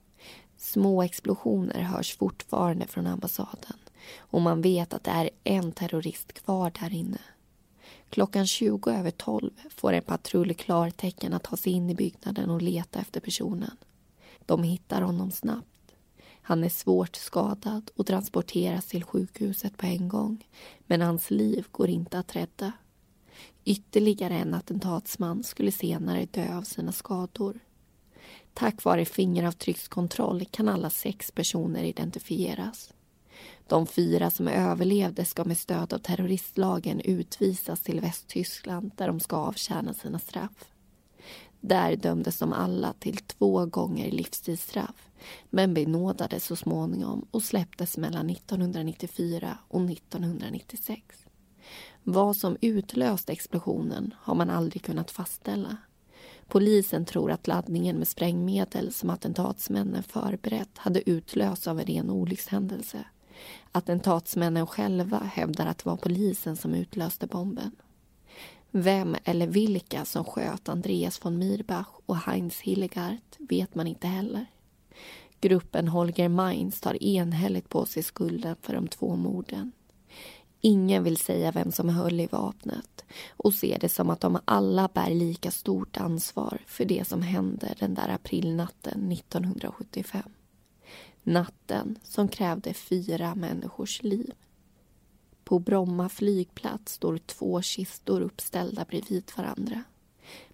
Små 0.58 1.04
explosioner 1.04 1.82
hörs 1.82 2.18
fortfarande 2.18 2.88
från 2.88 3.08
ambassaden 3.08 3.78
och 4.18 4.42
man 4.42 4.62
vet 4.62 4.94
att 4.94 5.04
det 5.04 5.12
är 5.12 5.30
en 5.44 5.72
terrorist 5.72 6.34
kvar 6.34 6.72
där 6.80 6.94
inne. 6.94 7.20
Klockan 8.10 8.48
20 8.48 8.92
över 8.92 9.12
12 9.12 9.52
får 9.70 9.94
en 9.94 10.02
patrull 10.02 10.54
klartecken 10.54 11.34
att 11.34 11.44
ta 11.44 11.58
sig 11.58 11.74
in 11.74 11.90
i 11.90 11.96
byggnaden 11.96 12.50
och 12.50 12.62
leta 12.62 13.00
efter 13.00 13.20
personen. 13.20 13.78
De 14.46 14.64
hittar 14.64 15.02
honom 15.02 15.32
snabbt. 15.32 15.75
Han 16.48 16.64
är 16.64 16.70
svårt 16.70 17.16
skadad 17.16 17.92
och 17.96 18.08
transporteras 18.08 18.86
till 18.86 19.04
sjukhuset 19.04 19.78
på 19.78 19.86
en 19.86 20.08
gång 20.08 20.48
men 20.88 21.02
hans 21.02 21.32
liv 21.32 21.66
går 21.72 21.90
inte 21.90 22.20
att 22.20 22.36
rädda. 22.36 22.72
Ytterligare 23.64 24.34
en 24.34 24.54
attentatsman 24.54 25.44
skulle 25.44 25.72
senare 25.72 26.26
dö 26.26 26.58
av 26.58 26.62
sina 26.62 26.92
skador. 26.92 27.60
Tack 28.54 28.84
vare 28.84 29.06
fingeravtryckskontroll 29.06 30.46
kan 30.52 30.70
alla 30.70 30.90
sex 30.90 31.32
personer 31.32 31.84
identifieras. 31.84 32.94
De 33.68 33.88
fyra 33.88 34.30
som 34.30 34.48
överlevde 34.48 35.26
ska 35.26 35.44
med 35.44 35.58
stöd 35.58 35.94
av 35.94 35.98
terroristlagen 35.98 37.00
utvisas 37.00 37.82
till 37.82 38.00
Västtyskland 38.00 38.92
där 38.96 39.08
de 39.08 39.20
ska 39.20 39.36
avtjäna 39.36 39.94
sina 39.94 40.20
straff. 40.20 40.75
Där 41.68 41.96
dömdes 41.96 42.40
de 42.40 42.54
alla 42.54 42.94
till 42.94 43.18
två 43.18 43.66
gånger 43.66 44.12
livstidsstraff 44.12 45.10
men 45.50 45.74
benådades 45.74 46.46
så 46.46 46.56
småningom 46.56 47.26
och 47.32 47.44
släpptes 47.44 47.98
mellan 47.98 48.30
1994 48.30 49.58
och 49.68 49.82
1996. 49.82 51.02
Vad 52.04 52.36
som 52.36 52.58
utlöste 52.62 53.32
explosionen 53.32 54.14
har 54.18 54.36
man 54.36 54.50
aldrig 54.50 54.84
kunnat 54.84 55.12
fastställa. 55.12 55.78
Polisen 56.48 57.06
tror 57.06 57.32
att 57.32 57.48
laddningen 57.48 57.98
med 57.98 58.08
sprängmedel 58.08 58.94
som 58.94 59.10
attentatsmännen 59.10 60.04
förberett 60.04 60.78
hade 60.78 61.10
utlösts 61.10 61.68
av 61.68 61.80
en 61.80 61.86
ren 61.86 62.10
olyckshändelse. 62.10 63.06
Attentatsmännen 63.72 64.68
själva 64.68 65.18
hävdar 65.18 65.66
att 65.66 65.78
det 65.78 65.90
var 65.90 65.98
polisen 65.98 66.56
som 66.56 66.74
utlöste 66.74 67.28
bomben. 67.28 67.72
Vem 68.78 69.16
eller 69.24 69.48
vilka 69.48 70.06
som 70.06 70.26
sköt 70.26 70.70
Andreas 70.70 71.26
von 71.26 71.38
Mirbach 71.38 71.88
och 72.06 72.18
Heinz 72.18 72.60
Hildegard 72.60 73.18
vet 73.40 73.76
man 73.76 73.88
inte 73.88 74.08
heller. 74.08 74.46
Gruppen 75.42 75.88
Holger 75.88 76.30
Mainz 76.30 76.82
tar 76.82 77.04
enhälligt 77.04 77.70
på 77.70 77.86
sig 77.86 78.04
skulden 78.04 78.56
för 78.62 78.74
de 78.74 78.88
två 78.88 79.16
morden. 79.16 79.72
Ingen 80.62 81.04
vill 81.04 81.18
säga 81.18 81.52
vem 81.52 81.72
som 81.72 81.90
höll 81.90 82.20
i 82.20 82.28
vapnet 82.28 83.06
och 83.30 83.54
ser 83.54 83.80
det 83.80 83.90
som 83.90 84.10
att 84.10 84.22
de 84.22 84.40
alla 84.46 84.90
bär 84.94 85.10
lika 85.10 85.52
stort 85.52 85.98
ansvar 85.98 86.62
för 86.66 86.86
det 86.86 87.08
som 87.08 87.22
hände 87.22 87.76
den 87.80 87.94
där 87.94 88.10
aprilnatten 88.10 89.12
1975. 89.12 90.22
Natten 91.24 92.00
som 92.04 92.28
krävde 92.28 92.74
fyra 92.74 93.36
människors 93.36 94.04
liv. 94.04 94.34
På 95.46 95.60
Bromma 95.60 96.10
flygplats 96.10 96.94
står 96.94 97.18
två 97.18 97.62
kistor 97.62 98.22
uppställda 98.22 98.86
bredvid 98.90 99.32
varandra. 99.38 99.84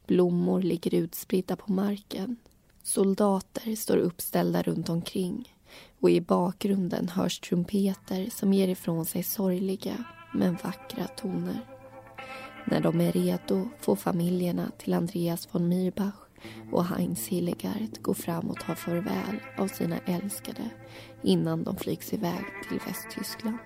Blommor 0.07 0.61
ligger 0.61 0.93
utspridda 0.93 1.55
på 1.55 1.71
marken. 1.71 2.35
Soldater 2.83 3.75
står 3.75 3.97
uppställda 3.97 4.61
runt 4.61 4.89
omkring 4.89 5.55
och 5.99 6.09
i 6.09 6.21
bakgrunden 6.21 7.09
hörs 7.09 7.39
trumpeter 7.39 8.29
som 8.29 8.53
ger 8.53 8.67
ifrån 8.67 9.05
sig 9.05 9.23
sorgliga 9.23 10.03
men 10.33 10.57
vackra 10.63 11.07
toner. 11.07 11.59
När 12.65 12.81
de 12.81 13.01
är 13.01 13.11
redo 13.11 13.69
får 13.79 13.95
familjerna 13.95 14.71
till 14.77 14.93
Andreas 14.93 15.47
von 15.51 15.67
Mirbach 15.67 16.15
och 16.71 16.85
Heinz 16.85 17.27
Hildegard 17.27 18.01
gå 18.01 18.13
fram 18.13 18.49
och 18.49 18.59
ta 18.59 18.75
farväl 18.75 19.39
av 19.57 19.67
sina 19.67 19.97
älskade 19.97 20.69
innan 21.23 21.63
de 21.63 21.75
flygs 21.75 22.13
iväg 22.13 22.45
till 22.69 22.79
Västtyskland. 22.87 23.57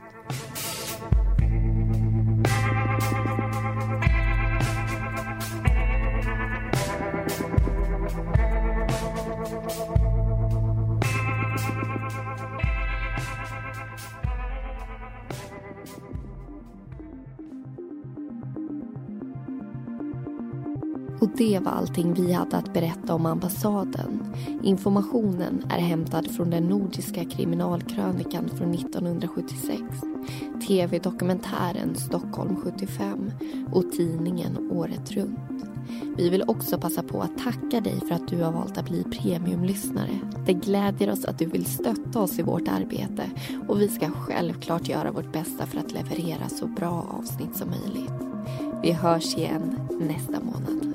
Det 21.56 21.62
var 21.62 21.72
allting 21.72 22.14
vi 22.14 22.34
hade 22.34 22.58
att 22.58 22.74
berätta 22.74 23.14
om 23.14 23.26
ambassaden. 23.26 24.36
Informationen 24.64 25.66
är 25.70 25.80
hämtad 25.80 26.32
från 26.32 26.50
den 26.50 26.64
nordiska 26.64 27.26
kriminalkrönikan 27.26 28.50
från 28.50 28.74
1976, 28.74 29.82
tv-dokumentären 30.68 31.96
Stockholm 31.96 32.56
75 32.56 33.32
och 33.72 33.92
tidningen 33.92 34.72
Året 34.72 35.12
runt. 35.12 35.66
Vi 36.18 36.30
vill 36.30 36.44
också 36.48 36.78
passa 36.78 37.04
på 37.04 37.22
att 37.22 37.38
tacka 37.38 37.82
dig 37.82 38.00
för 38.08 38.16
att 38.16 38.28
du 38.28 38.44
har 38.44 38.52
valt 38.52 38.78
att 38.78 38.90
bli 38.90 39.04
premiumlyssnare. 39.04 40.20
Det 40.46 40.54
glädjer 40.54 41.12
oss 41.12 41.26
att 41.26 41.40
du 41.40 41.46
vill 41.46 41.66
stötta 41.66 42.20
oss 42.20 42.40
i 42.40 42.42
vårt 42.42 42.68
arbete 42.68 43.30
och 43.68 43.82
vi 43.82 43.88
ska 43.88 44.10
självklart 44.12 44.88
göra 44.90 45.12
vårt 45.12 45.34
bästa 45.34 45.66
för 45.66 45.80
att 45.80 45.92
leverera 45.92 46.50
så 46.50 46.68
bra 46.68 47.08
avsnitt 47.20 47.56
som 47.56 47.70
möjligt. 47.70 48.14
Vi 48.84 48.92
hörs 48.92 49.38
igen 49.38 49.80
nästa 50.00 50.40
månad. 50.40 50.95